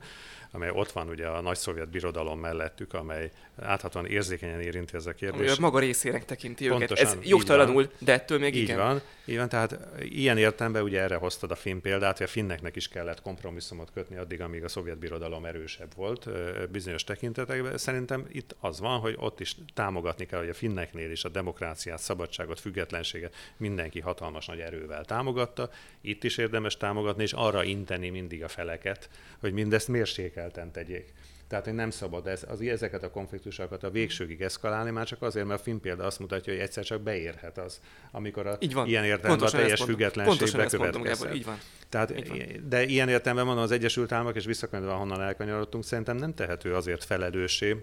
amely 0.50 0.70
ott 0.70 0.92
van 0.92 1.08
ugye 1.08 1.26
a 1.26 1.40
nagy 1.40 1.56
szovjet 1.56 1.88
birodalom 1.88 2.40
mellettük, 2.40 2.94
amely 2.94 3.30
áthatóan 3.60 4.06
érzékenyen 4.06 4.60
érinti 4.60 4.96
ez 4.96 5.06
a 5.06 5.12
kérdés. 5.12 5.56
A 5.56 5.60
maga 5.60 5.78
részének 5.78 6.24
tekinti 6.24 6.68
Pontosan, 6.68 7.06
őket. 7.06 7.22
Ez 7.22 7.28
jogtalanul, 7.28 7.90
de 7.98 8.12
ettől 8.12 8.38
még 8.38 8.54
így 8.54 8.62
igen. 8.62 8.76
Van, 8.76 9.00
így 9.24 9.36
van, 9.36 9.48
tehát 9.48 9.78
ilyen 10.00 10.38
értelemben 10.38 10.82
ugye 10.82 11.00
erre 11.00 11.16
hoztad 11.16 11.50
a 11.50 11.54
finn 11.54 11.80
példát, 11.80 12.16
hogy 12.16 12.26
a 12.26 12.30
finneknek 12.30 12.76
is 12.76 12.88
kellett 12.88 13.22
kompromisszumot 13.28 13.90
kötni 13.92 14.16
addig, 14.16 14.40
amíg 14.40 14.64
a 14.64 14.68
szovjet 14.68 14.98
birodalom 14.98 15.44
erősebb 15.44 15.94
volt 15.94 16.28
bizonyos 16.70 17.04
tekintetekben. 17.04 17.78
Szerintem 17.78 18.26
itt 18.28 18.56
az 18.60 18.80
van, 18.80 19.00
hogy 19.00 19.14
ott 19.18 19.40
is 19.40 19.56
támogatni 19.74 20.26
kell, 20.26 20.38
hogy 20.38 20.48
a 20.48 20.54
finneknél 20.54 21.10
is 21.10 21.24
a 21.24 21.28
demokráciát, 21.28 21.98
szabadságot, 21.98 22.60
függetlenséget 22.60 23.34
mindenki 23.56 24.00
hatalmas 24.00 24.46
nagy 24.46 24.60
erővel 24.60 25.04
támogatta. 25.04 25.70
Itt 26.00 26.24
is 26.24 26.36
érdemes 26.36 26.76
támogatni, 26.76 27.22
és 27.22 27.32
arra 27.32 27.64
inteni 27.64 28.08
mindig 28.08 28.44
a 28.44 28.48
feleket, 28.48 29.10
hogy 29.40 29.52
mindezt 29.52 29.88
mérsékelten 29.88 30.72
tegyék. 30.72 31.12
Tehát, 31.48 31.64
hogy 31.64 31.74
nem 31.74 31.90
szabad 31.90 32.26
ez, 32.26 32.44
az, 32.48 32.60
ezeket 32.60 33.02
a 33.02 33.10
konfliktusokat 33.10 33.82
a 33.82 33.90
végsőgig 33.90 34.40
eszkalálni, 34.40 34.90
már 34.90 35.06
csak 35.06 35.22
azért, 35.22 35.46
mert 35.46 35.60
a 35.60 35.62
film 35.62 35.80
példa 35.80 36.04
azt 36.04 36.18
mutatja, 36.18 36.52
hogy 36.52 36.62
egyszer 36.62 36.84
csak 36.84 37.00
beérhet 37.00 37.58
az, 37.58 37.80
amikor 38.10 38.46
a, 38.46 38.56
így 38.60 38.74
van. 38.74 38.86
ilyen 38.86 39.04
értelemben 39.04 39.48
a 39.48 39.50
teljes 39.50 39.82
függetlenség 39.82 40.52
bekövetkezhet. 40.56 41.34
Így 41.34 41.44
van. 41.44 41.58
Tehát, 41.88 42.16
így 42.16 42.28
van. 42.28 42.68
De 42.68 42.82
ilyen 42.82 43.08
értelemben 43.08 43.46
mondom, 43.46 43.64
az 43.64 43.70
Egyesült 43.70 44.12
Államok, 44.12 44.36
és 44.36 44.44
visszakönyvve, 44.44 44.92
honnan 44.92 45.22
elkanyarodtunk, 45.22 45.84
szerintem 45.84 46.16
nem 46.16 46.34
tehető 46.34 46.74
azért 46.74 47.04
felelőssé, 47.04 47.76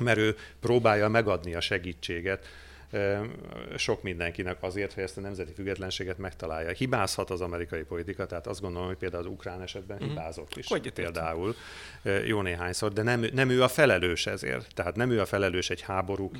mert 0.00 0.18
ő 0.18 0.36
próbálja 0.60 1.08
megadni 1.08 1.54
a 1.54 1.60
segítséget 1.60 2.46
sok 3.76 4.02
mindenkinek 4.02 4.56
azért, 4.60 4.92
hogy 4.92 5.02
ezt 5.02 5.16
a 5.16 5.20
nemzeti 5.20 5.52
függetlenséget 5.52 6.18
megtalálja. 6.18 6.70
Hibázhat 6.70 7.30
az 7.30 7.40
amerikai 7.40 7.82
politika, 7.82 8.26
tehát 8.26 8.46
azt 8.46 8.60
gondolom, 8.60 8.86
hogy 8.86 8.96
például 8.96 9.22
az 9.22 9.30
ukrán 9.30 9.62
esetben 9.62 9.96
mm-hmm. 9.96 10.08
hibázott 10.08 10.56
is. 10.56 10.66
Hogy 10.66 10.92
például 10.92 11.54
jó 12.26 12.42
néhányszor, 12.42 12.92
de 12.92 13.02
nem, 13.02 13.26
nem 13.32 13.50
ő 13.50 13.62
a 13.62 13.68
felelős 13.68 14.26
ezért. 14.26 14.74
Tehát 14.74 14.96
nem 14.96 15.10
ő 15.10 15.20
a 15.20 15.26
felelős 15.26 15.70
egy 15.70 15.80
háború 15.80 16.30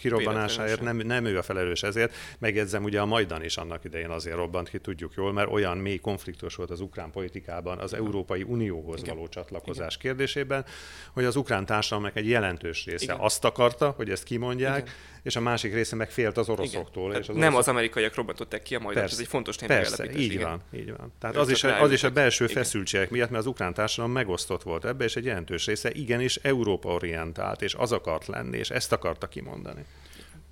kirobbanásáért, 0.00 0.80
nem, 0.80 0.96
nem 0.96 1.24
ő 1.24 1.38
a 1.38 1.42
felelős 1.42 1.82
ezért. 1.82 2.14
Megjegyzem, 2.38 2.84
ugye 2.84 3.00
a 3.00 3.06
Majdan 3.06 3.44
is 3.44 3.56
annak 3.56 3.84
idején 3.84 4.10
azért 4.10 4.36
robbant 4.36 4.68
ki, 4.68 4.78
tudjuk 4.78 5.12
jól, 5.16 5.32
mert 5.32 5.50
olyan 5.50 5.78
mély 5.78 5.98
konfliktus 5.98 6.54
volt 6.54 6.70
az 6.70 6.80
ukrán 6.80 7.10
politikában 7.10 7.78
az 7.78 7.94
Európai 7.94 8.42
Unióhoz 8.42 9.00
Igen. 9.00 9.14
való 9.14 9.28
csatlakozás 9.28 9.96
Igen. 9.96 10.14
kérdésében, 10.14 10.64
hogy 11.12 11.24
az 11.24 11.36
ukrán 11.36 11.66
társadalomnak 11.66 12.16
egy 12.16 12.28
jelentős 12.28 12.84
része 12.84 13.04
Igen. 13.04 13.16
azt 13.16 13.44
akarta, 13.44 13.90
hogy 13.90 14.10
ezt 14.10 14.24
kimondják, 14.24 14.78
Igen 14.78 14.92
és 15.24 15.33
a 15.36 15.40
másik 15.40 15.72
része 15.72 15.96
meg 15.96 16.10
félt 16.10 16.36
az 16.36 16.48
oroszoktól. 16.48 17.12
És 17.12 17.18
az 17.18 17.26
nem 17.26 17.36
oroszok... 17.36 17.58
az 17.58 17.68
amerikaiak 17.68 18.14
robbantották 18.14 18.62
ki 18.62 18.74
a 18.74 18.78
majd, 18.78 18.96
ez 18.96 19.18
egy 19.18 19.26
fontos 19.26 19.56
Persze, 19.56 20.10
így 20.12 20.32
igen. 20.32 20.48
van, 20.48 20.62
így 20.80 20.96
van. 20.96 21.12
Tehát 21.18 21.36
az 21.36 21.48
is, 21.48 21.64
az 21.64 21.92
is 21.92 22.02
a 22.02 22.10
belső 22.10 22.44
igen. 22.44 22.56
feszültségek 22.56 23.10
miatt, 23.10 23.30
mert 23.30 23.42
az 23.42 23.48
ukrán 23.48 23.74
társadalom 23.74 24.12
megosztott 24.12 24.62
volt 24.62 24.84
ebbe, 24.84 25.04
és 25.04 25.16
egy 25.16 25.24
jelentős 25.24 25.66
része 25.66 25.90
igenis 25.92 26.36
Európa 26.36 26.88
orientált, 26.88 27.62
és 27.62 27.74
az 27.74 27.92
akart 27.92 28.26
lenni, 28.26 28.58
és 28.58 28.70
ezt 28.70 28.92
akarta 28.92 29.28
kimondani. 29.28 29.84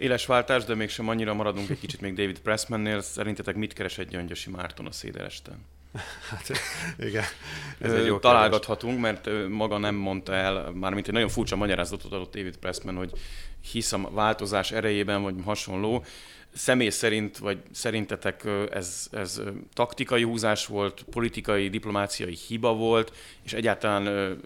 Éles 0.03 0.27
váltás, 0.27 0.65
de 0.65 0.75
mégsem 0.75 1.09
annyira 1.09 1.35
maradunk 1.35 1.71
egy 1.71 1.79
kicsit 1.79 2.01
még 2.01 2.15
David 2.15 2.39
Pressmannél. 2.39 3.01
Szerintetek 3.01 3.55
mit 3.55 3.73
keres 3.73 3.99
egy 3.99 4.09
Gyöngyösi 4.09 4.51
Márton 4.51 4.87
a 4.87 4.93
Széderesten? 4.93 5.65
Hát 6.31 6.51
igen. 6.99 7.25
Ez 7.79 7.93
egy 7.93 8.07
jó 8.07 8.19
találgathatunk, 8.19 9.01
mert 9.01 9.49
maga 9.49 9.79
nem 9.79 9.95
mondta 9.95 10.35
el, 10.35 10.71
mármint 10.71 11.07
egy 11.07 11.13
nagyon 11.13 11.29
furcsa 11.29 11.57
magyarázatot 11.57 12.13
adott 12.13 12.35
David 12.35 12.57
Pressman, 12.57 12.97
hogy 12.97 13.11
hisz 13.73 13.93
a 13.93 14.11
változás 14.11 14.73
erejében, 14.73 15.23
vagy 15.23 15.35
hasonló. 15.45 16.05
Személy 16.53 16.91
szerint, 16.91 17.39
vagy 17.39 17.59
szerintetek 17.73 18.45
ez, 18.71 19.09
ez 19.13 19.41
taktikai 19.75 20.23
húzás 20.23 20.67
volt, 20.67 21.05
politikai, 21.11 21.69
diplomáciai 21.69 22.37
hiba 22.49 22.75
volt, 22.75 23.13
és 23.43 23.53
egyáltalán 23.53 24.37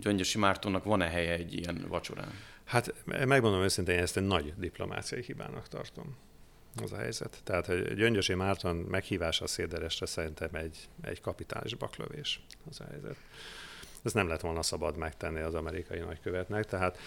Gyöngyösi 0.00 0.38
Mártonnak 0.38 0.84
van-e 0.84 1.08
helye 1.08 1.32
egy 1.32 1.54
ilyen 1.54 1.84
vacsorán? 1.88 2.32
Hát 2.64 2.94
megmondom 3.06 3.62
őszintén, 3.62 3.98
ezt 3.98 4.16
egy 4.16 4.26
nagy 4.26 4.54
diplomáciai 4.56 5.22
hibának 5.22 5.68
tartom 5.68 6.16
az 6.82 6.92
a 6.92 6.96
helyzet. 6.96 7.40
Tehát, 7.44 7.66
hogy 7.66 7.94
Gyöngyösi 7.94 8.34
Márton 8.34 8.76
meghívása 8.76 9.44
a 9.44 9.48
Széderesre 9.48 10.06
szerintem 10.06 10.54
egy, 10.54 10.88
egy 11.02 11.20
kapitális 11.20 11.74
baklövés 11.74 12.40
az 12.70 12.80
a 12.80 12.84
helyzet. 12.90 13.16
Ez 14.02 14.12
nem 14.12 14.28
lett 14.28 14.40
volna 14.40 14.62
szabad 14.62 14.96
megtenni 14.96 15.40
az 15.40 15.54
amerikai 15.54 15.98
nagykövetnek, 15.98 16.64
tehát 16.64 16.98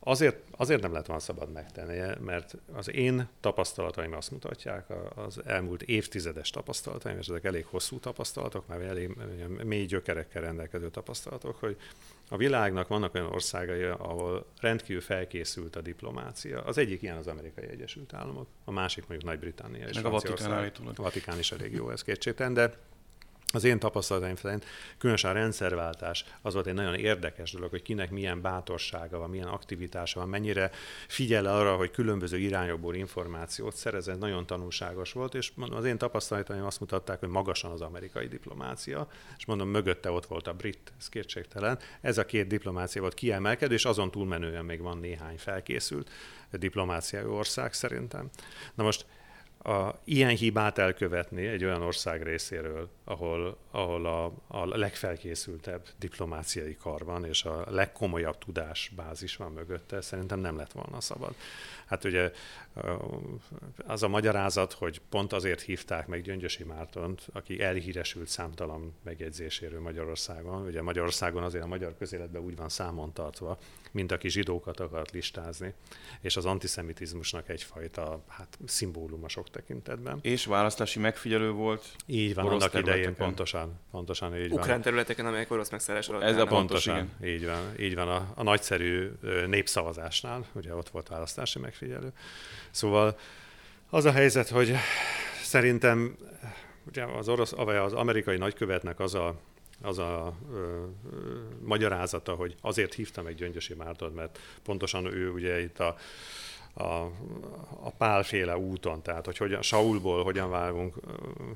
Azért, 0.00 0.36
azért 0.50 0.82
nem 0.82 0.92
lett 0.92 1.06
volna 1.06 1.22
szabad 1.22 1.52
megtennie, 1.52 2.16
mert 2.20 2.56
az 2.72 2.90
én 2.90 3.28
tapasztalataim 3.40 4.12
azt 4.12 4.30
mutatják, 4.30 4.86
az 5.14 5.40
elmúlt 5.44 5.82
évtizedes 5.82 6.50
tapasztalataim, 6.50 7.18
és 7.18 7.26
ezek 7.26 7.44
elég 7.44 7.64
hosszú 7.64 7.98
tapasztalatok, 7.98 8.66
már 8.66 8.80
elég 8.80 9.16
mély 9.64 9.84
gyökerekkel 9.86 10.42
rendelkező 10.42 10.90
tapasztalatok, 10.90 11.56
hogy 11.56 11.76
a 12.28 12.36
világnak 12.36 12.88
vannak 12.88 13.14
olyan 13.14 13.26
országai, 13.26 13.82
ahol 13.82 14.46
rendkívül 14.60 15.02
felkészült 15.02 15.76
a 15.76 15.80
diplomácia. 15.80 16.62
Az 16.62 16.78
egyik 16.78 17.02
ilyen 17.02 17.16
az 17.16 17.26
Amerikai 17.26 17.68
Egyesült 17.68 18.12
Államok, 18.14 18.48
a 18.64 18.70
másik 18.70 19.06
mondjuk 19.06 19.30
Nagy-Britannia 19.30 19.86
és 19.86 19.94
Meg 19.94 20.04
a 20.04 20.10
Vatikán 20.10 20.72
A 20.96 21.02
Vatikán 21.02 21.38
is 21.38 21.52
elég 21.52 21.72
jó, 21.72 21.90
ez 21.90 22.02
kétségtelen, 22.02 22.54
de 22.54 22.72
az 23.52 23.64
én 23.64 23.78
tapasztalataim 23.78 24.36
szerint 24.36 24.64
különösen 24.98 25.30
a 25.30 25.34
rendszerváltás 25.34 26.24
az 26.42 26.54
volt 26.54 26.66
egy 26.66 26.74
nagyon 26.74 26.94
érdekes 26.94 27.52
dolog, 27.52 27.70
hogy 27.70 27.82
kinek 27.82 28.10
milyen 28.10 28.40
bátorsága 28.40 29.18
van, 29.18 29.30
milyen 29.30 29.46
aktivitása 29.46 30.20
van, 30.20 30.28
mennyire 30.28 30.70
figyel 31.08 31.46
arra, 31.46 31.76
hogy 31.76 31.90
különböző 31.90 32.38
irányokból 32.38 32.94
információt 32.94 33.76
szerez, 33.76 34.08
ez 34.08 34.18
nagyon 34.18 34.46
tanulságos 34.46 35.12
volt, 35.12 35.34
és 35.34 35.52
az 35.70 35.84
én 35.84 35.98
tapasztalataim 35.98 36.64
azt 36.64 36.80
mutatták, 36.80 37.18
hogy 37.18 37.28
magasan 37.28 37.70
az 37.70 37.80
amerikai 37.80 38.26
diplomácia, 38.26 39.08
és 39.38 39.44
mondom, 39.44 39.68
mögötte 39.68 40.10
ott 40.10 40.26
volt 40.26 40.46
a 40.46 40.52
brit, 40.52 40.92
ez 40.98 41.08
kétségtelen. 41.08 41.78
Ez 42.00 42.18
a 42.18 42.26
két 42.26 42.46
diplomácia 42.46 43.00
volt 43.00 43.14
kiemelkedő, 43.14 43.74
és 43.74 43.84
azon 43.84 44.10
túlmenően 44.10 44.64
még 44.64 44.80
van 44.80 44.98
néhány 44.98 45.38
felkészült 45.38 46.10
diplomáciai 46.50 47.24
ország 47.24 47.72
szerintem. 47.72 48.30
Na 48.74 48.82
most 48.82 49.06
a, 49.62 49.94
ilyen 50.04 50.36
hibát 50.36 50.78
elkövetni 50.78 51.46
egy 51.46 51.64
olyan 51.64 51.82
ország 51.82 52.22
részéről, 52.22 52.88
ahol, 53.04 53.56
ahol 53.70 54.06
a, 54.06 54.32
a 54.46 54.66
legfelkészültebb 54.66 55.86
diplomáciai 55.98 56.74
kar 56.74 57.04
van, 57.04 57.24
és 57.24 57.44
a 57.44 57.64
legkomolyabb 57.70 58.38
tudásbázis 58.38 59.36
van 59.36 59.52
mögötte, 59.52 60.00
szerintem 60.00 60.40
nem 60.40 60.56
lett 60.56 60.72
volna 60.72 61.00
szabad. 61.00 61.34
Hát 61.86 62.04
ugye 62.04 62.32
az 63.86 64.02
a 64.02 64.08
magyarázat, 64.08 64.72
hogy 64.72 65.00
pont 65.08 65.32
azért 65.32 65.60
hívták 65.60 66.06
meg 66.06 66.22
Gyöngyösi 66.22 66.64
Mártont, 66.64 67.26
aki 67.32 67.62
elhíresült 67.62 68.28
számtalan 68.28 68.94
megjegyzéséről 69.04 69.80
Magyarországon. 69.80 70.66
Ugye 70.66 70.82
Magyarországon 70.82 71.42
azért 71.42 71.64
a 71.64 71.66
magyar 71.66 71.94
közéletben 71.98 72.42
úgy 72.42 72.56
van 72.56 72.68
számon 72.68 73.12
tartva, 73.12 73.58
mint 73.90 74.12
aki 74.12 74.28
zsidókat 74.28 74.80
akart 74.80 75.10
listázni, 75.10 75.74
és 76.20 76.36
az 76.36 76.44
antiszemitizmusnak 76.44 77.48
egyfajta 77.48 78.22
hát, 78.28 78.58
szimbóluma 78.66 79.28
sok 79.28 79.50
tekintetben. 79.50 80.18
És 80.22 80.44
választási 80.44 80.98
megfigyelő 80.98 81.50
volt. 81.50 81.84
Így 82.06 82.34
van, 82.34 82.46
annak 82.46 82.74
idején 82.74 83.14
pontosan, 83.14 83.80
pontosan 83.90 84.36
így 84.36 84.52
Ukrán 84.52 84.68
van. 84.68 84.80
területeken, 84.80 85.26
amelyek 85.26 85.50
orosz 85.50 85.70
megszállás 85.70 86.08
alatt 86.08 86.22
Ez 86.22 86.36
a 86.36 86.46
pontosan, 86.46 86.96
igen. 86.96 87.34
így 87.34 87.46
van, 87.46 87.74
így 87.78 87.94
van 87.94 88.08
a, 88.08 88.32
a 88.34 88.42
nagyszerű 88.42 89.10
népszavazásnál, 89.46 90.46
ugye 90.52 90.74
ott 90.74 90.88
volt 90.88 91.08
választási 91.08 91.58
megfigyelő. 91.58 92.12
Szóval 92.70 93.18
az 93.90 94.04
a 94.04 94.12
helyzet, 94.12 94.48
hogy 94.48 94.74
szerintem 95.42 96.16
ugye 96.86 97.04
az, 97.04 97.28
orosz, 97.28 97.52
az 97.52 97.92
amerikai 97.92 98.36
nagykövetnek 98.36 99.00
az 99.00 99.14
a 99.14 99.40
az 99.82 99.98
a 99.98 100.34
ö, 100.52 100.56
ö, 100.56 100.84
magyarázata, 101.64 102.34
hogy 102.34 102.54
azért 102.60 102.94
hívtam 102.94 103.24
meg 103.24 103.34
Gyöngyösi 103.34 103.74
Márton, 103.74 104.12
mert 104.12 104.38
pontosan 104.62 105.04
ő 105.04 105.30
ugye 105.30 105.60
itt 105.60 105.78
a, 105.78 105.96
a, 106.74 107.12
a 107.80 107.90
pálféle 107.98 108.58
úton, 108.58 109.02
tehát 109.02 109.24
hogy 109.24 109.36
hogyan, 109.36 109.62
Saulból 109.62 110.24
hogyan 110.24 110.50
vágunk, 110.50 110.94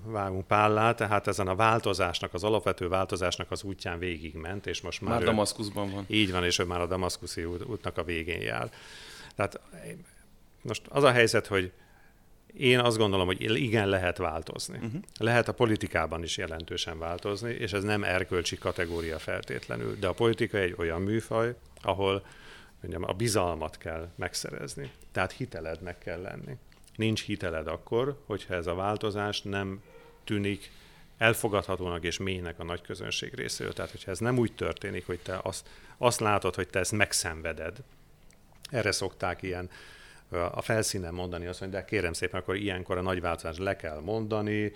vágunk 0.05 0.47
Pállá, 0.47 0.95
tehát 0.95 1.27
ezen 1.27 1.49
a 1.49 1.55
változásnak, 1.55 2.35
az 2.35 2.45
alapvető 2.45 2.89
változásnak 2.89 3.51
az 3.51 3.63
útján 3.63 3.99
végigment, 3.99 4.67
és 4.67 4.81
most 4.81 5.01
már... 5.01 5.13
Már 5.13 5.23
Damaszkuszban 5.23 5.91
van. 5.91 6.05
Így 6.09 6.33
van, 6.33 6.45
és 6.45 6.59
ő 6.59 6.65
már 6.65 6.81
a 6.81 6.87
damaszkuszi 6.87 7.45
út, 7.45 7.65
útnak 7.65 7.99
a 7.99 8.05
végén 8.05 8.41
jár. 8.41 8.71
Tehát 9.37 9.61
most 10.63 10.83
az 10.89 11.03
a 11.03 11.11
helyzet, 11.11 11.47
hogy 11.47 11.73
én 12.57 12.79
azt 12.79 12.97
gondolom, 12.97 13.27
hogy 13.27 13.57
igen, 13.61 13.89
lehet 13.89 14.17
változni. 14.17 14.77
Uh-huh. 14.77 15.03
Lehet 15.19 15.49
a 15.49 15.53
politikában 15.53 16.23
is 16.23 16.37
jelentősen 16.37 16.99
változni, 16.99 17.53
és 17.53 17.73
ez 17.73 17.83
nem 17.83 18.05
erkölcsi 18.05 18.59
kategória 18.59 19.19
feltétlenül, 19.19 19.97
de 19.99 20.07
a 20.07 20.13
politika 20.13 20.59
egy 20.59 20.75
olyan 20.77 21.03
műfaj, 21.03 21.55
ahol 21.83 22.25
mondjam, 22.81 23.05
a 23.11 23.13
bizalmat 23.13 23.79
kell 23.79 24.09
megszerezni. 24.17 24.91
Tehát 25.13 25.33
hitelednek 25.33 25.99
kell 25.99 26.21
lenni. 26.21 26.57
Nincs 26.97 27.25
hiteled 27.25 27.67
akkor, 27.67 28.23
hogyha 28.27 28.55
ez 28.55 28.67
a 28.67 28.75
változás 28.75 29.43
nem 29.43 29.83
tűnik 30.25 30.71
elfogadhatónak 31.19 32.05
és 32.05 32.19
mélynek 32.19 32.59
a 32.59 32.65
nagy 32.65 32.81
közönség 32.81 33.35
részéről. 33.35 33.73
Tehát, 33.73 33.91
hogyha 33.91 34.11
ez 34.11 34.19
nem 34.19 34.39
úgy 34.39 34.55
történik, 34.55 35.07
hogy 35.07 35.21
te 35.21 35.41
azt, 35.43 35.69
azt 35.99 36.21
látod, 36.21 36.55
hogy 36.55 36.69
te 36.69 36.79
ezt 36.79 36.93
megszenveded, 36.93 37.77
erre 38.71 38.93
szokták 38.93 39.43
ilyen 39.43 39.71
a 40.33 40.61
felszínen 40.61 41.15
mondani 41.15 41.47
azt, 41.47 41.59
hogy 41.59 41.69
de 41.69 41.85
kérem 41.85 42.13
szépen, 42.13 42.41
akkor 42.41 42.57
ilyenkor 42.57 42.99
a 42.99 43.03
nagy 43.03 43.21
változást 43.21 43.59
le 43.59 43.77
kell 43.77 44.01
mondani, 44.01 44.73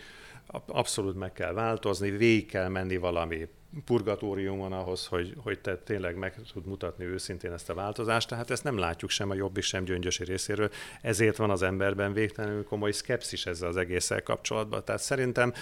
abszolút 0.67 1.17
meg 1.17 1.33
kell 1.33 1.53
változni, 1.53 2.11
végig 2.11 2.47
kell 2.47 2.69
menni 2.69 2.97
valami 2.97 3.49
purgatóriumon 3.85 4.73
ahhoz, 4.73 5.07
hogy, 5.07 5.35
hogy 5.37 5.59
te 5.59 5.77
tényleg 5.77 6.17
meg 6.17 6.35
tud 6.53 6.67
mutatni 6.67 7.05
őszintén 7.05 7.53
ezt 7.53 7.71
a 7.71 7.75
változást, 7.75 8.29
tehát 8.29 8.51
ezt 8.51 8.65
nem 8.65 8.79
látjuk 8.79 9.11
sem 9.11 9.31
a 9.31 9.35
jobbik, 9.35 9.63
sem 9.63 9.85
gyöngyösi 9.85 10.25
részéről, 10.25 10.71
ezért 11.03 11.37
van 11.37 11.51
az 11.51 11.63
emberben 11.63 12.13
végtelenül 12.13 12.65
komoly 12.65 12.93
szkepszis 12.93 13.47
ezzel 13.47 13.69
az 13.69 13.77
egésszel 13.77 14.23
kapcsolatban. 14.23 14.85
Tehát 14.85 15.03
szerintem 15.03 15.53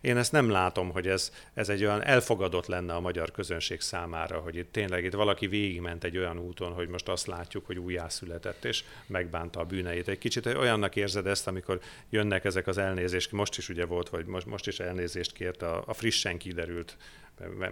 én 0.00 0.16
ezt 0.16 0.32
nem 0.32 0.50
látom, 0.50 0.90
hogy 0.90 1.06
ez, 1.06 1.32
ez 1.54 1.68
egy 1.68 1.84
olyan 1.84 2.02
elfogadott 2.02 2.66
lenne 2.66 2.94
a 2.94 3.00
magyar 3.00 3.30
közönség 3.30 3.80
számára, 3.80 4.38
hogy 4.38 4.56
itt 4.56 4.72
tényleg 4.72 5.04
itt 5.04 5.12
valaki 5.12 5.46
végigment 5.46 6.04
egy 6.04 6.18
olyan 6.18 6.38
úton, 6.38 6.72
hogy 6.72 6.88
most 6.88 7.08
azt 7.08 7.26
látjuk, 7.26 7.66
hogy 7.66 7.78
újjászületett 7.78 8.64
és 8.64 8.84
megbánta 9.06 9.60
a 9.60 9.64
bűneit. 9.64 10.08
Egy 10.08 10.18
kicsit 10.18 10.46
olyannak 10.46 10.96
érzed 10.96 11.26
ezt, 11.26 11.46
amikor 11.46 11.80
jönnek 12.10 12.44
ezek 12.44 12.66
az 12.66 12.78
elnézést, 12.78 13.32
most 13.32 13.58
is 13.58 13.68
ugye 13.68 13.84
volt, 13.84 14.08
hogy 14.08 14.24
most, 14.28 14.46
most 14.46 14.66
is 14.66 14.80
elnézést 14.80 15.32
kért 15.32 15.62
a, 15.62 15.82
a 15.86 15.92
frissen 15.92 16.38
kiderült 16.38 16.96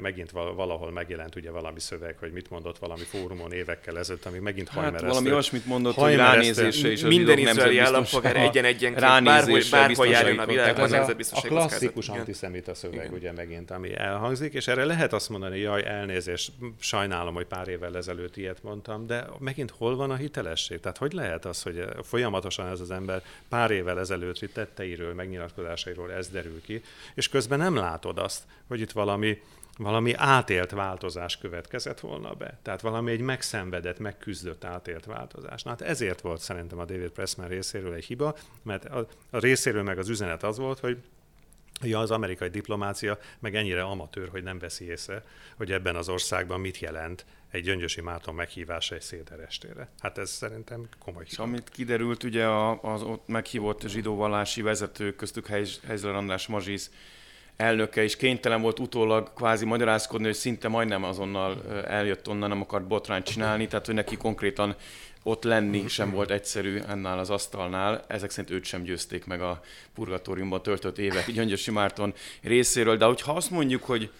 megint 0.01 0.31
valahol 0.31 0.91
megjelent 0.91 1.37
ugye 1.37 1.51
valami 1.51 1.81
szöveg, 1.81 2.17
hogy 2.19 2.33
mit 2.33 2.51
mondott 2.51 2.79
valami 2.79 3.03
fórumon 3.03 3.53
évekkel 3.53 3.99
ezelőtt, 3.99 4.25
ami 4.25 4.39
megint 4.39 4.69
hát 4.69 4.77
hajmeresztő. 4.77 5.09
valami 5.09 5.31
olyasmit 5.31 5.67
mondott, 5.67 5.95
hogy 5.95 6.15
ránézésre 6.15 6.91
is 6.91 7.01
Minden 7.01 7.39
izraeli 7.39 7.79
állampolgár 7.79 8.37
egyen-egyenként 8.37 9.25
bárhol, 9.25 9.61
bárhol 9.71 10.07
járjon 10.07 10.39
a 10.39 10.47
világban 10.47 10.93
a, 10.93 11.15
a 11.31 11.41
klasszikus 11.41 12.09
antiszemita 12.09 12.75
szöveg 12.75 12.99
Igen. 12.99 13.13
ugye 13.13 13.33
megint, 13.33 13.71
ami 13.71 13.95
elhangzik, 13.97 14.53
és 14.53 14.69
erre 14.69 14.85
lehet 14.85 15.13
azt 15.13 15.29
mondani, 15.29 15.59
jaj, 15.59 15.87
elnézést, 15.87 16.53
sajnálom, 16.79 17.35
hogy 17.35 17.47
pár 17.47 17.69
évvel 17.69 17.97
ezelőtt 17.97 18.37
ilyet 18.37 18.63
mondtam, 18.63 19.07
de 19.07 19.27
megint 19.39 19.71
hol 19.71 19.97
van 19.97 20.11
a 20.11 20.17
hitelesség? 20.17 20.81
Tehát 20.81 20.99
hogy 20.99 21.13
lehet 21.13 21.45
az, 21.45 21.63
hogy 21.63 21.85
folyamatosan 22.03 22.67
ez 22.67 22.81
az 22.81 22.91
ember 22.91 23.23
pár 23.49 23.71
évvel 23.71 23.99
ezelőtt 23.99 24.45
tetteiről, 24.53 25.15
megnyilatkozásairól 25.15 26.13
ez 26.13 26.29
derül 26.29 26.63
ki, 26.63 26.83
és 27.15 27.29
közben 27.29 27.59
nem 27.59 27.77
látod 27.77 28.19
azt, 28.19 28.43
hogy 28.69 28.81
itt 28.81 28.93
valami 28.93 29.39
valami 29.77 30.13
átélt 30.15 30.71
változás 30.71 31.39
következett 31.39 32.01
volna 32.01 32.35
be. 32.35 32.59
Tehát 32.63 32.81
valami 32.81 33.11
egy 33.11 33.21
megszenvedett, 33.21 33.99
megküzdött 33.99 34.65
átélt 34.65 35.05
változás. 35.05 35.63
Na 35.63 35.71
hát 35.71 35.81
ezért 35.81 36.21
volt 36.21 36.41
szerintem 36.41 36.79
a 36.79 36.85
David 36.85 37.11
Pressman 37.11 37.49
részéről 37.49 37.95
egy 37.95 38.05
hiba, 38.05 38.37
mert 38.63 38.85
a, 38.85 39.07
a 39.31 39.39
részéről 39.39 39.83
meg 39.83 39.99
az 39.99 40.09
üzenet 40.09 40.43
az 40.43 40.59
volt, 40.59 40.79
hogy 40.79 40.99
Ja, 41.83 41.99
az 41.99 42.11
amerikai 42.11 42.49
diplomácia 42.49 43.19
meg 43.39 43.55
ennyire 43.55 43.83
amatőr, 43.83 44.29
hogy 44.29 44.43
nem 44.43 44.59
veszi 44.59 44.85
észre, 44.85 45.23
hogy 45.57 45.73
ebben 45.73 45.97
az 45.97 46.09
országban 46.09 46.61
mit 46.61 46.79
jelent 46.79 47.25
egy 47.51 47.63
Gyöngyösi 47.63 48.01
Márton 48.01 48.35
meghívása 48.35 48.95
egy 48.95 49.01
széterestére. 49.01 49.89
Hát 49.99 50.19
ez 50.19 50.31
szerintem 50.31 50.89
komoly 50.99 51.25
És 51.29 51.39
amit 51.39 51.69
kiderült, 51.69 52.23
ugye 52.23 52.47
az 52.83 53.03
ott 53.03 53.29
meghívott 53.29 53.89
zsidóvallási 53.89 54.63
vezetők, 54.63 55.17
köztük 55.17 55.47
Helyzler 55.87 56.15
András 56.15 56.47
Mazsisz, 56.47 56.91
elnöke 57.57 58.05
is 58.05 58.17
kénytelen 58.17 58.61
volt 58.61 58.79
utólag 58.79 59.33
kvázi 59.35 59.65
magyarázkodni, 59.65 60.27
hogy 60.27 60.35
szinte 60.35 60.69
majdnem 60.69 61.05
azonnal 61.05 61.63
eljött 61.87 62.29
onnan, 62.29 62.49
nem 62.49 62.61
akart 62.61 62.87
botrányt 62.87 63.25
csinálni, 63.25 63.67
tehát 63.67 63.87
hogy 63.87 63.95
neki 63.95 64.17
konkrétan 64.17 64.75
ott 65.23 65.45
lenni 65.45 65.89
sem 65.89 66.11
volt 66.11 66.31
egyszerű 66.31 66.81
ennál 66.89 67.19
az 67.19 67.31
asztalnál. 67.31 68.05
Ezek 68.09 68.31
szerint 68.31 68.55
őt 68.55 68.65
sem 68.65 68.83
győzték 68.83 69.25
meg 69.25 69.41
a 69.41 69.61
purgatóriumban 69.95 70.63
töltött 70.63 70.99
évek 70.99 71.31
Gyöngyösi 71.31 71.71
Márton 71.71 72.15
részéről. 72.43 72.97
De 72.97 73.05
hogyha 73.05 73.33
azt 73.33 73.51
mondjuk, 73.51 73.83
hogy 73.83 74.11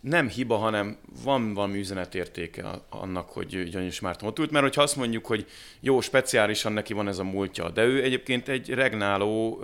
nem 0.00 0.28
hiba, 0.28 0.56
hanem 0.56 0.96
van 1.22 1.54
valami 1.54 1.78
üzenetértéke 1.78 2.82
annak, 2.88 3.30
hogy 3.30 3.48
Gyöngyös 3.48 4.00
Márton 4.00 4.28
ott 4.28 4.38
ült, 4.38 4.50
mert 4.50 4.64
hogyha 4.64 4.82
azt 4.82 4.96
mondjuk, 4.96 5.26
hogy 5.26 5.46
jó, 5.80 6.00
speciálisan 6.00 6.72
neki 6.72 6.92
van 6.92 7.08
ez 7.08 7.18
a 7.18 7.24
múltja, 7.24 7.70
de 7.70 7.84
ő 7.84 8.02
egyébként 8.02 8.48
egy 8.48 8.68
regnáló, 8.68 9.62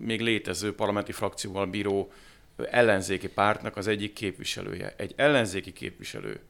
még 0.00 0.20
létező 0.20 0.74
parlamenti 0.74 1.12
frakcióval 1.12 1.66
bíró 1.66 2.12
ellenzéki 2.70 3.28
pártnak 3.28 3.76
az 3.76 3.86
egyik 3.86 4.12
képviselője. 4.12 4.94
Egy 4.96 5.12
ellenzéki 5.16 5.72
képviselő 5.72 6.40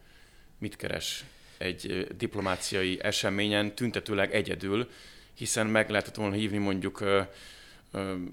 mit 0.58 0.76
keres 0.76 1.24
egy 1.58 2.06
diplomáciai 2.16 2.98
eseményen 3.02 3.74
tüntetőleg 3.74 4.34
egyedül, 4.34 4.88
hiszen 5.34 5.66
meg 5.66 5.90
lehetett 5.90 6.14
volna 6.14 6.34
hívni 6.34 6.58
mondjuk 6.58 7.04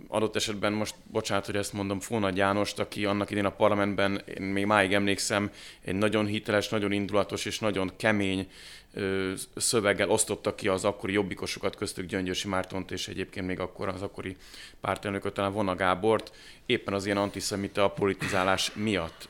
adott 0.07 0.35
esetben 0.35 0.73
most, 0.73 0.95
bocsánat, 1.11 1.45
hogy 1.45 1.55
ezt 1.55 1.73
mondom, 1.73 1.99
Fónagy 1.99 2.37
Jánost, 2.37 2.79
aki 2.79 3.05
annak 3.05 3.31
idén 3.31 3.45
a 3.45 3.49
parlamentben, 3.49 4.21
én 4.37 4.41
még 4.41 4.65
máig 4.65 4.93
emlékszem, 4.93 5.51
egy 5.81 5.95
nagyon 5.95 6.25
hiteles, 6.25 6.69
nagyon 6.69 6.91
indulatos 6.91 7.45
és 7.45 7.59
nagyon 7.59 7.91
kemény 7.97 8.47
szöveggel 9.55 10.09
osztotta 10.09 10.55
ki 10.55 10.67
az 10.67 10.85
akkori 10.85 11.13
jobbikosokat, 11.13 11.75
köztük 11.75 12.05
Gyöngyösi 12.05 12.47
Mártont 12.47 12.91
és 12.91 13.07
egyébként 13.07 13.47
még 13.47 13.59
akkor 13.59 13.87
az 13.87 14.01
akkori 14.01 14.35
pártelnököt, 14.81 15.33
talán 15.33 15.53
Vona 15.53 15.75
Gábort, 15.75 16.31
éppen 16.65 16.93
az 16.93 17.05
ilyen 17.05 17.17
antiszemita 17.17 17.89
politizálás 17.89 18.71
miatt 18.73 19.27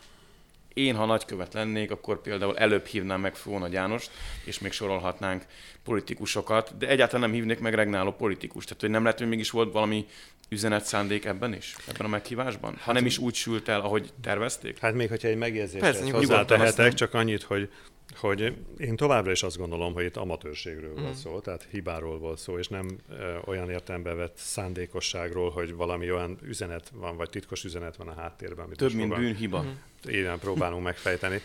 én, 0.74 0.96
ha 0.96 1.06
nagykövet 1.06 1.54
lennék, 1.54 1.92
akkor 1.92 2.22
például 2.22 2.58
előbb 2.58 2.86
hívnám 2.86 3.22
meg 3.22 3.36
Fóna 3.36 3.68
Jánost, 3.72 4.12
és 4.44 4.60
még 4.60 4.72
sorolhatnánk 4.72 5.44
politikusokat, 5.84 6.78
de 6.78 6.88
egyáltalán 6.88 7.30
nem 7.30 7.40
hívnék 7.40 7.60
meg 7.60 7.74
regnáló 7.74 8.12
politikus. 8.12 8.64
Tehát, 8.64 8.82
hogy 8.82 8.90
nem 8.90 9.04
lehet, 9.04 9.18
hogy 9.18 9.28
mégis 9.28 9.50
volt 9.50 9.74
valami 9.74 10.06
üzenet 10.50 10.86
szándék 10.86 11.26
ebben 11.26 11.54
is, 11.54 11.76
ebben 11.88 12.06
a 12.06 12.10
meghívásban? 12.10 12.78
Ha 12.84 12.94
nem 12.94 13.06
is 13.06 13.18
úgy 13.18 13.34
sült 13.34 13.68
el, 13.68 13.82
ahogy 13.82 14.14
tervezték? 14.22 14.80
Hát 14.80 14.94
még, 14.94 15.10
hogyha 15.10 15.28
egy 15.28 15.38
megjegyzést 15.38 16.10
hozzátehetek, 16.10 16.94
csak 16.94 17.14
annyit, 17.14 17.44
hogy 17.44 17.70
hogy 18.16 18.58
én 18.78 18.96
továbbra 18.96 19.32
is 19.32 19.44
azt 19.44 19.58
gondolom, 19.58 19.94
hogy 19.94 20.04
itt 20.04 20.18
amatőrségről 20.18 20.92
mm. 20.92 21.02
volt 21.02 21.08
mhm. 21.08 21.18
szó, 21.18 21.40
tehát 21.40 21.68
hibáról 21.72 22.20
volt 22.20 22.40
szó, 22.40 22.58
és 22.58 22.68
nem 22.68 22.98
e, 23.10 23.14
olyan 23.46 23.70
értelembe 23.70 24.14
vett 24.14 24.38
szándékosságról, 24.38 25.50
hogy 25.50 25.76
valami 25.76 26.12
olyan 26.12 26.38
üzenet 26.42 26.92
van, 26.94 27.18
vagy 27.18 27.30
titkos 27.30 27.64
üzenet 27.64 27.96
van 27.96 28.08
a 28.08 28.14
háttérben. 28.14 28.66
Amit 28.66 28.78
Több, 28.78 28.94
mint 28.94 29.08
próbál... 29.08 29.20
bűnhiba. 29.20 29.62
Mm. 29.62 29.70
Igen, 30.04 30.40
próbálunk 30.40 30.84
megfejteni. 30.84 31.42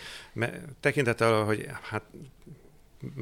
Tekintettel, 0.81 1.45
hogy 1.45 1.67
hát 1.83 2.03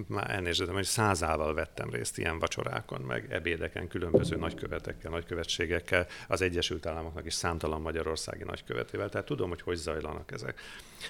már 0.07 0.31
elnéződöm, 0.31 0.75
hogy 0.75 0.85
százával 0.85 1.55
vettem 1.55 1.91
részt 1.91 2.19
ilyen 2.19 2.39
vacsorákon, 2.39 3.01
meg 3.01 3.27
ebédeken, 3.33 3.89
különböző 3.89 4.37
nagykövetekkel, 4.37 5.11
nagykövetségekkel, 5.11 6.07
az 6.29 6.41
Egyesült 6.41 6.87
Államoknak 6.87 7.27
is 7.27 7.35
számtalan 7.35 7.81
magyarországi 7.81 8.45
nagykövetével, 8.45 9.09
tehát 9.09 9.27
tudom, 9.27 9.49
hogy 9.49 9.61
hogy 9.61 9.77
zajlanak 9.77 10.33
ezek. 10.33 10.61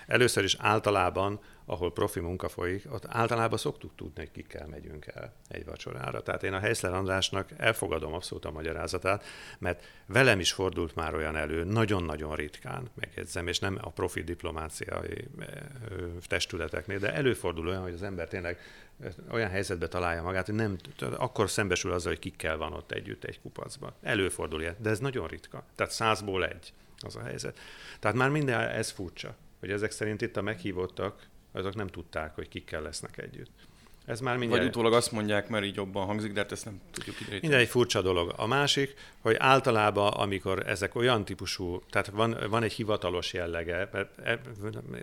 Először 0.07 0.45
is 0.45 0.57
általában 0.59 1.41
ahol 1.67 1.93
profi 1.93 2.21
munka 2.21 2.49
folyik, 2.49 2.85
ott 2.93 3.05
általában 3.09 3.59
szoktuk 3.59 3.95
tudni, 3.97 4.21
hogy 4.21 4.31
kikkel 4.31 4.67
megyünk 4.67 5.07
el 5.07 5.33
egy 5.49 5.65
vacsorára. 5.65 6.23
Tehát 6.23 6.43
én 6.43 6.53
a 6.53 6.59
Helyszler 6.59 6.93
Andrásnak 6.93 7.51
elfogadom 7.57 8.13
abszolút 8.13 8.45
a 8.45 8.51
magyarázatát, 8.51 9.25
mert 9.59 9.85
velem 10.07 10.41
is 10.41 10.53
fordult 10.53 10.95
már 10.95 11.15
olyan 11.15 11.37
elő, 11.37 11.65
nagyon-nagyon 11.65 12.35
ritkán, 12.35 12.91
megjegyzem, 12.95 13.47
és 13.47 13.59
nem 13.59 13.79
a 13.83 13.91
profi 13.91 14.23
diplomáciai 14.23 15.29
testületeknél, 16.27 16.99
de 16.99 17.15
előfordul 17.15 17.69
olyan, 17.69 17.83
hogy 17.83 17.93
az 17.93 18.03
ember 18.03 18.29
tényleg 18.29 18.59
olyan 19.31 19.51
helyzetbe 19.51 19.89
találja 19.89 20.23
magát, 20.23 20.47
hogy 20.47 20.55
nem, 20.55 20.77
akkor 21.17 21.51
szembesül 21.51 21.93
azzal, 21.93 22.13
hogy 22.13 22.21
kikkel 22.21 22.57
van 22.57 22.73
ott 22.73 22.93
együtt 22.93 23.25
egy 23.25 23.41
kupacban. 23.41 23.93
Előfordul 24.03 24.61
ilyen, 24.61 24.77
de 24.79 24.91
ez 24.91 24.99
nagyon 24.99 25.27
ritka. 25.27 25.65
Tehát 25.75 25.93
százból 25.93 26.47
egy 26.47 26.73
az 26.99 27.17
a 27.17 27.23
helyzet. 27.23 27.59
Tehát 28.01 28.17
már 28.17 28.31
minden 28.31 28.61
ez 28.61 28.91
furcsa, 28.91 29.37
hogy 29.61 29.71
ezek 29.71 29.91
szerint 29.91 30.23
itt 30.23 30.37
a 30.37 30.43
meghívottak 30.43 31.29
azok 31.53 31.75
nem 31.75 31.87
tudták, 31.87 32.35
hogy 32.35 32.49
kikkel 32.49 32.83
lesznek 32.83 33.19
együtt. 33.19 33.51
Ez 34.07 34.21
már 34.21 34.37
mindjárt... 34.37 34.63
Vagy 34.63 34.71
utólag 34.71 34.93
azt 34.93 35.13
mondják, 35.13 35.49
mert 35.49 35.65
így 35.65 35.75
jobban 35.77 36.07
hangzik, 36.07 36.33
de 36.33 36.41
hát 36.41 36.53
ezt 36.53 36.65
nem 36.65 36.81
tudjuk 36.91 37.21
idejét. 37.21 37.41
Minden 37.41 37.61
egy 37.61 37.69
furcsa 37.69 38.03
dolog. 38.03 38.33
A 38.37 38.47
másik, 38.47 38.95
hogy 39.21 39.37
általában, 39.39 40.13
amikor 40.13 40.67
ezek 40.67 40.95
olyan 40.95 41.25
típusú, 41.25 41.83
tehát 41.91 42.07
van, 42.07 42.37
van 42.51 42.63
egy 42.63 42.73
hivatalos 42.73 43.33
jellege, 43.33 43.89
e, 44.23 44.41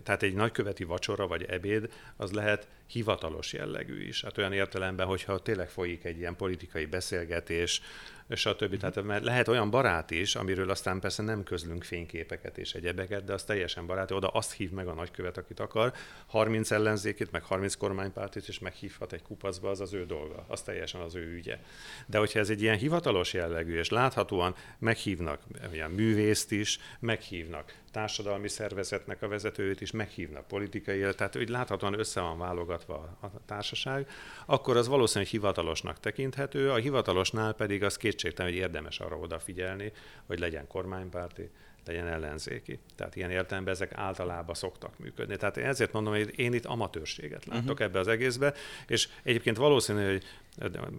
tehát 0.04 0.24
egy 0.24 0.34
nagyköveti 0.34 0.84
vacsora 0.84 1.28
vagy 1.28 1.44
ebéd, 1.44 1.92
az 2.18 2.32
lehet 2.32 2.68
hivatalos 2.88 3.54
jellegű 3.54 4.08
is. 4.08 4.22
Hát 4.22 4.38
olyan 4.38 4.54
értelemben, 4.54 5.08
hogyha 5.08 5.40
tényleg 5.40 5.70
folyik 5.70 6.04
egy 6.04 6.18
ilyen 6.18 6.36
politikai 6.36 6.86
beszélgetés, 6.86 7.82
stb. 8.30 8.78
Tehát 8.78 9.04
mert 9.04 9.24
lehet 9.24 9.48
olyan 9.48 9.70
barát 9.70 10.12
is, 10.12 10.36
amiről 10.36 10.70
aztán 10.70 11.00
persze 11.00 11.24
nem 11.24 11.44
közlünk 11.44 11.84
fényképeket 11.84 12.58
és 12.58 12.74
egyebeket, 12.74 13.24
de 13.24 13.34
az 13.34 13.44
teljesen 13.44 13.86
barát, 13.86 14.12
oda 14.12 14.28
azt 14.28 14.54
hív 14.54 14.72
meg 14.72 14.88
a 14.88 14.94
nagykövet, 14.94 15.38
akit 15.38 15.60
akar, 15.60 15.94
30 16.26 16.72
ellenzékét, 16.72 17.32
meg 17.32 17.44
30 17.44 17.76
kormánypártit, 17.76 18.48
és 18.48 18.60
meghívhat 18.60 19.14
egy 19.14 19.22
kupacba, 19.22 19.70
az 19.70 19.80
az 19.80 19.94
ő 19.94 20.06
dolga, 20.06 20.46
az 20.48 20.62
teljesen 20.62 21.02
az 21.02 21.16
ő 21.16 21.34
ügye. 21.34 21.60
De 22.06 22.18
hogyha 22.18 22.40
ez 22.40 22.50
egy 22.50 22.62
ilyen 22.62 22.78
hivatalos 22.78 23.34
jellegű, 23.34 23.78
és 23.78 23.90
láthatóan 23.90 24.56
meghívnak 24.80 25.42
ilyen 25.72 25.92
művészt 25.92 26.52
is, 26.52 26.80
meghívnak 27.00 27.74
társadalmi 27.94 28.48
szervezetnek 28.48 29.22
a 29.22 29.28
vezetőjét 29.28 29.82
is 29.82 29.92
meghívnak 29.92 30.48
politikai 30.48 30.98
élet, 30.98 31.18
tehát 31.18 31.36
úgy 31.36 31.50
láthatóan 31.50 32.00
össze 32.00 32.22
van 32.22 32.38
válogatva 32.38 33.18
a 33.22 33.28
társaság, 33.46 34.10
akkor 34.46 34.78
az 34.78 34.88
valószínűleg 34.88 35.32
hivatalosnak 35.32 36.00
tekinthető, 36.00 36.72
a 36.72 36.76
hivatalosnál 36.76 37.54
pedig 37.54 37.84
az 37.84 37.98
kétségtelen, 37.98 38.52
hogy 38.52 38.62
érdemes 38.62 39.00
arra 39.00 39.18
odafigyelni, 39.18 39.92
hogy 40.26 40.40
legyen 40.40 40.68
kormánypárti, 40.68 41.50
legyen 41.86 42.08
ellenzéki. 42.08 42.80
Tehát 42.96 43.16
ilyen 43.16 43.32
értelemben 43.32 43.74
ezek 43.74 43.94
általában 43.94 44.56
szoktak 44.56 45.00
működni. 45.00 45.38
Tehát 45.38 45.58
én 45.58 45.66
ezért 45.66 45.92
mondom, 45.92 46.14
hogy 46.14 46.40
én 46.40 46.54
itt 46.54 46.66
amatőrséget 46.66 47.46
látok 47.46 47.70
uh-huh. 47.70 47.82
ebbe 47.82 48.00
az 48.00 48.08
egészbe, 48.08 48.54
és 48.88 49.10
egyébként 49.24 49.58
valószínű, 49.58 50.12
hogy 50.12 50.24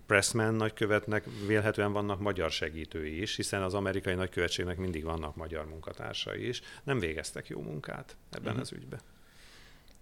Pressman 0.07 0.55
nagykövetnek 0.55 1.25
vélhetően 1.47 1.93
vannak 1.93 2.21
magyar 2.21 2.51
segítői 2.51 3.21
is, 3.21 3.37
hiszen 3.37 3.63
az 3.63 3.75
amerikai 3.75 4.15
nagykövetségnek 4.15 4.77
mindig 4.77 5.05
vannak 5.05 5.37
magyar 5.37 5.67
munkatársai 5.67 6.49
is. 6.49 6.63
Nem 6.83 6.99
végeztek 6.99 7.49
jó 7.49 7.61
munkát 7.61 8.17
ebben 8.31 8.47
uh-huh. 8.47 8.61
az 8.61 8.73
ügyben. 8.73 9.01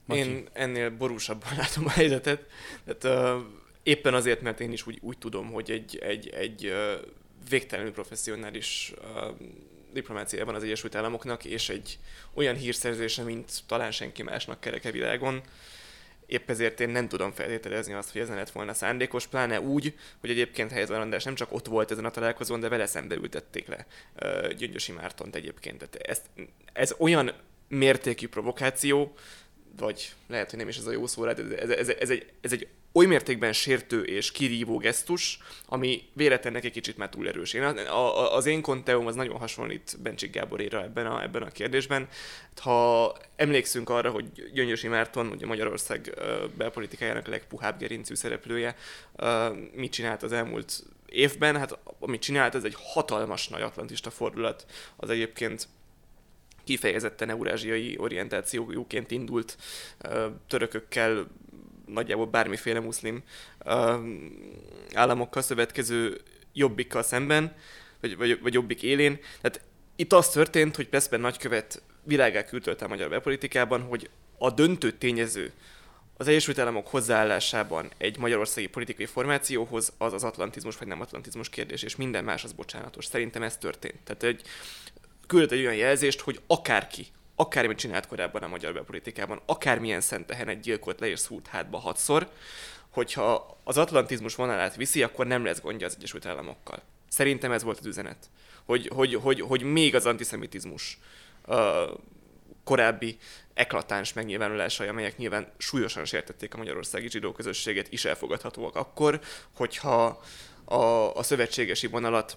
Én 0.08 0.48
ennél 0.52 0.90
borúsabban 0.90 1.56
látom 1.62 1.86
a 1.86 1.90
helyzetet. 1.90 2.46
Tehát, 2.84 3.36
uh, 3.36 3.42
éppen 3.82 4.14
azért, 4.14 4.40
mert 4.40 4.60
én 4.60 4.72
is 4.72 4.86
úgy, 4.86 4.98
úgy 5.00 5.18
tudom, 5.18 5.52
hogy 5.52 5.70
egy, 5.70 5.98
egy, 5.98 6.28
egy 6.28 6.66
uh, 6.66 6.92
végtelenül 7.48 7.92
professzionális 7.92 8.92
uh, 8.98 9.36
diplomáciában 9.92 10.54
az 10.54 10.62
Egyesült 10.62 10.94
Államoknak, 10.94 11.44
és 11.44 11.68
egy 11.68 11.98
olyan 12.34 12.54
hírszerzése, 12.54 13.22
mint 13.22 13.50
talán 13.66 13.90
senki 13.90 14.22
másnak 14.22 14.60
kereke 14.60 14.90
világon. 14.90 15.40
Épp 16.26 16.50
ezért 16.50 16.80
én 16.80 16.88
nem 16.88 17.08
tudom 17.08 17.32
feltételezni 17.32 17.92
azt, 17.92 18.12
hogy 18.12 18.20
ez 18.20 18.28
lett 18.28 18.50
volna 18.50 18.74
szándékos, 18.74 19.26
pláne 19.26 19.60
úgy, 19.60 19.94
hogy 20.20 20.30
egyébként 20.30 20.70
Helyezvar 20.70 21.00
András 21.00 21.24
nem 21.24 21.34
csak 21.34 21.52
ott 21.52 21.66
volt 21.66 21.90
ezen 21.90 22.04
a 22.04 22.10
találkozón, 22.10 22.60
de 22.60 22.68
vele 22.68 22.86
szembe 22.86 23.14
ültették 23.14 23.66
le 23.66 23.86
Gyöngyösi 24.56 24.92
Mártont 24.92 25.36
egyébként. 25.36 25.78
Tehát 25.78 26.08
ez, 26.08 26.22
ez 26.72 26.94
olyan 26.98 27.32
mértékű 27.68 28.28
provokáció, 28.28 29.14
vagy 29.76 30.12
lehet, 30.28 30.50
hogy 30.50 30.58
nem 30.58 30.68
is 30.68 30.76
ez 30.76 30.86
a 30.86 30.92
jó 30.92 31.06
szó, 31.06 31.24
ez, 31.24 31.38
ez, 31.38 31.70
ez, 31.70 31.88
ez, 31.88 32.10
egy, 32.10 32.26
ez 32.40 32.52
egy 32.52 32.68
oly 32.92 33.06
mértékben 33.06 33.52
sértő 33.52 34.02
és 34.02 34.32
kirívó 34.32 34.76
gesztus, 34.76 35.38
ami 35.66 36.02
véletlennek 36.12 36.64
egy 36.64 36.72
kicsit 36.72 36.96
már 36.96 37.08
túl 37.08 37.28
erős. 37.28 37.52
Én, 37.52 37.62
a, 37.62 37.72
a, 37.88 38.36
az 38.36 38.46
én 38.46 38.62
konteum 38.62 39.06
az 39.06 39.14
nagyon 39.14 39.38
hasonlít 39.38 39.96
Bencsik 40.02 40.32
Gáboréra 40.32 40.82
ebben 40.82 41.06
a, 41.06 41.22
ebben 41.22 41.42
a 41.42 41.50
kérdésben. 41.50 42.08
Ha 42.56 43.16
emlékszünk 43.36 43.88
arra, 43.88 44.10
hogy 44.10 44.50
Gyöngyösi 44.52 44.88
Márton, 44.88 45.26
ugye 45.26 45.46
Magyarország 45.46 46.14
belpolitikájának 46.56 47.26
a 47.26 47.30
legpuhább 47.30 47.78
gerincű 47.78 48.14
szereplője, 48.14 48.76
mit 49.74 49.92
csinált 49.92 50.22
az 50.22 50.32
elmúlt 50.32 50.82
évben, 51.06 51.56
hát 51.56 51.78
amit 51.98 52.22
csinált, 52.22 52.54
ez 52.54 52.64
egy 52.64 52.76
hatalmas 52.78 53.48
nagy 53.48 53.62
atlantista 53.62 54.10
fordulat. 54.10 54.66
Az 54.96 55.10
egyébként 55.10 55.68
kifejezetten 56.64 57.30
eurázsiai 57.30 57.96
orientációként 57.98 59.10
indult 59.10 59.56
törökökkel 60.46 61.26
nagyjából 61.86 62.26
bármiféle 62.26 62.80
muszlim 62.80 63.22
államokkal 64.92 65.42
szövetkező 65.42 66.20
jobbikkal 66.52 67.02
szemben, 67.02 67.54
vagy, 68.00 68.16
vagy, 68.16 68.40
vagy 68.42 68.54
jobbik 68.54 68.82
élén. 68.82 69.18
Tehát 69.40 69.60
itt 69.96 70.12
az 70.12 70.28
történt, 70.28 70.76
hogy 70.76 70.88
Pressben 70.88 71.20
nagykövet 71.20 71.82
világá 72.04 72.44
küldött 72.44 72.82
a 72.82 72.88
magyar 72.88 73.08
belpolitikában, 73.08 73.80
hogy 73.82 74.10
a 74.38 74.50
döntő 74.50 74.92
tényező 74.92 75.52
az 76.16 76.28
Egyesült 76.28 76.58
Államok 76.58 76.88
hozzáállásában 76.88 77.90
egy 77.98 78.18
magyarországi 78.18 78.66
politikai 78.66 79.06
formációhoz 79.06 79.92
az 79.98 80.12
az 80.12 80.24
atlantizmus 80.24 80.76
vagy 80.76 80.88
nem 80.88 81.00
atlantizmus 81.00 81.48
kérdés, 81.48 81.82
és 81.82 81.96
minden 81.96 82.24
más 82.24 82.44
az 82.44 82.52
bocsánatos. 82.52 83.04
Szerintem 83.04 83.42
ez 83.42 83.56
történt. 83.56 83.98
Tehát 84.04 84.22
egy 84.22 84.42
küldött 85.26 85.50
egy 85.50 85.60
olyan 85.60 85.74
jelzést, 85.74 86.20
hogy 86.20 86.40
akárki, 86.46 87.06
akármit 87.36 87.78
csinált 87.78 88.06
korábban 88.06 88.42
a 88.42 88.48
magyar 88.48 88.72
belpolitikában, 88.72 89.40
akármilyen 89.46 90.00
szentehen 90.00 90.48
egy 90.48 90.60
gyilkolt 90.60 91.00
le 91.00 91.06
és 91.08 91.18
szúrt 91.18 91.46
hátba 91.46 91.78
hatszor, 91.78 92.28
hogyha 92.90 93.58
az 93.64 93.78
atlantizmus 93.78 94.34
vonalát 94.34 94.76
viszi, 94.76 95.02
akkor 95.02 95.26
nem 95.26 95.44
lesz 95.44 95.60
gondja 95.60 95.86
az 95.86 95.94
Egyesült 95.98 96.26
Államokkal. 96.26 96.82
Szerintem 97.08 97.52
ez 97.52 97.62
volt 97.62 97.78
az 97.78 97.86
üzenet. 97.86 98.30
Hogy, 98.64 98.88
hogy, 98.94 99.14
hogy, 99.14 99.40
hogy 99.40 99.62
még 99.62 99.94
az 99.94 100.06
antiszemitizmus 100.06 100.98
uh, 101.46 101.56
korábbi 102.64 103.16
eklatáns 103.54 104.12
megnyilvánulásai, 104.12 104.88
amelyek 104.88 105.16
nyilván 105.16 105.52
súlyosan 105.56 106.04
sértették 106.04 106.54
a 106.54 106.56
magyarországi 106.56 107.10
zsidó 107.10 107.32
közösséget, 107.32 107.92
is 107.92 108.04
elfogadhatóak 108.04 108.76
akkor, 108.76 109.20
hogyha 109.52 110.22
a, 110.64 111.14
a 111.14 111.22
szövetségesi 111.22 111.86
vonalat, 111.86 112.36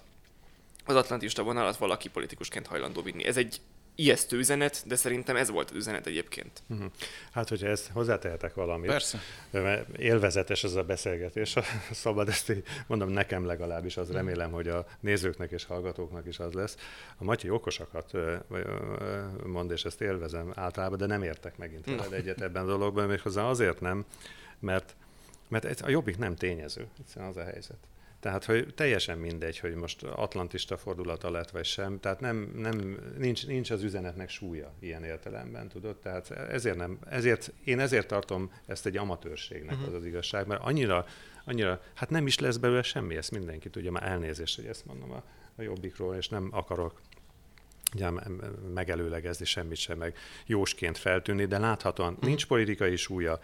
az 0.86 0.94
atlantista 0.94 1.42
vonalat 1.42 1.76
valaki 1.76 2.08
politikusként 2.08 2.66
hajlandó 2.66 3.02
vinni. 3.02 3.24
Ez 3.24 3.36
egy 3.36 3.60
ijesztő 3.96 4.36
üzenet, 4.36 4.82
de 4.86 4.96
szerintem 4.96 5.36
ez 5.36 5.50
volt 5.50 5.70
az 5.70 5.76
üzenet 5.76 6.06
egyébként. 6.06 6.62
Uh-huh. 6.66 6.90
Hát, 7.32 7.48
hogyha 7.48 7.66
ezt 7.66 7.90
hozzátehetek 7.92 8.54
valamit. 8.54 8.90
Persze. 8.90 9.18
Élvezetes 9.96 10.64
ez 10.64 10.74
a 10.74 10.82
beszélgetés, 10.82 11.54
szabad 11.90 12.28
ezt 12.28 12.50
így 12.50 12.62
mondom, 12.86 13.08
nekem 13.08 13.46
legalábbis, 13.46 13.96
az 13.96 14.10
remélem, 14.10 14.50
hogy 14.50 14.68
a 14.68 14.86
nézőknek 15.00 15.50
és 15.50 15.64
hallgatóknak 15.64 16.26
is 16.26 16.38
az 16.38 16.52
lesz. 16.52 16.76
A 17.18 17.24
Matyi 17.24 17.50
okosakat 17.50 18.12
mond, 19.46 19.70
és 19.70 19.84
ezt 19.84 20.00
élvezem 20.00 20.52
általában, 20.54 20.98
de 20.98 21.06
nem 21.06 21.22
értek 21.22 21.56
megint 21.56 21.84
veled 21.84 22.12
egyet 22.12 22.40
ebben 22.40 22.62
a 22.62 22.66
dologban, 22.66 23.06
méghozzá 23.06 23.44
azért 23.44 23.80
nem, 23.80 24.04
mert, 24.58 24.96
mert 25.48 25.80
a 25.80 25.88
jobbik 25.88 26.18
nem 26.18 26.34
tényező, 26.34 26.86
egyszerűen 26.98 27.30
az 27.30 27.36
a 27.36 27.44
helyzet. 27.44 27.78
Tehát, 28.26 28.44
hogy 28.44 28.74
teljesen 28.74 29.18
mindegy, 29.18 29.58
hogy 29.58 29.74
most 29.74 30.02
atlantista 30.02 30.76
fordulata 30.76 31.30
lett, 31.30 31.50
vagy 31.50 31.64
sem. 31.64 32.00
Tehát 32.00 32.20
nem, 32.20 32.52
nem, 32.56 32.98
nincs, 33.18 33.46
nincs 33.46 33.70
az 33.70 33.82
üzenetnek 33.82 34.28
súlya 34.28 34.72
ilyen 34.80 35.04
értelemben, 35.04 35.68
tudod? 35.68 35.96
Tehát 35.96 36.30
ezért, 36.30 36.76
nem, 36.76 36.98
ezért 37.08 37.52
én 37.64 37.80
ezért 37.80 38.06
tartom 38.06 38.52
ezt 38.66 38.86
egy 38.86 38.96
amatőrségnek 38.96 39.74
uh-huh. 39.74 39.88
az 39.88 39.94
az 39.94 40.04
igazság, 40.04 40.46
mert 40.46 40.62
annyira, 40.62 41.06
annyira, 41.44 41.82
hát 41.94 42.10
nem 42.10 42.26
is 42.26 42.38
lesz 42.38 42.56
belőle 42.56 42.82
semmi, 42.82 43.16
ezt 43.16 43.30
mindenki 43.30 43.70
tudja, 43.70 43.90
már 43.90 44.02
elnézést, 44.02 44.56
hogy 44.56 44.66
ezt 44.66 44.86
mondom 44.86 45.12
a, 45.12 45.22
a 45.56 45.62
jobbikról, 45.62 46.14
és 46.14 46.28
nem 46.28 46.48
akarok 46.52 47.00
ugye, 47.94 48.10
megelőlegezni 48.74 49.44
semmit 49.44 49.78
sem, 49.78 49.98
meg 49.98 50.16
jósként 50.46 50.98
feltűnni, 50.98 51.44
de 51.44 51.58
láthatóan 51.58 52.12
uh-huh. 52.12 52.28
nincs 52.28 52.46
politikai 52.46 52.96
súlya, 52.96 53.38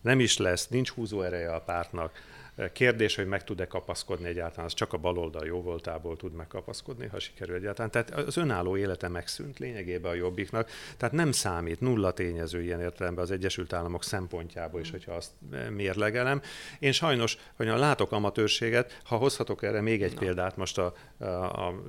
nem 0.00 0.20
is 0.20 0.36
lesz, 0.36 0.68
nincs 0.68 0.90
húzó 0.90 1.22
ereje 1.22 1.54
a 1.54 1.60
pártnak, 1.60 2.32
Kérdés, 2.72 3.14
hogy 3.14 3.26
meg 3.26 3.44
tud-e 3.44 3.66
kapaszkodni 3.66 4.28
egyáltalán, 4.28 4.64
az 4.66 4.74
csak 4.74 4.92
a 4.92 4.96
baloldal 4.96 5.46
jó 5.46 5.62
voltából 5.62 6.16
tud 6.16 6.32
megkapaszkodni, 6.32 7.06
ha 7.06 7.18
sikerül 7.18 7.54
egyáltalán. 7.54 7.90
Tehát 7.90 8.10
az 8.10 8.36
önálló 8.36 8.76
élete 8.76 9.08
megszűnt 9.08 9.58
lényegében 9.58 10.10
a 10.10 10.14
jobbiknak, 10.14 10.70
tehát 10.96 11.14
nem 11.14 11.32
számít 11.32 11.80
nulla 11.80 12.12
tényező 12.12 12.62
ilyen 12.62 12.80
értelemben 12.80 13.24
az 13.24 13.30
Egyesült 13.30 13.72
Államok 13.72 14.04
szempontjából 14.04 14.80
is, 14.80 14.90
hogyha 14.90 15.12
azt 15.12 15.30
mérlegelem. 15.70 16.42
Én 16.78 16.92
sajnos, 16.92 17.38
hogy 17.54 17.66
látok 17.66 18.12
amatőrséget, 18.12 19.00
ha 19.04 19.16
hozhatok 19.16 19.62
erre 19.62 19.80
még 19.80 20.02
egy 20.02 20.14
Na. 20.14 20.20
példát 20.20 20.56
most 20.56 20.78
a, 20.78 20.94
a, 21.18 21.24
a 21.66 21.82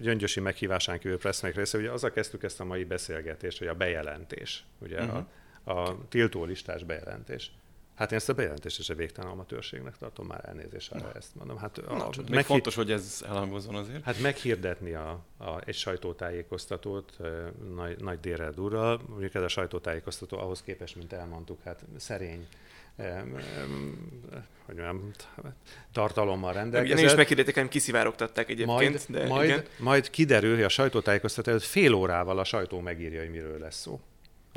gyöngyösi 0.00 0.40
meghívásán 0.40 0.98
kívül 0.98 1.18
Pressnek 1.18 1.54
része, 1.54 1.78
ugye 1.78 1.90
azzal 1.90 2.10
kezdtük 2.10 2.42
ezt 2.42 2.60
a 2.60 2.64
mai 2.64 2.84
beszélgetést, 2.84 3.58
hogy 3.58 3.66
a 3.66 3.74
bejelentés, 3.74 4.64
ugye 4.78 5.02
uh-huh. 5.02 5.24
a, 5.64 5.70
a 5.70 5.98
tiltó 6.08 6.44
listás 6.44 6.84
bejelentés. 6.84 7.50
Hát 7.96 8.10
én 8.10 8.18
ezt 8.18 8.28
a 8.28 8.34
bejelentést 8.34 8.78
is 8.78 8.90
a 8.90 8.94
végtelen 8.94 9.30
amatőrségnek 9.30 9.96
tartom, 9.96 10.26
már 10.26 10.44
elnézéssel 10.48 11.12
ezt 11.14 11.34
mondom. 11.34 11.56
Hát 11.58 11.78
a, 11.78 11.96
Na, 11.96 12.08
meg, 12.30 12.44
fontos, 12.44 12.74
hogy 12.74 12.90
ez 12.90 13.24
elhangozzon 13.26 13.74
azért. 13.74 14.04
Hát 14.04 14.20
meghirdetni 14.20 14.92
a, 14.92 15.24
a, 15.38 15.60
egy 15.64 15.74
sajtótájékoztatót 15.74 17.18
nagy, 17.74 18.00
nagy 18.00 18.20
délre 18.20 18.50
durral, 18.50 19.00
mondjuk 19.08 19.34
ez 19.34 19.42
a 19.42 19.48
sajtótájékoztató 19.48 20.38
ahhoz 20.38 20.62
képest, 20.62 20.96
mint 20.96 21.12
elmondtuk, 21.12 21.62
hát 21.62 21.84
szerény 21.96 22.46
hogy 24.66 24.76
mondjam, 24.76 25.10
tartalommal 25.92 26.52
rendelkezett. 26.52 26.98
Én 26.98 27.04
is 27.04 27.14
meghirdették, 27.14 27.54
hanem 27.54 27.68
kiszivárogtatták 27.68 28.50
egyébként. 28.50 28.78
Majd, 28.78 29.04
de 29.08 29.26
majd, 29.28 29.48
igen. 29.48 29.64
majd 29.78 30.10
kiderül, 30.10 30.54
hogy 30.54 30.62
a 30.62 30.68
sajtótájékoztató 30.68 31.50
előtt 31.50 31.62
fél 31.62 31.92
órával 31.94 32.38
a 32.38 32.44
sajtó 32.44 32.80
megírja, 32.80 33.20
hogy 33.20 33.30
miről 33.30 33.58
lesz 33.58 33.80
szó. 33.80 34.00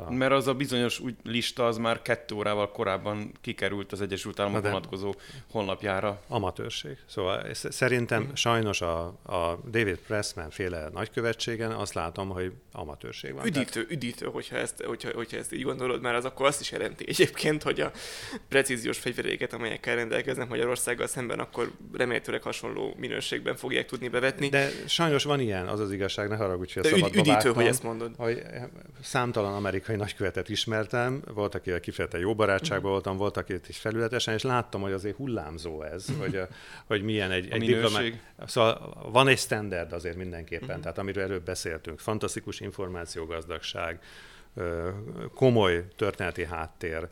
Aha. 0.00 0.10
Mert 0.10 0.32
az 0.32 0.46
a 0.46 0.54
bizonyos 0.54 0.98
úgy 0.98 1.14
lista 1.22 1.66
az 1.66 1.76
már 1.76 2.02
kettő 2.02 2.34
órával 2.34 2.70
korábban 2.70 3.32
kikerült 3.40 3.92
az 3.92 4.00
Egyesült 4.00 4.40
Államok 4.40 4.62
vonatkozó 4.62 5.14
honlapjára. 5.50 6.22
Amatőrség. 6.28 6.96
Szóval 7.06 7.46
szerintem 7.52 8.30
sajnos 8.34 8.80
a, 8.80 9.00
a 9.06 9.60
David 9.70 9.98
Pressman 10.06 10.50
féle 10.50 10.88
nagykövetségen 10.92 11.70
azt 11.70 11.94
látom, 11.94 12.28
hogy 12.28 12.52
amatőrség 12.72 13.34
van. 13.34 13.46
Üdítő, 13.46 13.70
Tehát... 13.70 13.90
üdítő 13.90 14.26
hogyha, 14.26 14.56
ezt, 14.56 14.82
hogyha, 14.82 15.10
hogyha 15.14 15.36
ezt 15.36 15.52
így 15.52 15.62
gondolod, 15.62 16.00
mert 16.00 16.16
az 16.16 16.24
akkor 16.24 16.46
azt 16.46 16.60
is 16.60 16.70
jelenti 16.70 17.04
egyébként, 17.08 17.62
hogy 17.62 17.80
a 17.80 17.90
precíziós 18.48 18.98
fegyveréket, 18.98 19.52
amelyekkel 19.52 19.96
rendelkeznek 19.96 20.48
Magyarországgal 20.48 21.06
szemben, 21.06 21.38
akkor 21.38 21.70
remélhetőleg 21.92 22.42
hasonló 22.42 22.94
minőségben 22.98 23.56
fogják 23.56 23.86
tudni 23.86 24.08
bevetni. 24.08 24.48
De 24.48 24.70
sajnos 24.86 25.24
van 25.24 25.40
ilyen, 25.40 25.66
az 25.66 25.80
az 25.80 25.92
igazság, 25.92 26.28
ne 26.28 26.36
haragudj, 26.36 26.74
hogy 26.74 26.86
a 26.86 26.88
szabadba 26.88 27.18
üdítő, 27.18 27.30
vágtam, 27.30 27.54
hogy 27.54 27.66
ezt 27.66 27.82
mondod. 27.82 28.10
Hogy 28.16 28.42
számtalan 29.02 29.54
amerikai 29.54 29.89
amerikai 29.90 29.96
nagykövetet 29.96 30.48
ismertem, 30.48 31.22
volt, 31.34 31.54
akivel 31.54 31.80
kifejezetten 31.80 32.20
jó 32.20 32.34
barátságban 32.34 32.80
mhm. 32.80 32.90
voltam, 32.90 33.16
volt, 33.16 33.36
akit 33.36 33.68
is 33.68 33.78
felületesen, 33.78 34.34
és 34.34 34.42
láttam, 34.42 34.80
hogy 34.80 34.92
azért 34.92 35.16
hullámzó 35.16 35.82
ez, 35.82 36.06
mhm. 36.06 36.18
hogy, 36.18 36.40
hogy 36.86 37.02
milyen 37.02 37.30
egy, 37.30 37.50
egy 37.50 37.64
diplomát. 37.64 38.12
Szóval 38.46 39.08
van 39.12 39.28
egy 39.28 39.38
standard 39.38 39.92
azért 39.92 40.16
mindenképpen, 40.16 40.68
uh-huh. 40.68 40.82
tehát 40.82 40.98
amiről 40.98 41.24
előbb 41.24 41.44
beszéltünk. 41.44 41.98
Fantasztikus 41.98 42.60
információgazdagság, 42.60 44.00
komoly 45.34 45.84
történeti 45.96 46.44
háttér, 46.44 47.08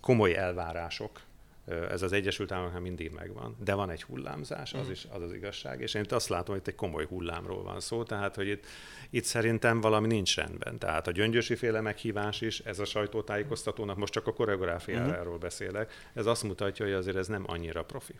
komoly 0.00 0.36
elvárások, 0.36 1.20
ez 1.64 2.02
az 2.02 2.12
Egyesült 2.12 2.52
Államoknál 2.52 2.80
mindig 2.80 3.10
megvan, 3.10 3.56
de 3.64 3.74
van 3.74 3.90
egy 3.90 4.02
hullámzás, 4.02 4.72
az 4.72 4.86
mm. 4.86 4.90
is 4.90 5.06
az 5.10 5.22
az 5.22 5.32
igazság, 5.32 5.80
és 5.80 5.94
én 5.94 6.02
itt 6.02 6.12
azt 6.12 6.28
látom, 6.28 6.54
hogy 6.54 6.56
itt 6.56 6.68
egy 6.68 6.74
komoly 6.74 7.06
hullámról 7.06 7.62
van 7.62 7.80
szó, 7.80 8.02
tehát 8.02 8.34
hogy 8.34 8.48
itt, 8.48 8.66
itt 9.10 9.24
szerintem 9.24 9.80
valami 9.80 10.06
nincs 10.06 10.36
rendben. 10.36 10.78
Tehát 10.78 11.06
a 11.06 11.10
gyöngyösi 11.10 11.54
féle 11.54 11.80
meghívás 11.80 12.40
is, 12.40 12.58
ez 12.58 12.78
a 12.78 12.84
sajtótájékoztatónak, 12.84 13.96
most 13.96 14.12
csak 14.12 14.26
a 14.26 14.32
koreográfiáról 14.32 15.36
mm. 15.36 15.40
beszélek, 15.40 15.92
ez 16.14 16.26
azt 16.26 16.42
mutatja, 16.42 16.84
hogy 16.84 16.94
azért 16.94 17.16
ez 17.16 17.26
nem 17.26 17.44
annyira 17.46 17.84
profi. 17.84 18.14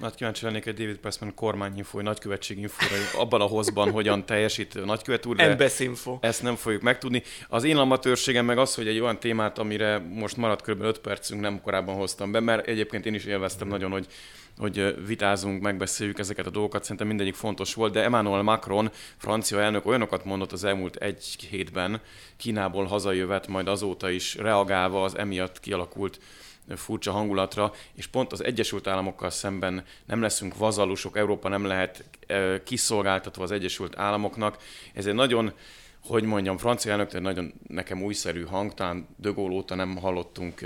Hát 0.00 0.14
kíváncsi 0.14 0.44
lennék 0.44 0.66
egy 0.66 0.74
David 0.74 0.96
Pressman 0.96 1.34
kormányinfói, 1.34 2.02
nagykövetség 2.02 2.58
infóra, 2.58 3.20
abban 3.22 3.40
a 3.40 3.44
hozban 3.44 3.90
hogyan 3.90 4.26
teljesít 4.26 4.74
a 4.74 4.84
nagykövet 4.84 5.26
úr, 5.26 5.36
de 5.36 5.70
ezt 6.20 6.42
nem 6.42 6.56
fogjuk 6.56 6.82
megtudni. 6.82 7.22
Az 7.48 7.64
én 7.64 7.76
amatőrségem 7.76 8.44
meg 8.44 8.58
az, 8.58 8.74
hogy 8.74 8.88
egy 8.88 9.00
olyan 9.00 9.20
témát, 9.20 9.58
amire 9.58 9.98
most 9.98 10.36
maradt 10.36 10.62
kb. 10.62 10.82
5 10.82 10.98
percünk, 10.98 11.40
nem 11.40 11.60
korábban 11.60 11.94
hoztam 11.94 12.32
be, 12.32 12.40
mert 12.40 12.66
egyébként 12.66 13.06
én 13.06 13.14
is 13.14 13.24
élveztem 13.24 13.68
nagyon, 13.68 13.90
hogy 13.90 14.06
hogy 14.58 15.06
vitázunk, 15.06 15.62
megbeszéljük 15.62 16.18
ezeket 16.18 16.46
a 16.46 16.50
dolgokat, 16.50 16.82
szerintem 16.82 17.06
mindegyik 17.06 17.34
fontos 17.34 17.74
volt, 17.74 17.92
de 17.92 18.02
Emmanuel 18.02 18.42
Macron, 18.42 18.90
francia 19.16 19.60
elnök 19.60 19.86
olyanokat 19.86 20.24
mondott 20.24 20.52
az 20.52 20.64
elmúlt 20.64 20.96
egy 20.96 21.36
hétben, 21.50 22.00
Kínából 22.36 22.84
hazajövet, 22.84 23.46
majd 23.46 23.68
azóta 23.68 24.10
is 24.10 24.34
reagálva 24.34 25.02
az 25.02 25.18
emiatt 25.18 25.60
kialakult 25.60 26.20
furcsa 26.76 27.12
hangulatra, 27.12 27.72
és 27.94 28.06
pont 28.06 28.32
az 28.32 28.44
Egyesült 28.44 28.86
Államokkal 28.86 29.30
szemben 29.30 29.84
nem 30.04 30.20
leszünk 30.20 30.56
vazalusok, 30.56 31.16
Európa 31.16 31.48
nem 31.48 31.64
lehet 31.64 32.04
kiszolgáltatva 32.64 33.42
az 33.42 33.50
Egyesült 33.50 33.98
Államoknak. 33.98 34.56
Ez 34.94 35.06
egy 35.06 35.14
nagyon 35.14 35.52
hogy 36.02 36.24
mondjam, 36.24 36.58
francia 36.58 36.90
elnök, 36.90 37.20
nagyon 37.20 37.52
nekem 37.68 38.02
újszerű 38.02 38.44
hang, 38.44 38.74
talán 38.74 39.08
De 39.16 39.30
óta 39.36 39.74
nem 39.74 39.96
hallottunk 39.96 40.60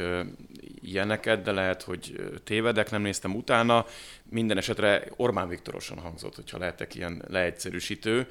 ilyeneket, 0.80 1.42
de 1.42 1.52
lehet, 1.52 1.82
hogy 1.82 2.30
tévedek, 2.44 2.90
nem 2.90 3.02
néztem 3.02 3.34
utána. 3.34 3.86
Minden 4.30 4.56
esetre 4.56 5.04
Orbán 5.16 5.48
Viktorosan 5.48 5.98
hangzott, 5.98 6.34
hogyha 6.34 6.58
lehetek 6.58 6.94
ilyen 6.94 7.22
leegyszerűsítő. 7.28 8.28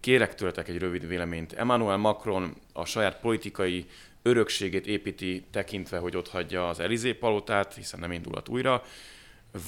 Kérek 0.00 0.34
tőletek 0.34 0.68
egy 0.68 0.78
rövid 0.78 1.06
véleményt. 1.08 1.52
Emmanuel 1.52 1.96
Macron 1.96 2.54
a 2.72 2.84
saját 2.84 3.20
politikai 3.20 3.86
örökségét 4.26 4.86
építi 4.86 5.44
tekintve, 5.50 5.98
hogy 5.98 6.16
ott 6.16 6.28
hagyja 6.28 6.68
az 6.68 6.80
Elizé 6.80 7.12
palotát, 7.12 7.74
hiszen 7.74 8.00
nem 8.00 8.12
indulhat 8.12 8.48
újra, 8.48 8.82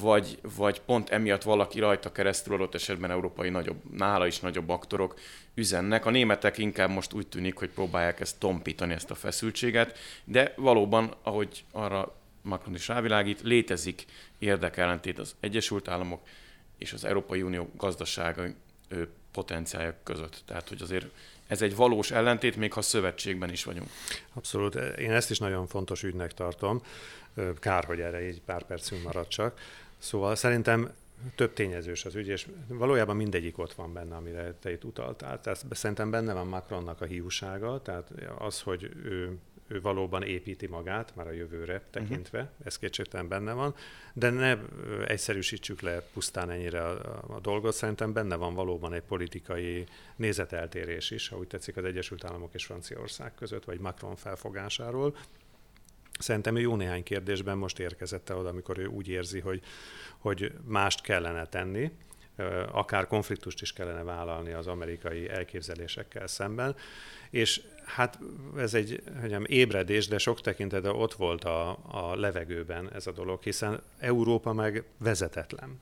vagy, 0.01 0.39
vagy 0.57 0.81
pont 0.81 1.11
emiatt 1.11 1.43
valaki 1.43 1.81
rajta 1.81 2.13
keresztül 2.13 2.55
adott 2.55 2.75
esetben 2.75 3.11
európai 3.11 3.49
nagyobb, 3.49 3.81
nála 3.97 4.27
is 4.27 4.41
nagyobb 4.41 4.69
aktorok 4.69 5.19
üzennek. 5.55 6.07
A 6.07 6.11
németek 6.11 6.59
inkább 6.59 6.91
most 6.91 7.13
úgy 7.13 7.27
tűnik, 7.27 7.57
hogy 7.57 7.69
próbálják 7.69 8.21
ezt 8.21 8.39
tompítani, 8.39 8.93
ezt 8.93 9.11
a 9.11 9.15
feszültséget, 9.15 9.99
de 10.25 10.53
valóban, 10.57 11.15
ahogy 11.23 11.65
arra 11.73 12.17
Macron 12.43 12.75
is 12.75 12.89
rávilágít, 12.89 13.43
létezik 13.43 14.05
érdekellentét 14.39 15.19
az 15.19 15.37
Egyesült 15.41 15.89
Államok 15.89 16.21
és 16.79 16.93
az 16.93 17.05
Európai 17.05 17.43
Unió 17.43 17.71
gazdasága 17.77 18.43
potenciálja 19.33 19.95
között. 20.03 20.43
Tehát, 20.47 20.69
hogy 20.69 20.83
azért 20.83 21.07
ez 21.49 21.63
egy 21.63 21.77
valós 21.77 22.11
ellentét, 22.11 22.57
még 22.57 22.73
ha 22.73 22.83
szövetségben 22.83 23.51
is 23.51 23.65
vagyunk. 23.65 23.89
Abszolút. 24.33 24.75
Én 24.75 25.11
ezt 25.11 25.31
is 25.31 25.39
nagyon 25.39 25.67
fontos 25.67 26.03
ügynek 26.03 26.35
tartom. 26.35 26.83
Kár, 27.59 27.85
hogy 27.85 28.01
erre 28.01 28.17
egy 28.17 28.43
pár 28.45 28.63
percünk 28.63 29.03
maradt 29.03 29.31
csak. 29.31 29.61
Szóval 29.99 30.35
szerintem 30.35 30.93
több 31.35 31.53
tényezős 31.53 32.05
az 32.05 32.15
ügy, 32.15 32.29
és 32.29 32.47
valójában 32.67 33.17
mindegyik 33.17 33.59
ott 33.59 33.73
van 33.73 33.93
benne, 33.93 34.17
amire 34.17 34.55
te 34.61 34.73
itt 34.73 34.85
utaltál. 34.85 35.41
Tehát 35.41 35.67
szerintem 35.71 36.11
benne 36.11 36.33
van 36.33 36.47
Macronnak 36.47 37.01
a 37.01 37.05
hiúsága, 37.05 37.83
tehát 37.83 38.11
az, 38.39 38.61
hogy 38.61 38.83
ő 39.05 39.39
ő 39.69 39.81
valóban 39.81 40.23
építi 40.23 40.67
magát, 40.67 41.17
már 41.17 41.27
a 41.27 41.33
jövőre 41.33 41.83
tekintve, 41.91 42.39
uh-huh. 42.39 42.55
ez 42.65 42.79
kétségtelen 42.79 43.29
benne 43.29 43.53
van, 43.53 43.75
de 44.13 44.31
ne 44.31 44.59
egyszerűsítsük 45.07 45.81
le 45.81 46.01
pusztán 46.13 46.51
ennyire 46.51 46.85
a, 46.85 46.91
a, 46.91 47.35
a 47.35 47.41
dolgot, 47.41 47.75
szerintem 47.75 48.13
benne 48.13 48.37
van 48.37 48.55
valóban 48.55 48.93
egy 48.93 49.03
politikai 49.03 49.87
nézeteltérés 50.17 51.11
is, 51.11 51.29
ha 51.29 51.39
úgy 51.39 51.47
tetszik 51.47 51.77
az 51.77 51.85
Egyesült 51.85 52.25
Államok 52.25 52.55
és 52.55 52.65
Franciaország 52.65 53.35
között, 53.35 53.65
vagy 53.65 53.81
Macron 53.81 54.17
felfogásáról. 54.17 55.17
Szerintem 56.19 56.57
ő 56.57 56.61
jó 56.61 56.77
néhány 56.77 57.03
kérdésben 57.03 57.59
most 57.59 57.79
érkezett 57.79 58.31
el 58.31 58.39
oda, 58.39 58.49
amikor 58.49 58.79
ő 58.79 58.87
úgy 58.87 59.09
érzi, 59.09 59.41
hogy, 59.41 59.63
hogy 60.19 60.53
mást 60.65 61.01
kellene 61.01 61.47
tenni, 61.47 61.91
akár 62.73 63.07
konfliktust 63.07 63.61
is 63.61 63.73
kellene 63.73 64.03
vállalni 64.03 64.53
az 64.53 64.67
amerikai 64.67 65.29
elképzelésekkel 65.29 66.27
szemben. 66.27 66.77
És 67.31 67.63
hát 67.89 68.19
ez 68.57 68.75
egy 68.75 69.03
mondjam, 69.19 69.45
ébredés, 69.47 70.09
de 70.09 70.19
sok 70.19 70.41
tekintetben 70.41 70.95
ott 70.95 71.15
volt 71.15 71.45
a, 71.45 71.79
a 71.87 72.17
levegőben 72.17 72.93
ez 72.93 73.07
a 73.07 73.13
dolog, 73.13 73.43
hiszen 73.43 73.83
Európa 73.99 74.53
meg 74.53 74.85
vezetetlen. 74.99 75.81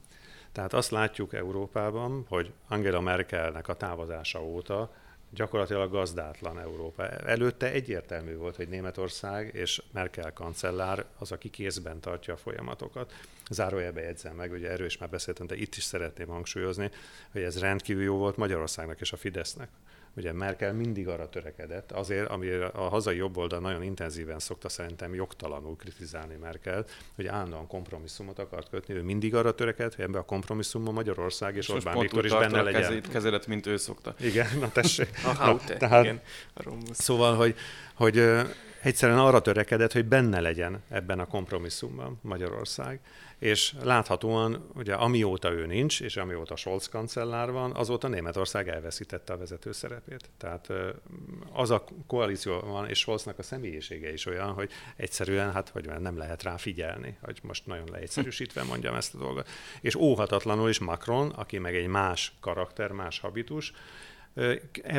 Tehát 0.53 0.73
azt 0.73 0.91
látjuk 0.91 1.35
Európában, 1.35 2.25
hogy 2.29 2.53
Angela 2.69 3.01
Merkelnek 3.01 3.69
a 3.69 3.75
távozása 3.75 4.45
óta 4.45 4.91
gyakorlatilag 5.31 5.91
gazdátlan 5.91 6.61
Európa. 6.61 7.09
Előtte 7.09 7.71
egyértelmű 7.71 8.37
volt, 8.37 8.57
hogy 8.57 8.69
Németország 8.69 9.55
és 9.55 9.83
Merkel 9.93 10.33
kancellár 10.33 11.05
az, 11.19 11.33
aki 11.33 11.51
kézben 11.51 12.01
tartja 12.01 12.35
a 12.35 12.37
folyamatokat. 12.37 13.13
Zárójelbe 13.51 14.01
jegyzem 14.01 14.35
meg, 14.35 14.53
ugye 14.53 14.71
erről 14.71 14.87
is 14.87 14.99
már 14.99 15.09
beszéltem, 15.09 15.47
de 15.47 15.57
itt 15.57 15.75
is 15.75 15.83
szeretném 15.83 16.29
hangsúlyozni, 16.29 16.91
hogy 17.33 17.43
ez 17.43 17.59
rendkívül 17.59 18.03
jó 18.03 18.17
volt 18.17 18.37
Magyarországnak 18.37 19.01
és 19.01 19.13
a 19.13 19.17
Fidesznek. 19.17 19.69
Ugye 20.17 20.33
Merkel 20.33 20.73
mindig 20.73 21.09
arra 21.09 21.29
törekedett, 21.29 21.93
azért, 21.93 22.29
ami 22.29 22.49
a 22.73 22.89
hazai 22.89 23.17
jobboldal 23.17 23.61
nagyon 23.61 23.83
intenzíven 23.83 24.39
szokta 24.39 24.69
szerintem 24.69 25.15
jogtalanul 25.15 25.77
kritizálni 25.77 26.35
Merkel, 26.35 26.85
hogy 27.15 27.27
állandóan 27.27 27.67
kompromisszumot 27.67 28.39
akart 28.39 28.69
kötni, 28.69 28.95
ő 28.95 29.03
mindig 29.03 29.35
arra 29.35 29.55
törekedett, 29.55 29.95
hogy 29.95 30.05
ebben 30.05 30.21
a 30.21 30.25
kompromisszumban 30.25 30.95
Magyarország 30.95 31.57
és, 31.57 31.69
és 31.69 31.75
Orbán 31.75 31.99
Viktor 31.99 32.25
is 32.25 32.31
benne 32.31 32.63
legyen. 32.63 32.81
Kezét, 32.81 33.09
kezelet, 33.09 33.47
mint 33.47 33.67
ő 33.67 33.77
szokta. 33.77 34.15
Igen, 34.21 34.47
na 34.61 34.71
tessék. 34.71 35.11
a 35.25 35.47
na, 35.47 35.59
tehát, 35.79 36.05
igen. 36.05 36.21
A 36.55 36.63
szóval, 36.93 37.37
hogy, 37.37 37.55
hogy 37.97 38.31
egyszerűen 38.83 39.19
arra 39.19 39.41
törekedett, 39.41 39.93
hogy 39.93 40.05
benne 40.05 40.41
legyen 40.41 40.83
ebben 40.89 41.19
a 41.19 41.27
kompromisszumban 41.27 42.19
Magyarország 42.23 43.01
és 43.39 43.75
láthatóan, 43.83 44.71
ugye 44.75 44.95
amióta 44.95 45.53
ő 45.53 45.67
nincs, 45.67 46.01
és 46.01 46.17
amióta 46.17 46.57
Scholz 46.57 46.89
kancellár 46.89 47.51
van, 47.51 47.73
azóta 47.73 48.09
Németország 48.09 48.69
elveszítette 48.69 49.33
a 49.33 49.37
vezető 49.37 49.73
szerepét. 49.73 50.29
Tehát 50.39 50.69
az 51.53 51.71
a 51.71 51.85
koalíció 52.07 52.61
van, 52.61 52.89
és 52.89 52.99
Scholznak 52.99 53.39
a 53.39 53.43
személyisége 53.43 54.13
is 54.13 54.27
olyan, 54.27 54.53
hogy 54.53 54.71
egyszerűen, 54.97 55.53
hát 55.53 55.69
hogy 55.69 55.89
nem 55.99 56.19
lehet 56.19 56.43
rá 56.43 56.57
figyelni, 56.57 57.17
hogy 57.23 57.39
most 57.43 57.67
nagyon 57.67 57.89
leegyszerűsítve 57.91 58.63
mondjam 58.63 58.95
ezt 58.95 59.15
a 59.15 59.19
dolgot. 59.19 59.49
És 59.81 59.95
óhatatlanul 59.95 60.69
is 60.69 60.79
Macron, 60.79 61.31
aki 61.31 61.59
meg 61.59 61.75
egy 61.75 61.87
más 61.87 62.33
karakter, 62.41 62.91
más 62.91 63.19
habitus, 63.19 63.73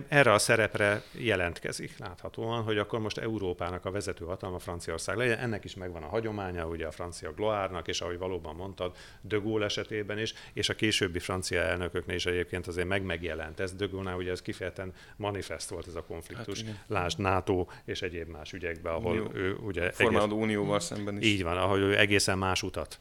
erre 0.07 0.33
a 0.33 0.37
szerepre 0.37 1.03
jelentkezik 1.11 1.97
láthatóan, 1.97 2.63
hogy 2.63 2.77
akkor 2.77 2.99
most 2.99 3.17
Európának 3.17 3.85
a 3.85 3.91
vezető 3.91 4.25
hatalma 4.25 4.59
Franciaország 4.59 5.17
legyen. 5.17 5.37
Ennek 5.37 5.63
is 5.63 5.75
megvan 5.75 6.03
a 6.03 6.07
hagyománya, 6.07 6.67
ugye 6.67 6.87
a 6.87 6.91
francia 6.91 7.33
Gloárnak, 7.33 7.87
és 7.87 8.01
ahogy 8.01 8.17
valóban 8.17 8.55
mondtad, 8.55 8.95
De 9.21 9.37
Gaulle 9.37 9.65
esetében 9.65 10.19
is, 10.19 10.33
és 10.53 10.69
a 10.69 10.75
későbbi 10.75 11.19
francia 11.19 11.61
elnököknél 11.61 12.15
is 12.15 12.25
egyébként 12.25 12.67
azért 12.67 12.87
meg 12.87 13.03
megjelent 13.03 13.59
ez. 13.59 13.73
De 13.73 13.85
Gaulle-nál 13.85 14.17
ugye 14.17 14.31
ez 14.31 14.41
kifejezetten 14.41 14.93
manifest 15.15 15.69
volt 15.69 15.87
ez 15.87 15.95
a 15.95 16.03
konfliktus. 16.03 16.63
Hát, 16.63 16.75
Lásd 16.87 17.19
NATO 17.19 17.65
és 17.85 18.01
egyéb 18.01 18.27
más 18.27 18.53
ügyekben, 18.53 18.93
ahol 18.93 19.11
Unió. 19.11 19.29
ő 19.33 19.55
ugye... 19.55 19.91
Formálódó 19.91 20.35
egész, 20.35 20.43
unióval 20.43 20.79
szemben 20.79 21.17
is. 21.17 21.25
Így 21.25 21.43
van, 21.43 21.57
ahol 21.57 21.79
ő 21.79 21.97
egészen 21.97 22.37
más 22.37 22.63
utat 22.63 22.97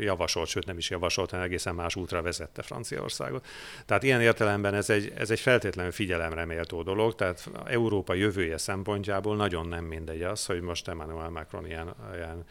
javasolt, 0.00 0.48
sőt 0.48 0.66
nem 0.66 0.78
is 0.78 0.90
javasolt, 0.90 1.30
hanem 1.30 1.44
egészen 1.44 1.74
más 1.74 1.96
útra 1.96 2.22
vezette 2.22 2.62
Franciaországot. 2.62 3.46
Tehát 3.86 4.02
ilyen 4.02 4.20
értelemben 4.20 4.74
ez 4.74 4.90
egy, 4.90 5.12
ez 5.16 5.30
egy 5.30 5.40
feltétlenül 5.40 5.92
figyelemre 5.92 6.44
méltó 6.44 6.82
dolog, 6.82 7.14
tehát 7.14 7.50
Európa 7.64 8.14
jövője 8.14 8.58
szempontjából 8.58 9.36
nagyon 9.36 9.66
nem 9.66 9.84
mindegy 9.84 10.22
az, 10.22 10.46
hogy 10.46 10.60
most 10.60 10.88
Emmanuel 10.88 11.30
Macron 11.30 11.66
ilyen, 11.66 11.94
ilyen 12.14 12.44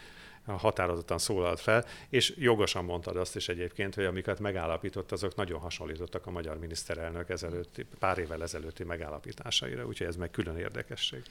határozottan 0.57 1.17
szólalt 1.17 1.59
fel, 1.59 1.85
és 2.09 2.33
jogosan 2.37 2.85
mondtad 2.85 3.17
azt 3.17 3.35
is 3.35 3.49
egyébként, 3.49 3.95
hogy 3.95 4.05
amiket 4.05 4.39
megállapított, 4.39 5.11
azok 5.11 5.35
nagyon 5.35 5.59
hasonlítottak 5.59 6.25
a 6.25 6.31
magyar 6.31 6.59
miniszterelnök 6.59 7.29
ezelőtti, 7.29 7.85
pár 7.99 8.17
évvel 8.17 8.41
ezelőtti 8.41 8.83
megállapításáira, 8.83 9.85
úgyhogy 9.85 10.07
ez 10.07 10.15
meg 10.15 10.31
külön 10.31 10.57
érdekesség. 10.57 11.21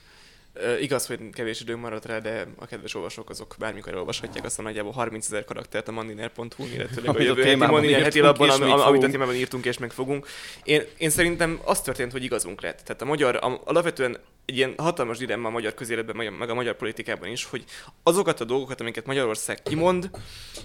Igaz, 0.79 1.05
hogy 1.05 1.19
kevés 1.31 1.61
időm 1.61 1.79
maradt 1.79 2.05
rá, 2.05 2.19
de 2.19 2.47
a 2.57 2.65
kedves 2.65 2.95
olvasók 2.95 3.29
azok 3.29 3.55
bármikor 3.59 3.95
olvashatják 3.95 4.45
azt 4.45 4.59
a 4.59 4.61
nagyjából 4.61 4.91
30 4.91 5.25
ezer 5.25 5.45
karaktert 5.45 5.87
a 5.87 5.91
mandiner.hu, 5.91 6.65
illetőleg 6.73 7.15
a 7.15 7.21
jövő 7.21 7.43
heti 7.43 7.55
Mandiner 7.55 8.01
heti 8.01 8.19
labban, 8.19 8.49
am, 8.49 8.79
amit 8.79 9.03
a 9.03 9.09
témában 9.09 9.35
írtunk 9.35 9.65
és 9.65 9.77
meg 9.77 9.91
fogunk. 9.91 10.27
Én, 10.63 10.83
én 10.97 11.09
szerintem 11.09 11.59
az 11.63 11.81
történt, 11.81 12.11
hogy 12.11 12.23
igazunk 12.23 12.61
lett. 12.61 12.81
Tehát 12.85 13.01
a 13.01 13.05
magyar, 13.05 13.35
a, 13.35 13.61
alapvetően 13.65 14.17
egy 14.45 14.57
ilyen 14.57 14.73
hatalmas 14.77 15.17
dilemma 15.17 15.47
a 15.47 15.51
magyar 15.51 15.73
közéletben, 15.73 16.33
meg 16.33 16.49
a 16.49 16.53
magyar 16.53 16.75
politikában 16.75 17.29
is, 17.29 17.43
hogy 17.45 17.63
azokat 18.03 18.41
a 18.41 18.45
dolgokat, 18.45 18.81
amiket 18.81 19.05
Magyarország 19.05 19.63
kimond, 19.63 20.09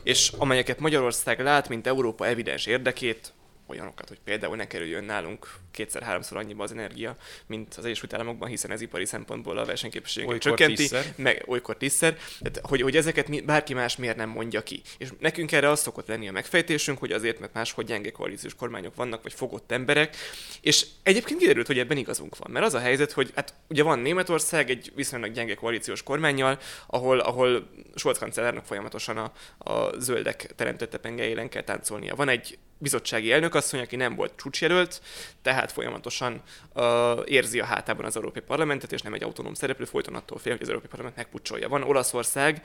és 0.03 0.33
amelyeket 0.39 0.79
Magyarország 0.79 1.41
lát, 1.41 1.69
mint 1.69 1.87
Európa 1.87 2.27
evidens 2.27 2.67
érdekét, 2.67 3.33
olyanokat, 3.67 4.09
hogy 4.09 4.19
például 4.25 4.57
ne 4.57 4.67
kerüljön 4.67 5.05
nálunk 5.05 5.49
kétszer-háromszor 5.71 6.39
annyiba 6.39 6.63
az 6.63 6.73
energia, 6.73 7.17
mint 7.47 7.75
az 7.75 7.85
Egyesült 7.85 8.15
Államokban, 8.15 8.49
hiszen 8.49 8.71
ez 8.71 8.81
ipari 8.81 9.05
szempontból 9.05 9.59
a 9.59 9.65
versenyképességet 9.65 10.39
csökkenti, 10.39 10.75
tízszer. 10.75 11.05
meg 11.17 11.43
olykor 11.47 11.77
tízszer, 11.77 12.17
tehát, 12.39 12.61
hogy, 12.63 12.83
hogy 12.83 12.97
ezeket 12.97 13.29
mi, 13.29 13.41
bárki 13.41 13.75
más 13.75 13.97
miért 13.97 14.17
nem 14.17 14.29
mondja 14.29 14.63
ki. 14.63 14.83
És 14.99 15.09
nekünk 15.19 15.53
erre 15.53 15.69
az 15.69 15.81
szokott 15.81 16.09
lenni 16.09 16.29
a 16.29 16.33
megfejtésünk, 16.33 16.99
hogy 16.99 17.13
azért, 17.13 17.41
mert 17.41 17.53
máshogy 17.53 17.87
gyenge 17.87 18.11
koalíciós 18.11 18.55
kormányok 18.55 18.95
vannak, 18.95 19.23
vagy 19.23 19.33
fogott 19.33 19.73
emberek, 19.73 20.17
és 20.61 20.87
egyébként 21.03 21.41
kiderült, 21.41 21.67
hogy 21.67 21.79
ebben 21.79 21.97
igazunk 21.97 22.37
van, 22.37 22.51
mert 22.51 22.65
az 22.65 22.75
a 22.75 22.79
helyzet, 22.79 23.13
hogy 23.13 23.33
hát 23.35 23.55
ugye 23.69 23.83
van 23.83 23.99
Németország 23.99 24.71
egy 24.71 24.93
viszonylag 24.95 25.33
gyenge 25.33 25.55
koalíciós 25.55 26.03
kormányjal, 26.03 26.59
ahol, 26.87 27.19
ahol 27.19 27.71
Scholz 27.95 28.19
kancellárnak 28.19 28.65
folyamatosan 28.65 29.17
a, 29.17 29.33
a 29.71 29.99
zöldek 29.99 30.53
teremtette 30.57 30.99
pengeilen 30.99 31.49
kell 31.49 31.63
táncolnia. 31.63 32.15
Van 32.15 32.29
egy 32.29 32.59
bizottsági 32.85 33.33
elnökasszony, 33.33 33.81
aki 33.81 33.97
nem 33.97 34.15
volt 34.15 34.33
csúcsjelölt, 34.37 35.03
tehát 35.43 35.73
folyamatosan 35.73 36.43
uh, 36.75 36.85
érzi 37.25 37.61
a 37.61 37.65
hátában 37.65 38.05
az 38.05 38.17
Európai 38.17 38.43
Parlamentet, 38.43 38.93
és 38.93 39.03
nem 39.03 39.15
egy 39.15 39.23
autonóm 39.23 39.55
szereplő, 39.55 39.85
folyton 39.85 40.15
attól 40.15 40.39
fél, 40.39 40.53
hogy 40.53 40.63
az 40.63 40.69
Európai 40.69 40.89
Parlament 40.89 41.17
megpucsolja. 41.17 41.69
Van 41.69 41.83
Olaszország, 41.83 42.63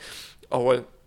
ahol 0.48 0.99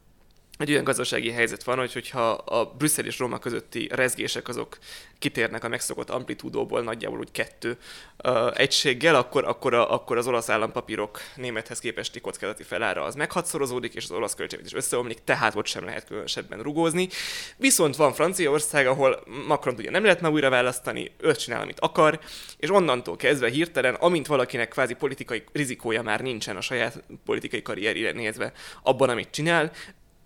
egy 0.59 0.71
olyan 0.71 0.85
gazdasági 0.85 1.31
helyzet 1.31 1.65
van, 1.65 1.79
hogy 1.79 1.93
hogyha 1.93 2.31
a 2.31 2.65
Brüsszel 2.65 3.05
és 3.05 3.19
Róma 3.19 3.39
közötti 3.39 3.89
rezgések 3.93 4.49
azok 4.49 4.79
kitérnek 5.19 5.65
a 5.65 5.69
megszokott 5.69 6.11
amplitúdóból 6.11 6.83
nagyjából 6.83 7.19
úgy 7.19 7.31
kettő 7.33 7.77
uh, 8.25 8.51
egységgel, 8.55 9.15
akkor, 9.15 9.45
akkor, 9.45 9.75
a, 9.75 9.93
akkor 9.93 10.17
az 10.17 10.27
olasz 10.27 10.49
állampapírok 10.49 11.21
némethez 11.37 11.79
képesti 11.79 12.21
kockázati 12.21 12.63
felára 12.63 13.03
az 13.03 13.15
meghatszorozódik, 13.15 13.95
és 13.95 14.05
az 14.05 14.11
olasz 14.11 14.35
költségvetés 14.35 14.75
összeomlik, 14.75 15.19
tehát 15.25 15.55
ott 15.55 15.67
sem 15.67 15.85
lehet 15.85 16.07
különösebben 16.07 16.63
rugózni. 16.63 17.09
Viszont 17.57 17.97
van 17.97 18.13
Franciaország, 18.13 18.87
ahol 18.87 19.23
Macron 19.47 19.75
ugye 19.79 19.91
nem 19.91 20.03
lehet 20.03 20.21
már 20.21 20.33
újra 20.33 20.51
választani, 20.51 21.13
ő 21.19 21.35
csinál, 21.35 21.61
amit 21.61 21.81
akar, 21.81 22.21
és 22.57 22.71
onnantól 22.71 23.17
kezdve 23.17 23.51
hirtelen, 23.51 23.95
amint 23.95 24.27
valakinek 24.27 24.69
kvázi 24.69 24.95
politikai 24.95 25.45
rizikója 25.53 26.03
már 26.03 26.21
nincsen 26.21 26.57
a 26.57 26.61
saját 26.61 27.03
politikai 27.25 27.63
karrierére 27.63 28.13
nézve 28.13 28.53
abban, 28.83 29.09
amit 29.09 29.31
csinál, 29.31 29.73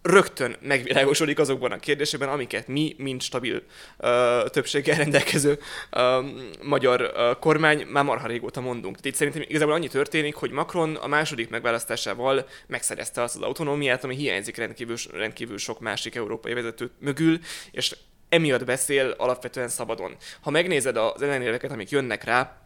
rögtön 0.07 0.57
megvilágosodik 0.61 1.39
azokban 1.39 1.73
a 1.73 1.79
kérdésekben, 1.79 2.29
amiket 2.29 2.69
mi, 2.69 2.95
mint 2.99 3.23
stabil 3.23 3.63
uh, 3.99 4.49
többséggel 4.49 4.97
rendelkező 4.97 5.59
uh, 5.93 6.25
magyar 6.63 7.01
uh, 7.01 7.39
kormány 7.39 7.87
már 7.87 8.05
marha 8.05 8.27
régóta 8.27 8.61
mondunk. 8.61 8.97
Tehát 8.97 9.07
itt 9.07 9.15
szerintem 9.15 9.43
igazából 9.49 9.75
annyi 9.75 9.89
történik, 9.89 10.35
hogy 10.35 10.51
Macron 10.51 10.95
a 10.95 11.07
második 11.07 11.51
megválasztásával 11.51 12.47
megszerezte 12.67 13.23
azt 13.23 13.37
az 13.37 13.43
autonómiát, 13.43 14.05
ami 14.05 14.17
hiányzik 14.17 14.57
rendkívül, 14.57 14.97
rendkívül 15.13 15.59
sok 15.59 15.81
másik 15.81 16.15
európai 16.15 16.55
vezető 16.55 16.91
mögül, 17.01 17.39
és 17.71 17.97
emiatt 18.29 18.65
beszél 18.65 19.15
alapvetően 19.19 19.69
szabadon. 19.69 20.17
Ha 20.41 20.51
megnézed 20.51 20.97
az 20.97 21.23
ellenérveket, 21.23 21.73
amik 21.73 21.91
jönnek 21.91 22.25
rá, 22.25 22.66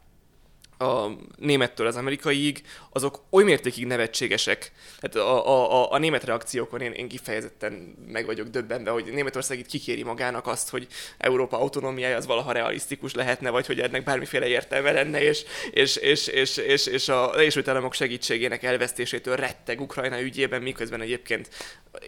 a 0.80 1.16
némettől 1.36 1.86
az 1.86 1.96
amerikaiig, 1.96 2.62
azok 2.92 3.22
oly 3.30 3.44
mértékig 3.44 3.86
nevetségesek. 3.86 4.72
Tehát 5.00 5.28
a, 5.28 5.48
a, 5.48 5.82
a, 5.82 5.92
a 5.92 5.98
német 5.98 6.24
reakciókon 6.24 6.80
én, 6.80 6.92
én 6.92 7.08
kifejezetten 7.08 7.72
meg 8.06 8.26
vagyok 8.26 8.48
döbbenve, 8.48 8.90
hogy 8.90 9.04
Németország 9.12 9.58
itt 9.58 9.66
kikéri 9.66 10.02
magának 10.02 10.46
azt, 10.46 10.68
hogy 10.68 10.86
Európa 11.18 11.58
autonómiája 11.58 12.16
az 12.16 12.26
valaha 12.26 12.52
realisztikus 12.52 13.14
lehetne, 13.14 13.50
vagy 13.50 13.66
hogy 13.66 13.80
ennek 13.80 14.04
bármiféle 14.04 14.46
értelme 14.46 14.92
lenne, 14.92 15.22
és, 15.22 15.44
és, 15.70 15.96
és, 15.96 16.26
és, 16.26 16.56
és, 16.56 16.86
és 16.86 17.08
a 17.08 17.38
Egyesült 17.38 17.68
Államok 17.68 17.94
segítségének 17.94 18.62
elvesztésétől 18.62 19.36
retteg 19.36 19.80
Ukrajna 19.80 20.20
ügyében, 20.20 20.62
miközben 20.62 21.00
egyébként 21.00 21.48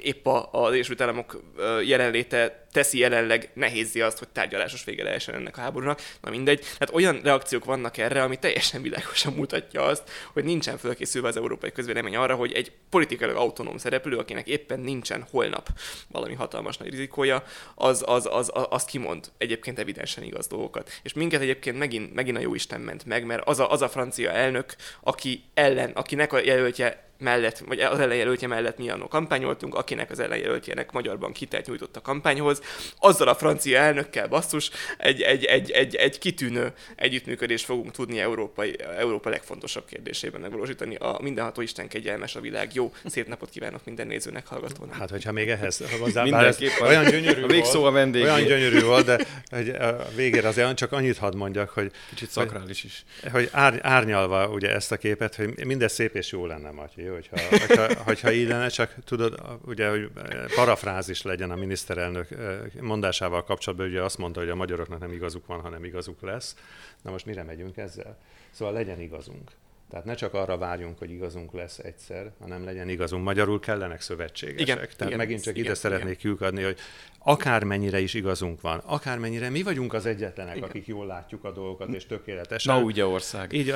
épp 0.03 0.27
az 0.51 0.73
Egyesült 0.73 1.01
Államok 1.01 1.43
jelenléte 1.85 2.67
teszi 2.73 2.99
jelenleg 2.99 3.51
nehézzi 3.55 4.01
azt, 4.01 4.19
hogy 4.19 4.29
tárgyalásos 4.29 4.85
vége 4.85 5.03
lehessen 5.03 5.35
ennek 5.35 5.57
a 5.57 5.61
háborúnak. 5.61 6.01
Na 6.21 6.31
mindegy. 6.31 6.59
Tehát 6.59 6.95
olyan 6.95 7.21
reakciók 7.23 7.65
vannak 7.65 7.97
erre, 7.97 8.23
ami 8.23 8.37
teljesen 8.37 8.62
világosan 8.71 9.33
mutatja 9.33 9.83
azt, 9.83 10.11
hogy 10.33 10.45
nincsen 10.45 10.79
fölkészülve 10.79 11.29
az 11.29 11.37
európai 11.37 11.73
közvélemény 11.73 12.17
arra, 12.17 12.35
hogy 12.35 12.53
egy 12.53 12.73
politikailag 12.91 13.37
autonóm 13.37 13.77
szereplő, 13.77 14.17
akinek 14.17 14.47
éppen 14.47 14.81
nincsen 14.81 15.27
holnap 15.31 15.69
valami 16.09 16.35
hatalmas 16.35 16.77
nagy 16.77 16.91
rizikója, 16.91 17.45
az, 17.75 18.03
az, 18.07 18.29
az, 18.31 18.51
az, 18.55 18.67
az 18.71 18.85
kimond 18.85 19.31
egyébként 19.39 19.79
evidensen 19.79 20.25
igaz 20.25 20.47
dolgokat. 20.47 20.91
És 21.03 21.13
minket 21.13 21.41
egyébként 21.41 21.79
megint, 21.79 22.15
megint 22.15 22.37
a 22.37 22.41
jó 22.41 22.55
Isten 22.55 22.81
ment 22.81 23.05
meg, 23.05 23.25
mert 23.25 23.49
az 23.49 23.61
a, 23.61 23.71
az 23.71 23.83
a 23.83 23.89
francia 23.89 24.31
elnök, 24.31 24.77
aki 25.01 25.45
ellen, 25.55 25.91
akinek 25.91 26.33
a 26.33 26.39
jelöltje 26.39 27.11
mellett, 27.23 27.59
vagy 27.59 27.81
az 27.81 27.99
ellenjelöltje 27.99 28.49
mellett 28.49 28.79
mi 28.79 28.91
annó 28.91 29.09
kampányoltunk, 29.09 29.75
akinek 29.75 30.11
az 30.11 30.19
ellenjelöltjének 30.21 30.93
magyarban 30.93 31.33
kitelt 31.33 31.67
nyújtott 31.67 31.97
a 31.97 32.01
kampányhoz, 32.01 32.61
azzal 32.99 33.29
a 33.29 33.35
francia 33.35 33.79
elnökkel 33.79 34.29
basszus 34.29 34.71
egy, 34.99 35.21
egy, 35.23 35.45
egy, 35.45 35.71
egy, 35.71 35.95
egy 35.95 36.19
kitűnő 36.19 36.73
együttműködést 36.97 37.65
fogunk 37.65 37.91
tudni 37.91 38.21
Európai, 38.21 38.77
Európa 38.99 39.31
legfontosabb 39.31 39.85
kérdésében 39.87 40.41
megvalósítani. 40.41 40.95
A 40.95 41.19
mindenható 41.23 41.61
Isten 41.61 41.89
kegyelmes 41.89 42.37
a 42.37 42.41
világ. 42.41 42.75
Jó, 42.75 42.93
szép 43.07 43.29
napot 43.29 43.51
kívánok 43.51 43.81
minden 43.85 44.07
nézőnek, 44.07 44.47
hallgatónak. 44.47 44.95
Hát, 44.95 45.11
hogyha 45.11 45.33
még 45.33 45.49
ehhez 45.49 45.83
hozzá, 46.01 46.25
olyan 46.81 47.05
gyönyörű 47.11 47.43
a 47.43 47.47
végszó 47.47 47.85
a 47.85 47.91
vendég. 47.91 48.23
Olyan 48.23 48.45
gyönyörű 48.45 48.81
volt, 48.81 49.05
de 49.05 49.27
hogy 49.51 49.69
a 49.69 50.09
végére 50.15 50.49
azért 50.49 50.77
csak 50.77 50.93
annyit 50.93 51.19
hadd 51.19 51.37
mondjak, 51.37 51.71
hogy 51.71 51.91
kicsit 52.09 52.31
szakrális 52.31 52.85
is. 52.85 53.05
Hogy 53.33 53.49
ár, 53.53 53.79
árnyalva 53.83 54.49
ugye 54.49 54.75
ezt 54.75 54.93
a 54.93 54.97
képet, 54.97 55.35
hogy 55.35 55.67
mindez 55.67 55.93
szép 55.93 56.15
és 56.15 56.33
jó 56.33 56.47
lenne, 56.47 56.71
Matyi, 56.71 57.03
hogyha, 57.13 57.37
hogyha, 57.67 58.03
hogyha 58.03 58.33
így 58.33 58.49
lenne, 58.49 58.69
csak 58.69 58.95
tudod, 59.05 59.43
ugye, 59.65 59.91
hogy 59.91 60.11
parafrázis 60.55 61.23
legyen 61.23 61.51
a 61.51 61.57
miniszterelnök 61.57 62.29
mondásával 62.81 63.45
kapcsolatban, 63.45 63.89
ugye 63.89 64.03
azt 64.03 64.19
mondta, 64.19 64.41
hogy 64.41 64.49
a 64.49 64.55
magyaroknak 64.55 64.99
nem 65.01 65.13
igazuk 65.13 65.47
van, 65.47 65.61
hanem 65.61 65.85
igazuk 65.85 66.21
lesz. 66.21 66.57
Na 67.03 67.11
most 67.11 67.27
mire 67.27 67.43
megyünk 67.43 67.77
ezzel? 67.77 68.19
Szóval 68.51 68.75
legyen 68.75 69.01
igazunk. 69.01 69.51
Tehát 69.93 70.07
ne 70.07 70.15
csak 70.15 70.35
arra 70.35 70.59
várjunk, 70.59 70.99
hogy 70.99 71.11
igazunk 71.11 71.53
lesz 71.53 71.79
egyszer, 71.79 72.33
hanem 72.41 72.65
legyen 72.65 72.89
igazunk. 72.89 73.25
Magyarul 73.25 73.61
kellenek 73.61 74.01
szövetségesek. 74.01 74.61
Igen, 74.61 74.77
Tehát 74.77 75.05
igen, 75.05 75.17
megint 75.17 75.43
csak 75.43 75.57
igen, 75.57 75.65
ide 75.65 75.77
igen. 75.79 75.91
szeretnék 75.91 76.17
kiukadni, 76.17 76.63
hogy 76.63 76.79
akármennyire 77.19 78.01
is 78.01 78.15
igazunk 78.15 78.61
van, 78.61 78.79
akármennyire 78.79 79.51
mi 79.51 79.63
vagyunk 79.63 79.93
az 79.93 80.07
egyetlenek, 80.07 80.57
igen. 80.57 80.69
akik 80.69 80.87
jól 80.87 81.07
látjuk 81.07 81.45
a 81.45 81.53
dolgokat, 81.53 81.89
és 81.89 82.07
tökéletesen. 82.07 82.75
Na 82.75 82.83
ugye 82.83 83.07
ország. 83.07 83.53
Így, 83.53 83.75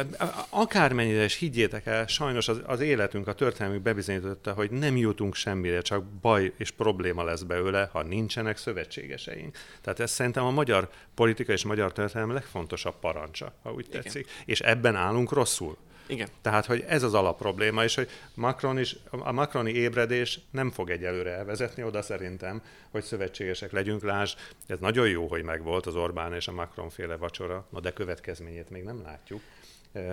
akármennyire 0.48 1.24
is 1.24 1.36
higgyétek 1.36 1.86
el, 1.86 2.06
sajnos 2.06 2.48
az, 2.48 2.60
az 2.66 2.80
életünk, 2.80 3.28
a 3.28 3.32
történelmünk 3.32 3.82
bebizonyította, 3.82 4.52
hogy 4.52 4.70
nem 4.70 4.96
jutunk 4.96 5.34
semmire, 5.34 5.80
csak 5.80 6.04
baj 6.04 6.52
és 6.56 6.70
probléma 6.70 7.24
lesz 7.24 7.42
belőle, 7.42 7.88
ha 7.92 8.02
nincsenek 8.02 8.56
szövetségeseink. 8.56 9.56
Tehát 9.80 10.00
ez 10.00 10.10
szerintem 10.10 10.44
a 10.44 10.50
magyar 10.50 10.88
politika 11.14 11.52
és 11.52 11.64
magyar 11.64 11.92
történelem 11.92 12.34
legfontosabb 12.34 12.98
parancsa, 13.00 13.52
ha 13.62 13.72
úgy 13.72 13.86
igen. 13.88 14.02
tetszik. 14.02 14.28
És 14.44 14.60
ebben 14.60 14.94
állunk 14.94 15.32
rosszul. 15.32 15.76
Igen. 16.06 16.28
Tehát, 16.42 16.66
hogy 16.66 16.84
ez 16.88 17.02
az 17.02 17.14
alapprobléma, 17.14 17.84
és 17.84 17.94
hogy 17.94 18.08
Macron 18.34 18.78
is, 18.78 18.96
a 19.10 19.32
Macroni 19.32 19.72
ébredés 19.72 20.40
nem 20.50 20.70
fog 20.70 20.90
egyelőre 20.90 21.30
elvezetni 21.30 21.82
oda 21.82 22.02
szerintem, 22.02 22.62
hogy 22.90 23.02
szövetségesek 23.02 23.72
legyünk. 23.72 24.02
Lásd, 24.02 24.38
ez 24.66 24.78
nagyon 24.78 25.08
jó, 25.08 25.26
hogy 25.26 25.42
megvolt 25.42 25.86
az 25.86 25.94
Orbán 25.94 26.34
és 26.34 26.48
a 26.48 26.52
Macron 26.52 26.90
féle 26.90 27.16
vacsora, 27.16 27.66
de 27.82 27.92
következményét 27.92 28.70
még 28.70 28.82
nem 28.82 29.02
látjuk 29.02 29.40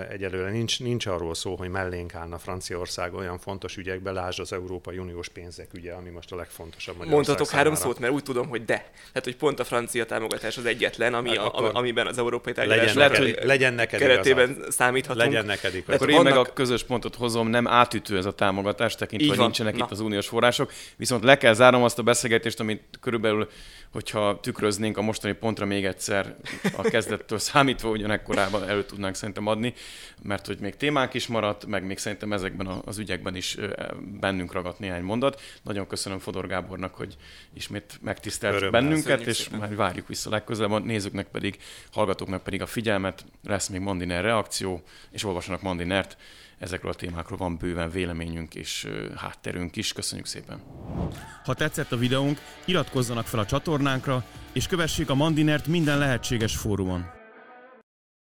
egyelőre 0.10 0.50
nincs, 0.50 0.80
nincs 0.80 1.06
arról 1.06 1.34
szó, 1.34 1.56
hogy 1.56 1.70
mellénk 1.70 2.16
állna 2.16 2.38
Franciaország 2.38 3.14
olyan 3.14 3.38
fontos 3.38 3.78
ügyekbe, 3.78 4.12
lásd 4.12 4.40
az 4.40 4.54
Európai 4.54 4.98
Uniós 4.98 5.30
pénzek 5.30 5.74
ügye, 5.74 5.94
ami 5.94 6.10
most 6.10 6.32
a 6.32 6.36
legfontosabb 6.36 7.06
Mondhatok 7.06 7.50
három 7.50 7.76
szót, 7.76 8.00
mert 8.00 8.14
úgy 8.14 8.24
tudom, 8.24 8.48
hogy 8.48 8.66
de. 8.66 8.76
Tehát, 8.94 9.24
hogy 9.24 9.36
pont 9.36 9.60
a 9.60 9.64
francia 9.64 10.06
támogatás 10.06 10.58
az 10.58 10.66
egyetlen, 10.66 11.14
ami, 11.14 11.38
hát 11.38 11.38
a, 11.38 11.74
amiben 11.74 12.08
az 12.08 12.18
európai 12.18 12.54
tárgyalás 12.54 12.94
legyen, 12.94 13.10
neked, 13.10 13.36
hogy 13.36 13.46
legyen 13.46 13.74
neked 13.74 14.00
keretében 14.00 14.50
igazad. 14.50 14.72
számíthatunk. 14.72 15.26
Legyen 15.26 15.46
neked 15.46 15.76
igazad. 15.76 15.96
Akkor 15.96 16.10
én 16.10 16.16
vannak... 16.16 16.34
meg 16.34 16.48
a 16.48 16.54
közös 16.54 16.84
pontot 16.84 17.16
hozom, 17.16 17.48
nem 17.48 17.68
átütő 17.68 18.18
ez 18.18 18.26
a 18.26 18.34
támogatás, 18.34 18.96
tekintve, 18.96 19.28
hogy 19.28 19.38
nincsenek 19.38 19.76
Na. 19.76 19.84
itt 19.84 19.92
az 19.92 20.00
uniós 20.00 20.28
források. 20.28 20.72
Viszont 20.96 21.24
le 21.24 21.38
kell 21.38 21.54
zárnom 21.54 21.84
azt 21.84 22.00
a 22.00 22.04
beszélgetést, 22.04 22.60
amit 22.60 22.84
körülbelül 23.02 23.48
hogyha 23.94 24.40
tükröznénk 24.40 24.98
a 24.98 25.02
mostani 25.02 25.34
pontra 25.34 25.66
még 25.66 25.86
egyszer 25.86 26.36
a 26.76 26.82
kezdettől 26.82 27.40
számítva, 27.50 27.90
ugyanekkorában 27.90 28.70
elő 28.70 28.84
tudnánk 28.84 29.16
szerintem 29.16 29.48
adni, 29.48 29.73
mert 30.22 30.48
hogy 30.48 30.58
még 30.60 30.76
témánk 30.76 31.14
is 31.14 31.28
maradt, 31.28 31.66
meg 31.66 31.86
még 31.86 31.98
szerintem 31.98 32.34
ezekben 32.34 32.68
az 32.86 32.98
ügyekben 32.98 33.36
is 33.36 33.58
bennünk 34.20 34.52
ragadt 34.54 34.80
néhány 34.80 35.04
mondat. 35.04 35.42
Nagyon 35.62 35.88
köszönöm 35.88 36.20
Fodor 36.20 36.48
Gábornak, 36.48 36.96
hogy 36.96 37.18
ismét 37.54 38.00
megtisztelt 38.02 38.56
Örömmel. 38.56 38.82
bennünket, 38.82 39.22
és 39.22 39.38
szépen. 39.38 39.60
már 39.60 39.76
várjuk 39.76 40.08
vissza 40.08 40.30
legközelebb. 40.30 40.86
Nézőknek 40.86 41.28
pedig, 41.28 41.58
hallgatóknak 41.92 42.44
pedig 42.44 42.62
a 42.62 42.66
figyelmet, 42.66 43.26
lesz 43.44 43.68
még 43.68 43.82
Mandiner 43.82 44.24
reakció, 44.24 44.84
és 45.12 45.24
olvassanak 45.24 45.62
Mandinert 45.62 46.18
ezekről 46.60 46.92
a 46.92 46.96
témákról 46.96 47.38
van 47.38 47.58
bőven 47.58 47.90
véleményünk 47.90 48.56
és 48.56 48.88
hátterünk 49.16 49.76
is. 49.76 49.94
Köszönjük 49.94 50.28
szépen! 50.28 50.62
Ha 51.44 51.54
tetszett 51.54 51.92
a 51.92 51.98
videónk, 51.98 52.40
iratkozzanak 52.66 53.28
fel 53.28 53.40
a 53.40 53.46
csatornánkra, 53.46 54.26
és 54.52 54.68
kövessék 54.68 55.10
a 55.10 55.16
Mandinert 55.16 55.68
minden 55.68 55.98
lehetséges 55.98 56.58
fórumon. 56.58 57.23